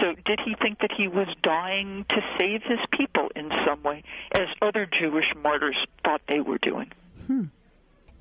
So, 0.00 0.14
did 0.24 0.40
he 0.44 0.56
think 0.60 0.80
that 0.80 0.90
he 0.90 1.06
was 1.06 1.28
dying 1.40 2.04
to 2.08 2.16
save 2.36 2.62
his 2.64 2.80
people 2.90 3.30
in 3.36 3.48
some 3.64 3.80
way, 3.84 4.02
as 4.32 4.48
other 4.60 4.86
Jewish 4.86 5.32
martyrs 5.40 5.76
thought 6.04 6.20
they 6.26 6.40
were 6.40 6.58
doing? 6.58 6.90
Hmm 7.28 7.44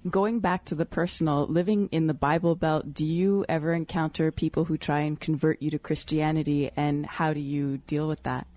going 0.09 0.39
back 0.39 0.65
to 0.65 0.73
the 0.73 0.85
personal, 0.85 1.45
living 1.45 1.87
in 1.91 2.07
the 2.07 2.13
Bible 2.13 2.55
Belt, 2.55 2.91
do 2.91 3.05
you 3.05 3.45
ever 3.47 3.71
encounter 3.71 4.31
people 4.31 4.65
who 4.65 4.75
try 4.75 5.01
and 5.01 5.19
convert 5.19 5.61
you 5.61 5.69
to 5.69 5.77
Christianity, 5.77 6.71
and 6.75 7.05
how 7.05 7.33
do 7.33 7.39
you 7.39 7.77
deal 7.77 8.07
with 8.07 8.23
that? 8.23 8.47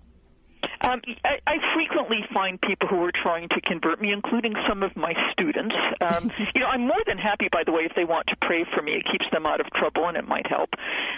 Um, 0.85 1.01
I, 1.23 1.39
I 1.47 1.57
frequently 1.73 2.19
find 2.33 2.61
people 2.61 2.87
who 2.87 3.03
are 3.03 3.11
trying 3.11 3.49
to 3.49 3.61
convert 3.61 3.99
me, 3.99 4.11
including 4.11 4.53
some 4.69 4.83
of 4.83 4.95
my 4.95 5.13
students. 5.31 5.75
Um, 5.99 6.31
you 6.55 6.61
know, 6.61 6.67
I'm 6.67 6.81
more 6.81 7.01
than 7.07 7.17
happy, 7.17 7.47
by 7.51 7.63
the 7.65 7.71
way, 7.71 7.83
if 7.83 7.93
they 7.95 8.05
want 8.05 8.27
to 8.27 8.35
pray 8.41 8.65
for 8.75 8.81
me. 8.81 8.93
It 8.93 9.05
keeps 9.11 9.25
them 9.31 9.45
out 9.45 9.59
of 9.59 9.67
trouble, 9.71 10.07
and 10.07 10.15
it 10.15 10.27
might 10.27 10.47
help. 10.47 10.69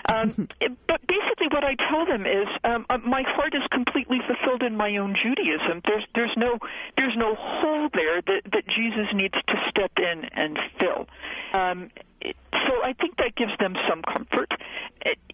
Um, 0.07 0.47
but 0.87 1.01
basically, 1.07 1.47
what 1.51 1.63
I 1.63 1.75
tell 1.89 2.05
them 2.05 2.25
is, 2.25 2.47
um, 2.63 2.85
uh, 2.89 2.97
my 2.99 3.23
heart 3.27 3.53
is 3.53 3.63
completely 3.71 4.19
fulfilled 4.25 4.63
in 4.63 4.75
my 4.75 4.95
own 4.97 5.15
Judaism. 5.21 5.81
There's 5.85 6.05
there's 6.15 6.35
no 6.37 6.57
there's 6.95 7.15
no 7.17 7.35
hole 7.35 7.89
there 7.93 8.21
that 8.21 8.41
that 8.53 8.67
Jesus 8.67 9.07
needs 9.13 9.35
to 9.35 9.55
step 9.69 9.91
in 9.97 10.25
and 10.33 10.57
fill. 10.79 11.07
Um, 11.53 11.89
so 12.21 12.83
I 12.83 12.93
think 12.93 13.17
that 13.17 13.35
gives 13.35 13.53
them 13.59 13.75
some 13.89 14.01
comfort. 14.01 14.51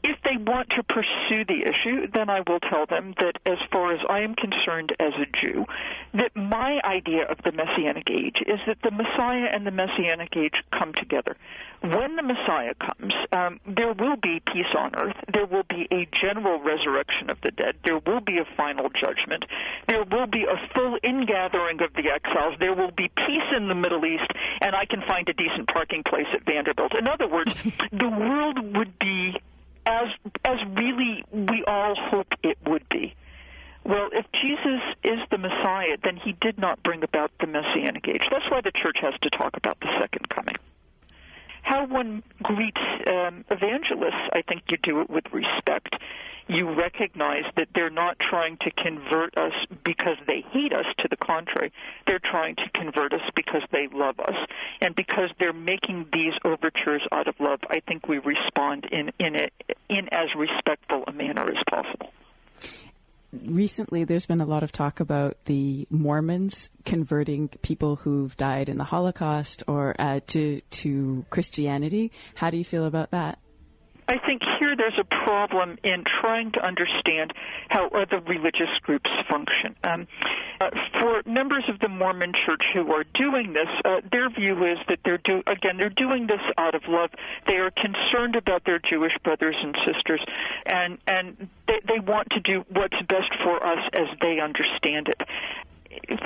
If 0.03 0.17
they 0.23 0.37
want 0.37 0.69
to 0.71 0.83
pursue 0.83 1.45
the 1.45 1.63
issue, 1.63 2.07
then 2.13 2.29
I 2.29 2.41
will 2.45 2.59
tell 2.59 2.85
them 2.85 3.15
that 3.19 3.37
as 3.45 3.57
far 3.71 3.93
as 3.93 3.99
I 4.09 4.19
am 4.19 4.35
concerned 4.35 4.93
as 4.99 5.13
a 5.15 5.25
Jew, 5.41 5.65
that 6.13 6.35
my 6.35 6.79
idea 6.83 7.25
of 7.25 7.37
the 7.43 7.51
Messianic 7.51 8.09
age 8.11 8.37
is 8.45 8.59
that 8.67 8.77
the 8.83 8.91
Messiah 8.91 9.47
and 9.51 9.65
the 9.65 9.71
Messianic 9.71 10.35
age 10.35 10.53
come 10.77 10.93
together. 10.93 11.35
When 11.81 12.15
the 12.15 12.23
Messiah 12.23 12.75
comes, 12.75 13.13
um, 13.31 13.59
there 13.65 13.91
will 13.93 14.15
be 14.15 14.41
peace 14.45 14.71
on 14.77 14.95
earth. 14.95 15.17
There 15.33 15.45
will 15.45 15.67
be 15.67 15.87
a 15.91 16.07
general 16.21 16.59
resurrection 16.59 17.29
of 17.29 17.37
the 17.41 17.51
dead. 17.51 17.75
There 17.83 17.99
will 17.99 18.21
be 18.21 18.39
a 18.39 18.45
final 18.55 18.89
judgment. 18.89 19.43
There 19.87 20.03
will 20.03 20.27
be 20.27 20.43
a 20.43 20.55
full 20.73 20.97
ingathering 21.03 21.81
of 21.81 21.93
the 21.93 22.11
exiles. 22.11 22.55
There 22.59 22.75
will 22.75 22.91
be 22.91 23.09
peace 23.09 23.49
in 23.55 23.67
the 23.67 23.75
Middle 23.75 24.05
East, 24.05 24.31
and 24.61 24.75
I 24.75 24.85
can 24.85 25.01
find 25.07 25.27
a 25.27 25.33
decent 25.33 25.67
parking 25.67 26.03
place 26.03 26.27
at 26.33 26.45
Vanderbilt. 26.45 26.82
In 26.97 27.07
other 27.07 27.27
words, 27.27 27.53
the 27.91 28.09
world 28.09 28.75
would 28.75 28.97
be 28.99 29.39
as 29.85 30.07
as 30.45 30.57
really 30.75 31.23
we 31.31 31.63
all 31.65 31.95
hope 31.95 32.27
it 32.43 32.57
would 32.65 32.87
be. 32.89 33.15
Well, 33.85 34.09
if 34.13 34.25
Jesus 34.31 34.81
is 35.03 35.19
the 35.29 35.37
Messiah, 35.37 35.97
then 36.01 36.15
he 36.15 36.31
did 36.39 36.57
not 36.57 36.81
bring 36.83 37.03
about 37.03 37.31
the 37.41 37.47
Messianic 37.47 38.07
age. 38.07 38.21
That's 38.31 38.49
why 38.49 38.61
the 38.61 38.71
church 38.71 38.97
has 39.01 39.13
to 39.23 39.29
talk 39.29 39.57
about 39.57 39.77
the 39.81 39.89
second 39.99 40.29
coming. 40.29 40.55
How 41.63 41.87
one 41.87 42.23
greets 42.41 42.81
um, 43.07 43.43
evangelists, 43.49 44.29
I 44.31 44.41
think 44.47 44.63
you 44.69 44.77
do 44.77 45.01
it 45.01 45.09
with 45.09 45.25
respect 45.33 45.95
you 46.47 46.69
recognize 46.73 47.43
that 47.55 47.67
they're 47.73 47.89
not 47.89 48.17
trying 48.19 48.57
to 48.57 48.71
convert 48.71 49.37
us 49.37 49.53
because 49.83 50.17
they 50.27 50.43
hate 50.51 50.73
us. 50.73 50.85
To 50.99 51.07
the 51.09 51.17
contrary, 51.17 51.71
they're 52.05 52.19
trying 52.19 52.55
to 52.55 52.69
convert 52.73 53.13
us 53.13 53.21
because 53.35 53.61
they 53.71 53.87
love 53.91 54.19
us, 54.19 54.35
and 54.81 54.95
because 54.95 55.29
they're 55.39 55.53
making 55.53 56.07
these 56.13 56.33
overtures 56.43 57.01
out 57.11 57.27
of 57.27 57.35
love. 57.39 57.59
I 57.69 57.79
think 57.79 58.07
we 58.07 58.19
respond 58.19 58.85
in 58.91 59.11
in 59.19 59.35
a, 59.35 59.49
in 59.89 60.09
as 60.11 60.29
respectful 60.35 61.03
a 61.07 61.11
manner 61.11 61.49
as 61.49 61.63
possible 61.69 62.11
recently 63.45 64.03
there's 64.03 64.25
been 64.25 64.41
a 64.41 64.45
lot 64.45 64.63
of 64.63 64.71
talk 64.71 64.99
about 64.99 65.37
the 65.45 65.87
Mormons 65.89 66.69
converting 66.85 67.49
people 67.61 67.95
who've 67.97 68.35
died 68.37 68.69
in 68.69 68.77
the 68.77 68.83
Holocaust 68.83 69.63
or 69.67 69.95
uh, 69.99 70.19
to 70.27 70.61
to 70.61 71.25
Christianity. 71.29 72.11
How 72.35 72.49
do 72.49 72.57
you 72.57 72.65
feel 72.65 72.85
about 72.85 73.11
that? 73.11 73.39
I 74.07 74.17
think 74.25 74.41
here 74.59 74.75
there's 74.75 74.99
a 74.99 75.25
problem 75.25 75.77
in 75.83 76.03
trying 76.21 76.51
to 76.53 76.65
understand 76.65 77.31
how 77.69 77.87
other 77.87 78.19
religious 78.19 78.69
groups 78.81 79.09
function. 79.29 79.75
Um, 79.83 80.07
uh, 80.63 80.69
for 80.99 81.21
members 81.25 81.63
of 81.67 81.79
the 81.79 81.89
Mormon 81.89 82.33
Church 82.45 82.63
who 82.73 82.91
are 82.93 83.03
doing 83.13 83.53
this, 83.53 83.67
uh, 83.85 84.01
their 84.11 84.29
view 84.29 84.65
is 84.65 84.77
that 84.87 84.99
they're 85.03 85.17
do 85.17 85.41
again 85.47 85.77
they're 85.77 85.89
doing 85.89 86.27
this 86.27 86.41
out 86.57 86.75
of 86.75 86.83
love. 86.87 87.09
They 87.47 87.57
are 87.57 87.71
concerned 87.71 88.35
about 88.35 88.63
their 88.65 88.79
Jewish 88.79 89.13
brothers 89.23 89.55
and 89.61 89.75
sisters, 89.85 90.23
and 90.65 90.97
and 91.07 91.49
they, 91.67 91.79
they 91.87 91.99
want 91.99 92.29
to 92.31 92.39
do 92.39 92.65
what's 92.69 92.99
best 93.07 93.31
for 93.43 93.65
us 93.65 93.89
as 93.93 94.07
they 94.21 94.39
understand 94.39 95.09
it. 95.09 95.21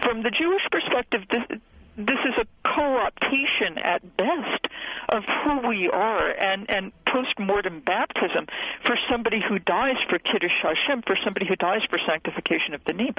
From 0.02 0.24
the 0.24 0.32
Jewish 0.32 0.62
perspective, 0.72 1.22
this, 1.30 1.60
this 1.98 2.20
is 2.26 2.34
a 2.40 2.46
co-optation 2.68 3.84
at 3.84 4.02
best 4.16 4.68
of 5.10 5.24
who 5.44 5.68
we 5.68 5.90
are, 5.90 6.30
and 6.32 6.70
and 6.70 6.92
post 7.06 7.40
mortem 7.40 7.82
baptism 7.82 8.48
for 8.86 8.98
somebody 9.10 9.40
who 9.48 9.60
dies 9.60 9.96
for 10.10 10.20
kiddush 10.20 10.52
Hashem, 10.62 11.04
for 11.08 11.18
somebody 11.24 11.46
who 11.48 11.56
dies 11.56 11.82
for 11.90 12.00
sanctification 12.06 12.74
of 12.74 12.84
the 12.86 12.94
name, 12.94 13.16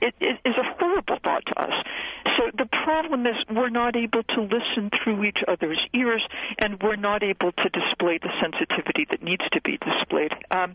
it, 0.00 0.14
it 0.20 0.38
is 0.44 0.54
a 0.56 0.64
horrible 0.78 1.18
thought 1.22 1.44
to 1.46 1.60
us. 1.60 1.84
So 2.36 2.50
the 2.56 2.66
problem 2.66 3.26
is 3.26 3.34
we're 3.50 3.70
not 3.70 3.96
able 3.96 4.22
to 4.22 4.40
listen 4.42 4.90
through 5.02 5.24
each 5.24 5.38
other's 5.48 5.80
ears, 5.94 6.22
and 6.58 6.80
we're 6.82 6.96
not 6.96 7.22
able 7.22 7.52
to 7.52 7.68
display 7.70 8.18
the 8.18 8.30
sensitivity 8.40 9.06
that 9.10 9.22
needs 9.22 9.44
to 9.52 9.60
be 9.62 9.78
displayed. 9.78 10.32
Um, 10.50 10.74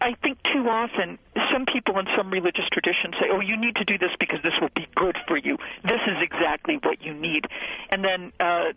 I 0.00 0.14
think 0.22 0.42
too 0.42 0.68
often 0.68 1.18
some 1.52 1.66
people 1.66 1.98
in 1.98 2.06
some 2.16 2.30
religious 2.30 2.64
traditions 2.72 3.14
say, 3.20 3.28
"Oh, 3.30 3.40
you 3.40 3.56
need 3.56 3.76
to 3.76 3.84
do 3.84 3.98
this 3.98 4.10
because 4.18 4.40
this 4.42 4.54
will 4.60 4.70
be 4.74 4.86
good 4.94 5.16
for 5.28 5.36
you. 5.36 5.58
This 5.84 6.00
is 6.06 6.16
exactly 6.22 6.78
what 6.82 7.02
you 7.02 7.12
need," 7.12 7.46
and 7.90 8.02
then 8.02 8.32
uh, 8.40 8.72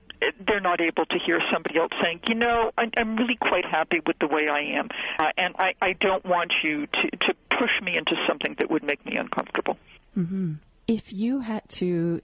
they're 0.45 0.59
not 0.59 0.81
able 0.81 1.05
to 1.05 1.17
hear 1.25 1.39
somebody 1.51 1.77
else 1.77 1.91
saying, 2.01 2.21
"You 2.27 2.35
know, 2.35 2.71
I, 2.77 2.89
I'm 2.97 3.15
really 3.15 3.37
quite 3.39 3.65
happy 3.65 3.99
with 4.05 4.17
the 4.19 4.27
way 4.27 4.47
I 4.49 4.77
am, 4.77 4.89
uh, 5.19 5.31
and 5.37 5.55
I, 5.57 5.73
I 5.81 5.93
don't 5.93 6.25
want 6.25 6.53
you 6.63 6.87
to 6.87 7.09
to 7.11 7.33
push 7.49 7.81
me 7.81 7.97
into 7.97 8.15
something 8.27 8.55
that 8.59 8.69
would 8.69 8.83
make 8.83 9.05
me 9.05 9.15
uncomfortable." 9.15 9.77
Mm-hmm. 10.17 10.53
If 10.87 11.13
you 11.13 11.39
had 11.41 11.67
to 11.69 12.21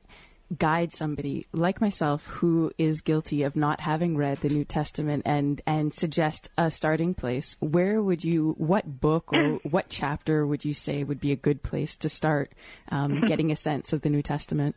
guide 0.58 0.94
somebody 0.94 1.46
like 1.52 1.82
myself 1.82 2.28
who 2.28 2.72
is 2.78 3.02
guilty 3.02 3.44
of 3.44 3.56
not 3.56 3.82
having 3.82 4.16
read 4.16 4.40
the 4.42 4.50
New 4.50 4.64
Testament 4.64 5.24
and 5.26 5.62
and 5.66 5.94
suggest 5.94 6.50
a 6.58 6.70
starting 6.70 7.14
place, 7.14 7.58
where 7.60 8.02
would 8.02 8.24
you, 8.24 8.56
what 8.58 9.00
book 9.00 9.34
or 9.34 9.60
what 9.64 9.90
chapter 9.90 10.46
would 10.46 10.64
you 10.64 10.74
say 10.74 11.04
would 11.04 11.20
be 11.20 11.32
a 11.32 11.36
good 11.36 11.64
place 11.64 11.96
to 11.98 12.10
start 12.10 12.52
um, 12.90 13.22
getting 13.26 13.52
a 13.52 13.56
sense 13.56 13.94
of 13.94 14.02
the 14.02 14.10
New 14.10 14.22
Testament? 14.22 14.76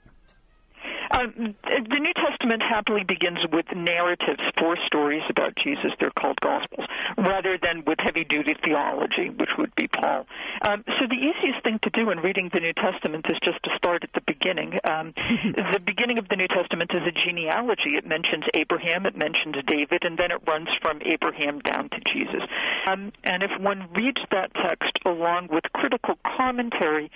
Um, 1.10 1.54
the 1.64 1.98
New 1.98 2.12
Testament 2.38 2.62
happily 2.62 3.02
begins 3.02 3.38
with 3.52 3.66
narratives, 3.74 4.40
four 4.58 4.76
stories 4.86 5.22
about 5.28 5.56
Jesus. 5.56 5.90
They're 5.98 6.12
called 6.12 6.38
Gospels, 6.40 6.86
rather 7.16 7.58
than 7.60 7.82
with 7.84 7.98
heavy 7.98 8.22
duty 8.22 8.54
theology, 8.62 9.30
which 9.30 9.50
would 9.58 9.74
be 9.74 9.88
Paul. 9.88 10.24
Um, 10.62 10.84
so 10.86 11.06
the 11.08 11.18
easiest 11.18 11.64
thing 11.64 11.80
to 11.82 11.90
do 11.90 12.10
in 12.10 12.18
reading 12.18 12.48
the 12.52 12.60
New 12.60 12.74
Testament 12.74 13.26
is 13.28 13.38
just 13.42 13.60
to 13.64 13.70
start 13.76 14.04
at 14.04 14.12
the 14.14 14.20
beginning. 14.24 14.78
Um, 14.84 15.14
the 15.16 15.82
beginning 15.84 16.18
of 16.18 16.28
the 16.28 16.36
New 16.36 16.46
Testament 16.46 16.92
is 16.94 17.02
a 17.02 17.26
genealogy. 17.26 17.98
It 17.98 18.06
mentions 18.06 18.44
Abraham, 18.54 19.06
it 19.06 19.16
mentions 19.16 19.56
David, 19.66 20.04
and 20.04 20.16
then 20.16 20.30
it 20.30 20.38
runs 20.46 20.68
from 20.80 21.02
Abraham 21.02 21.58
down 21.60 21.90
to 21.90 21.98
Jesus. 22.12 22.42
Um, 22.86 23.12
and 23.24 23.42
if 23.42 23.50
one 23.58 23.88
reads 23.96 24.20
that 24.30 24.54
text 24.54 24.92
along 25.04 25.48
with 25.50 25.64
critical 25.74 26.14
commentary, 26.36 27.10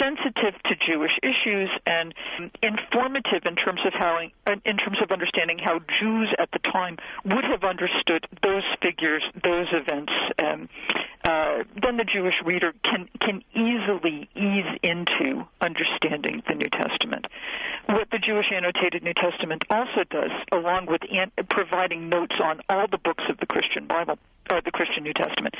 sensitive 0.00 0.56
to 0.64 0.74
Jewish 0.80 1.12
issues 1.22 1.68
and 1.86 2.14
informative 2.62 3.44
in 3.44 3.56
terms 3.56 3.80
of 3.84 3.92
how, 3.92 4.18
in 4.64 4.76
terms 4.76 4.98
of 5.02 5.10
understanding 5.10 5.58
how 5.58 5.80
Jews 6.00 6.32
at 6.38 6.50
the 6.52 6.58
time 6.58 6.98
would 7.24 7.44
have 7.44 7.64
understood 7.64 8.26
those 8.42 8.64
figures, 8.82 9.22
those 9.42 9.66
events, 9.72 10.12
um, 10.42 10.68
uh, 11.24 11.64
then 11.80 11.96
the 11.96 12.04
Jewish 12.04 12.34
reader 12.44 12.72
can 12.84 13.08
can 13.20 13.42
easily 13.54 14.28
ease 14.34 14.78
into 14.82 15.46
understanding 15.60 16.42
the 16.48 16.54
New 16.54 16.68
Testament. 16.68 17.26
What 17.86 18.10
the 18.10 18.18
Jewish 18.18 18.46
annotated 18.52 19.02
New 19.02 19.14
Testament 19.14 19.64
also 19.70 20.04
does, 20.10 20.30
along 20.50 20.86
with 20.86 21.02
an- 21.10 21.32
providing 21.50 22.08
notes 22.08 22.34
on 22.42 22.60
all 22.68 22.86
the 22.88 22.98
books 22.98 23.24
of 23.28 23.38
the 23.38 23.46
Christian 23.46 23.86
Bible 23.86 24.18
or 24.50 24.60
the 24.60 24.70
Christian 24.70 25.04
New 25.04 25.14
Testament, 25.14 25.54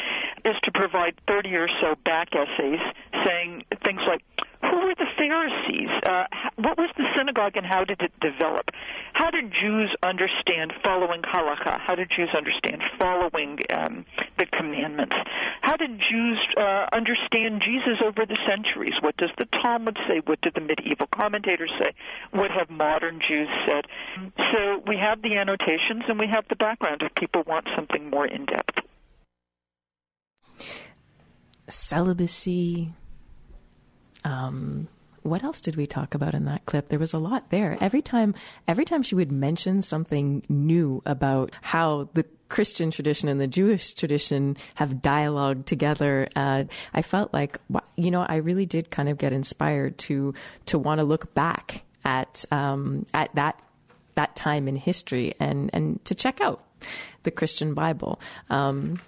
is 0.44 0.57
to 0.64 0.72
provide 0.72 1.14
30 1.28 1.55
or 1.55 1.68
so 1.80 1.94
back 2.05 2.28
essays 2.34 2.80
saying 3.24 3.64
things 3.84 4.00
like, 4.07 4.22
who 4.62 4.86
were 4.86 4.94
the 4.94 5.06
Pharisees? 5.16 5.90
Uh, 6.06 6.24
what 6.56 6.78
was 6.78 6.90
the 6.96 7.04
synagogue 7.16 7.56
and 7.56 7.66
how 7.66 7.84
did 7.84 8.00
it 8.00 8.12
develop? 8.20 8.70
How 9.12 9.30
did 9.30 9.52
Jews 9.52 9.94
understand 10.02 10.72
following 10.82 11.22
halakha? 11.22 11.80
How 11.80 11.94
did 11.94 12.10
Jews 12.14 12.30
understand 12.36 12.82
following 12.98 13.58
um, 13.72 14.04
the 14.38 14.46
commandments? 14.46 15.16
How 15.62 15.76
did 15.76 15.98
Jews 15.98 16.38
uh, 16.56 16.86
understand 16.92 17.62
Jesus 17.64 17.98
over 18.04 18.24
the 18.26 18.38
centuries? 18.46 18.94
What 19.00 19.16
does 19.16 19.30
the 19.38 19.46
Talmud 19.62 19.98
say? 20.08 20.20
What 20.24 20.40
do 20.40 20.50
the 20.54 20.60
medieval 20.60 21.08
commentators 21.08 21.72
say? 21.78 21.92
What 22.30 22.50
have 22.50 22.70
modern 22.70 23.20
Jews 23.26 23.48
said? 23.66 23.86
So 24.52 24.82
we 24.86 24.96
have 24.96 25.22
the 25.22 25.36
annotations 25.36 26.04
and 26.08 26.18
we 26.18 26.26
have 26.32 26.44
the 26.48 26.56
background 26.56 27.02
if 27.02 27.14
people 27.14 27.42
want 27.46 27.66
something 27.74 28.10
more 28.10 28.26
in 28.26 28.46
depth. 28.46 28.78
Celibacy. 31.68 32.92
Um, 34.24 34.88
what 35.22 35.44
else 35.44 35.60
did 35.60 35.76
we 35.76 35.86
talk 35.86 36.14
about 36.14 36.34
in 36.34 36.46
that 36.46 36.66
clip? 36.66 36.88
There 36.88 36.98
was 36.98 37.12
a 37.12 37.18
lot 37.18 37.50
there. 37.50 37.78
Every 37.80 38.02
time, 38.02 38.34
every 38.66 38.84
time 38.84 39.02
she 39.02 39.14
would 39.14 39.30
mention 39.30 39.82
something 39.82 40.42
new 40.48 41.00
about 41.06 41.52
how 41.62 42.08
the 42.14 42.24
Christian 42.48 42.90
tradition 42.90 43.28
and 43.28 43.40
the 43.40 43.46
Jewish 43.46 43.94
tradition 43.94 44.56
have 44.74 45.00
dialogue 45.00 45.64
together, 45.64 46.28
uh, 46.34 46.64
I 46.92 47.02
felt 47.02 47.32
like, 47.32 47.58
you 47.96 48.10
know, 48.10 48.22
I 48.28 48.36
really 48.36 48.66
did 48.66 48.90
kind 48.90 49.08
of 49.08 49.16
get 49.16 49.32
inspired 49.32 49.96
to 49.98 50.34
to 50.66 50.78
want 50.78 50.98
to 50.98 51.04
look 51.04 51.32
back 51.34 51.84
at 52.04 52.44
um, 52.50 53.06
at 53.14 53.34
that 53.36 53.62
that 54.16 54.36
time 54.36 54.68
in 54.68 54.76
history 54.76 55.34
and 55.40 55.70
and 55.72 56.04
to 56.04 56.14
check 56.14 56.40
out 56.40 56.62
the 57.22 57.30
Christian 57.30 57.74
Bible. 57.74 58.20
Um, 58.50 59.00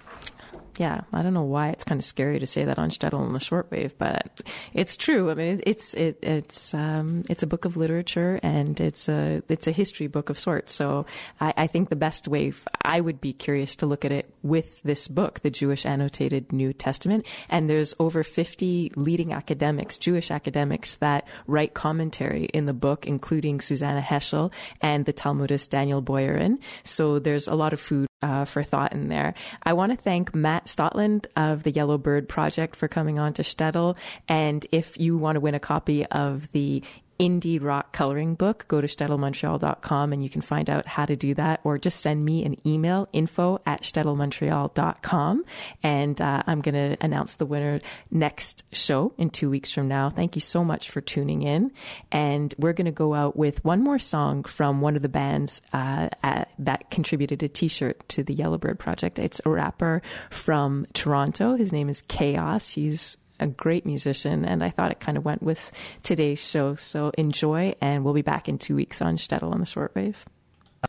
yeah, 0.78 1.02
I 1.12 1.22
don't 1.22 1.34
know 1.34 1.42
why 1.42 1.68
it's 1.68 1.84
kind 1.84 2.00
of 2.00 2.04
scary 2.04 2.38
to 2.38 2.46
say 2.46 2.64
that 2.64 2.78
on 2.78 2.90
Shtetl 2.90 3.14
on 3.14 3.32
the 3.32 3.38
shortwave, 3.38 3.92
but 3.98 4.40
it's 4.72 4.96
true. 4.96 5.30
I 5.30 5.34
mean, 5.34 5.60
it's 5.64 5.94
it, 5.94 6.18
it's 6.22 6.74
um, 6.74 7.24
it's 7.28 7.42
a 7.42 7.46
book 7.46 7.64
of 7.64 7.76
literature 7.76 8.40
and 8.42 8.80
it's 8.80 9.08
a 9.08 9.42
it's 9.48 9.66
a 9.66 9.72
history 9.72 10.06
book 10.06 10.30
of 10.30 10.38
sorts. 10.38 10.74
So 10.74 11.06
I, 11.40 11.54
I 11.56 11.66
think 11.66 11.90
the 11.90 11.96
best 11.96 12.28
way 12.28 12.48
f- 12.48 12.66
I 12.82 13.00
would 13.00 13.20
be 13.20 13.32
curious 13.32 13.76
to 13.76 13.86
look 13.86 14.04
at 14.04 14.12
it 14.12 14.32
with 14.42 14.82
this 14.82 15.08
book, 15.08 15.40
the 15.40 15.50
Jewish 15.50 15.86
Annotated 15.86 16.52
New 16.52 16.72
Testament, 16.72 17.26
and 17.48 17.70
there's 17.70 17.94
over 17.98 18.24
50 18.24 18.92
leading 18.96 19.32
academics, 19.32 19.98
Jewish 19.98 20.30
academics, 20.30 20.96
that 20.96 21.26
write 21.46 21.74
commentary 21.74 22.44
in 22.46 22.66
the 22.66 22.74
book, 22.74 23.06
including 23.06 23.60
Susannah 23.60 24.02
Heschel 24.02 24.52
and 24.80 25.04
the 25.04 25.12
Talmudist 25.12 25.70
Daniel 25.70 26.02
Boyarin. 26.02 26.58
So 26.82 27.18
there's 27.18 27.48
a 27.48 27.54
lot 27.54 27.72
of 27.72 27.80
food 27.80 28.08
uh, 28.24 28.46
for 28.46 28.62
thought 28.62 28.94
in 28.94 29.08
there. 29.08 29.34
I 29.62 29.74
want 29.74 29.92
to 29.92 29.98
thank 29.98 30.34
Matt 30.34 30.64
Stotland 30.64 31.26
of 31.36 31.62
the 31.62 31.70
Yellow 31.70 31.98
Bird 31.98 32.26
Project 32.26 32.74
for 32.74 32.88
coming 32.88 33.18
on 33.18 33.34
to 33.34 33.42
Shtetl. 33.42 33.96
And 34.26 34.66
if 34.72 34.98
you 34.98 35.18
want 35.18 35.36
to 35.36 35.40
win 35.40 35.54
a 35.54 35.60
copy 35.60 36.06
of 36.06 36.50
the 36.52 36.82
indie 37.18 37.62
rock 37.62 37.92
coloring 37.92 38.34
book, 38.34 38.66
go 38.68 38.80
to 38.80 38.86
shtetlmontreal.com 38.86 40.12
and 40.12 40.22
you 40.22 40.28
can 40.28 40.40
find 40.40 40.68
out 40.68 40.86
how 40.86 41.04
to 41.06 41.16
do 41.16 41.34
that 41.34 41.60
or 41.64 41.78
just 41.78 42.00
send 42.00 42.24
me 42.24 42.44
an 42.44 42.56
email, 42.66 43.08
info 43.12 43.60
at 43.66 43.82
shtetlmontreal.com. 43.82 45.44
And 45.82 46.20
uh, 46.20 46.42
I'm 46.46 46.60
going 46.60 46.74
to 46.74 46.96
announce 47.04 47.36
the 47.36 47.46
winner 47.46 47.80
next 48.10 48.64
show 48.72 49.14
in 49.18 49.30
two 49.30 49.50
weeks 49.50 49.70
from 49.70 49.88
now. 49.88 50.10
Thank 50.10 50.34
you 50.34 50.40
so 50.40 50.64
much 50.64 50.90
for 50.90 51.00
tuning 51.00 51.42
in. 51.42 51.72
And 52.10 52.54
we're 52.58 52.72
going 52.72 52.86
to 52.86 52.92
go 52.92 53.14
out 53.14 53.36
with 53.36 53.64
one 53.64 53.82
more 53.82 53.98
song 53.98 54.44
from 54.44 54.80
one 54.80 54.96
of 54.96 55.02
the 55.02 55.08
bands 55.08 55.62
uh, 55.72 56.08
at, 56.22 56.50
that 56.58 56.90
contributed 56.90 57.42
a 57.42 57.48
t-shirt 57.48 58.08
to 58.10 58.22
the 58.22 58.34
Yellow 58.34 58.58
Bird 58.58 58.78
Project. 58.78 59.18
It's 59.18 59.40
a 59.44 59.50
rapper 59.50 60.02
from 60.30 60.86
Toronto. 60.92 61.56
His 61.56 61.72
name 61.72 61.88
is 61.88 62.02
K-os. 62.02 62.70
He's 62.70 63.18
a 63.41 63.47
great 63.47 63.85
musician, 63.87 64.45
and 64.45 64.62
I 64.62 64.70
thought 64.70 64.91
it 64.91 65.01
kind 65.01 65.18
of 65.18 65.24
went 65.24 65.43
with 65.43 65.72
today's 66.03 66.45
show. 66.45 66.74
So 66.74 67.11
enjoy, 67.18 67.74
and 67.80 68.05
we'll 68.05 68.14
be 68.14 68.22
back 68.22 68.49
in 68.49 68.59
two 68.59 68.76
weeks 68.76 69.03
on 69.03 69.16
Shtetl 69.16 69.53
on 69.53 69.61
the 69.61 69.66
shortwave. 69.66 70.16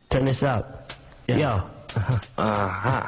Turn 0.09 0.25
this 0.25 0.43
up. 0.43 0.91
Yeah. 1.27 1.37
Yo. 1.37 1.63
Uh 2.37 2.67
huh. 2.69 3.07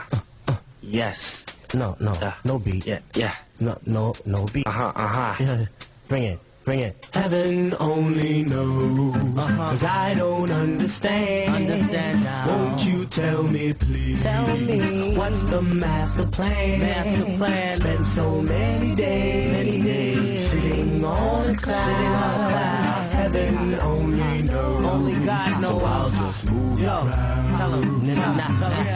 Yes. 0.82 1.46
No, 1.74 1.98
no. 2.00 2.14
no 2.46 2.60
beat. 2.60 2.86
Yeah, 2.86 3.00
yeah. 3.16 3.36
No, 3.60 3.78
no, 3.86 4.14
no 4.26 4.46
beat. 4.54 4.66
Uh 4.66 4.72
huh, 4.72 4.92
uh 4.96 5.08
huh. 5.08 5.44
Yeah. 5.44 5.66
Bring 6.08 6.24
it. 6.24 6.40
Bring 6.68 6.82
it. 6.82 7.10
Heaven 7.14 7.74
only 7.80 8.44
knows, 8.44 9.38
uh-huh. 9.38 9.70
cause 9.70 9.86
I 9.86 10.14
don't 10.16 10.52
understand. 10.52 11.56
Understand 11.56 12.26
now. 12.26 12.46
Won't 12.46 12.84
you 12.86 13.06
tell 13.06 13.44
me, 13.44 13.72
please? 13.72 14.22
Tell 14.22 14.58
me. 14.58 15.16
What's 15.16 15.46
the 15.46 15.62
master 15.62 16.26
plan? 16.26 16.82
Master 16.82 17.24
plan. 17.38 17.76
Spent 17.78 18.06
so 18.06 18.42
many 18.42 18.96
days, 18.96 19.52
Many 19.54 19.82
days. 19.82 20.50
sitting 20.50 21.06
on 21.06 21.52
a 21.52 21.56
cloud. 21.56 21.86
Sitting 21.88 22.12
on 22.12 22.34
a 22.34 22.50
cloud. 22.52 22.87
Heaven 23.28 23.78
only 23.82 24.44
knows. 24.44 24.86
Only 24.86 25.26
God 25.26 25.62
knows. 25.62 25.82
So 25.82 25.86
I'll 25.86 26.10
just 26.12 26.50
move 26.50 26.80
Yo, 26.80 26.88
around. 26.88 27.58
tell 27.58 27.72
him. 27.72 28.08
Now, 28.08 28.34
now, 28.34 28.50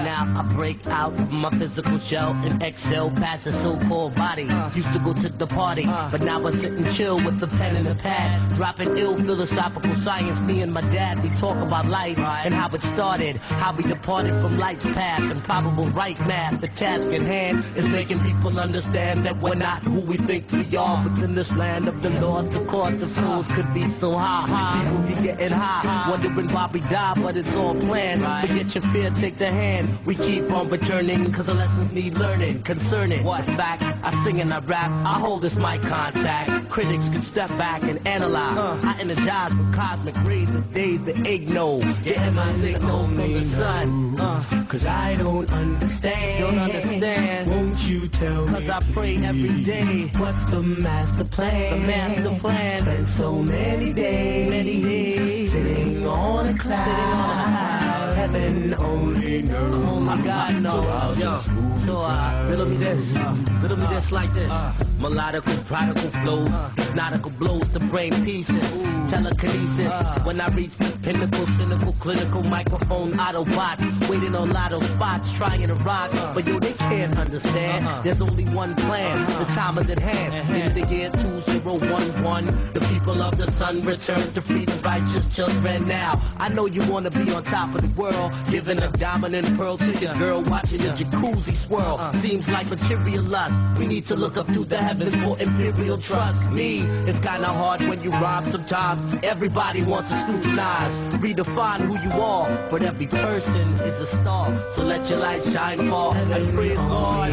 now 0.05 0.39
I 0.39 0.53
break 0.53 0.87
out 0.87 1.11
of 1.11 1.31
my 1.33 1.49
physical 1.49 1.99
shell 1.99 2.31
and 2.45 2.63
exhale 2.63 3.11
past 3.11 3.43
the 3.43 3.51
so-called 3.51 4.15
body. 4.15 4.47
Uh. 4.47 4.69
Used 4.73 4.93
to 4.93 4.99
go 4.99 5.11
to 5.11 5.27
the 5.27 5.47
party, 5.47 5.83
uh. 5.85 6.09
but 6.09 6.21
now 6.21 6.45
I 6.47 6.51
sit 6.51 6.71
and 6.71 6.89
chill 6.93 7.17
with 7.17 7.39
the 7.39 7.47
pen 7.47 7.75
and 7.75 7.85
the 7.85 7.95
pad. 7.95 8.55
Dropping 8.55 8.97
ill 8.97 9.17
philosophical 9.17 9.95
science. 9.95 10.39
Me 10.39 10.61
and 10.61 10.71
my 10.71 10.81
dad, 10.81 11.21
we 11.21 11.29
talk 11.35 11.57
about 11.57 11.87
life 11.87 12.17
and 12.17 12.53
how 12.53 12.69
it 12.69 12.81
started. 12.83 13.35
How 13.35 13.75
we 13.75 13.83
departed 13.83 14.31
from 14.41 14.57
life's 14.57 14.85
path 14.85 15.29
and 15.29 15.43
probable 15.43 15.89
right 15.89 16.19
math. 16.25 16.61
The 16.61 16.69
task 16.69 17.09
in 17.09 17.25
hand 17.25 17.65
is 17.75 17.89
making 17.89 18.19
people 18.19 18.57
understand 18.57 19.25
that 19.25 19.35
we're 19.41 19.55
not 19.55 19.83
who 19.83 19.99
we 19.99 20.15
think 20.15 20.49
we 20.53 20.77
are. 20.77 21.03
Within 21.03 21.35
this 21.35 21.53
land 21.57 21.89
of 21.89 22.01
the 22.01 22.11
Lord, 22.21 22.49
the 22.53 22.63
court 22.63 22.93
of 22.93 23.11
fools 23.11 23.47
could 23.49 23.73
be 23.73 23.89
so 23.89 24.20
high. 24.21 24.83
People 24.83 25.01
be 25.03 25.27
getting 25.27 25.51
high, 25.51 26.09
wondering 26.09 26.47
why 26.49 26.69
we 26.71 26.79
die, 26.81 27.13
but 27.21 27.37
it's 27.37 27.55
all 27.55 27.75
planned. 27.75 28.21
Forget 28.47 28.75
your 28.75 28.83
fear, 28.91 29.09
take 29.11 29.37
the 29.37 29.47
hand. 29.47 29.87
We 30.05 30.15
keep 30.15 30.51
on 30.51 30.69
returning, 30.69 31.31
cause 31.31 31.47
the 31.47 31.53
lessons 31.53 31.91
need 31.91 32.17
learning. 32.17 32.63
Concerning 32.63 33.23
what 33.23 33.45
fact, 33.51 33.83
I 34.03 34.11
sing 34.23 34.41
and 34.41 34.51
I 34.53 34.59
rap, 34.59 34.91
I 35.05 35.19
hold 35.19 35.41
this 35.41 35.55
mic 35.55 35.81
contact. 35.81 36.69
Critics 36.69 37.09
can 37.09 37.23
step 37.23 37.49
back 37.57 37.83
and 37.83 38.05
analyze. 38.07 38.83
I 38.83 38.97
energize 38.99 39.53
with 39.53 39.73
cosmic 39.73 40.15
rays 40.23 40.53
and 40.53 40.73
days 40.73 41.03
the 41.03 41.13
igno. 41.13 41.81
Getting 42.03 42.35
my 42.35 42.51
signal 42.53 43.05
from 43.05 43.17
the 43.17 43.43
sun. 43.43 44.19
Uh, 44.19 44.65
Cause 44.67 44.85
I 44.85 45.15
don't 45.17 45.51
understand. 45.51 46.39
Don't 46.39 46.59
understand. 46.59 47.49
Won't 47.49 47.87
you 47.87 48.07
tell 48.07 48.45
me? 48.47 48.53
Cause 48.53 48.69
I 48.69 48.79
pray 48.93 49.17
every 49.17 49.63
day. 49.63 50.09
What's 50.17 50.45
the 50.45 50.61
master 50.61 51.25
plan? 51.25 51.81
The 51.81 51.87
master 51.87 52.39
plan. 52.39 52.79
Spent 52.81 53.07
so 53.09 53.33
many 53.33 53.93
days, 53.93 54.10
Many 54.49 54.81
days. 54.81 55.51
sitting 55.51 56.05
on 56.07 56.47
a 56.47 56.57
cloud. 56.57 56.85
Sitting 56.85 57.13
on 57.27 57.37
a 57.39 57.47
cloud. 57.47 58.15
Heaven 58.15 58.73
only 58.79 59.41
knows. 59.41 59.73
Only 59.73 60.23
God 60.23 60.61
knows. 60.61 61.45
So 61.85 62.01
uh, 62.01 62.47
riddle 62.49 62.67
me 62.67 62.77
this, 62.77 63.17
riddle 63.61 63.77
me 63.77 63.87
this 63.87 64.11
like 64.11 64.31
this. 64.33 64.90
Melodical, 65.01 65.65
prodigal 65.65 66.11
flow, 66.21 66.45
hypnotical 66.77 67.31
blows 67.31 67.67
to 67.73 67.79
brain 67.79 68.13
pieces. 68.23 68.83
Telekinesis, 69.09 69.91
when 70.23 70.39
I 70.39 70.47
reach 70.49 70.77
the 70.77 70.95
pinnacle, 71.01 71.45
cynical, 71.57 71.93
clinical 71.93 72.43
microphone, 72.43 73.13
Autobots, 73.13 74.09
waiting 74.09 74.35
on 74.35 74.51
lotto 74.53 74.77
spots, 74.77 75.31
trying 75.33 75.67
to 75.67 75.73
rock. 75.75 76.11
But 76.35 76.47
yo, 76.47 76.59
they 76.59 76.73
can't 76.73 77.17
understand. 77.17 77.87
Uh-huh. 77.87 78.01
There's 78.03 78.21
only 78.21 78.45
one 78.45 78.75
plan. 78.75 79.17
Uh-huh. 79.17 79.43
The 79.43 79.51
time 79.51 79.77
is 79.79 79.89
at 79.89 79.99
hand. 79.99 80.35
Uh-huh. 80.35 80.53
In 80.53 80.73
the 80.75 80.85
year 80.93 81.09
2011, 81.09 82.73
the 82.73 82.79
people 82.93 83.21
of 83.23 83.37
the 83.37 83.51
sun 83.53 83.81
return 83.81 84.31
to 84.33 84.41
freedom, 84.41 84.77
righteous 84.81 85.25
children 85.35 85.87
now. 85.87 86.21
I 86.37 86.49
know 86.49 86.67
you 86.67 86.81
wanna 86.91 87.09
be 87.09 87.33
on 87.33 87.41
top 87.43 87.73
of 87.73 87.81
the 87.81 88.01
world, 88.01 88.31
giving 88.51 88.79
a 88.79 88.87
dominant 88.91 89.57
pearl 89.57 89.77
to 89.77 89.91
your 89.97 90.13
girl, 90.15 90.43
watching 90.43 90.77
the 90.77 90.89
jacuzzi 90.89 91.55
swirl. 91.55 92.13
Seems 92.21 92.49
like 92.51 92.69
material 92.69 93.23
lust. 93.23 93.79
We 93.79 93.87
need 93.87 94.05
to 94.07 94.15
look 94.15 94.37
up 94.37 94.45
through 94.47 94.65
the 94.65 94.90
heavens 94.91 95.15
for 95.23 95.39
imperial 95.39 95.97
trust. 95.97 96.51
Me, 96.51 96.79
it's 97.09 97.19
kinda 97.19 97.47
hard 97.47 97.79
when 97.87 97.99
you 98.03 98.11
rhyme 98.11 98.43
sometimes. 98.51 99.01
Everybody 99.23 99.83
wants 99.83 100.09
to 100.11 100.17
scrutinize, 100.17 100.95
redefine 101.25 101.81
who 101.87 101.95
you 102.07 102.11
are, 102.21 102.47
but 102.69 102.83
every 102.83 103.07
person 103.07 103.65
is 103.89 103.97
a 104.01 104.05
star. 104.05 104.45
So 104.73 104.83
let 104.83 105.09
your 105.09 105.19
light 105.19 105.43
shine 105.45 105.77
for 105.89 106.13
and 106.15 106.53
praise 106.53 106.79
God. 106.93 107.31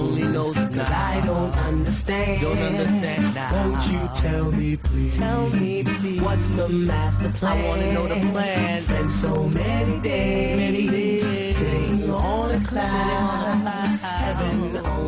Only 0.00 0.24
knows 0.24 0.54
Cause 0.56 0.90
I 0.90 1.22
don't 1.24 1.56
understand. 1.70 2.42
Don't 2.42 2.58
understand 2.58 3.34
now. 3.34 3.50
Won't 3.54 3.82
you 3.92 4.02
tell 4.14 4.52
me, 4.52 4.76
please? 4.76 5.16
Tell 5.16 5.48
me, 5.50 5.82
please. 5.84 6.20
What's 6.22 6.50
the 6.50 6.68
master 6.68 7.30
plan? 7.38 7.58
I 7.58 7.68
wanna 7.68 7.92
know 7.94 8.06
the 8.08 8.20
plan. 8.30 8.82
Spent 8.82 9.10
so 9.10 9.34
many 9.60 9.96
days, 10.00 10.56
Many 10.64 10.86
days. 10.96 11.22
sitting 11.56 12.10
on 12.10 12.50
a 12.58 12.60
cloud. 12.68 13.66
Heaven. 14.02 14.99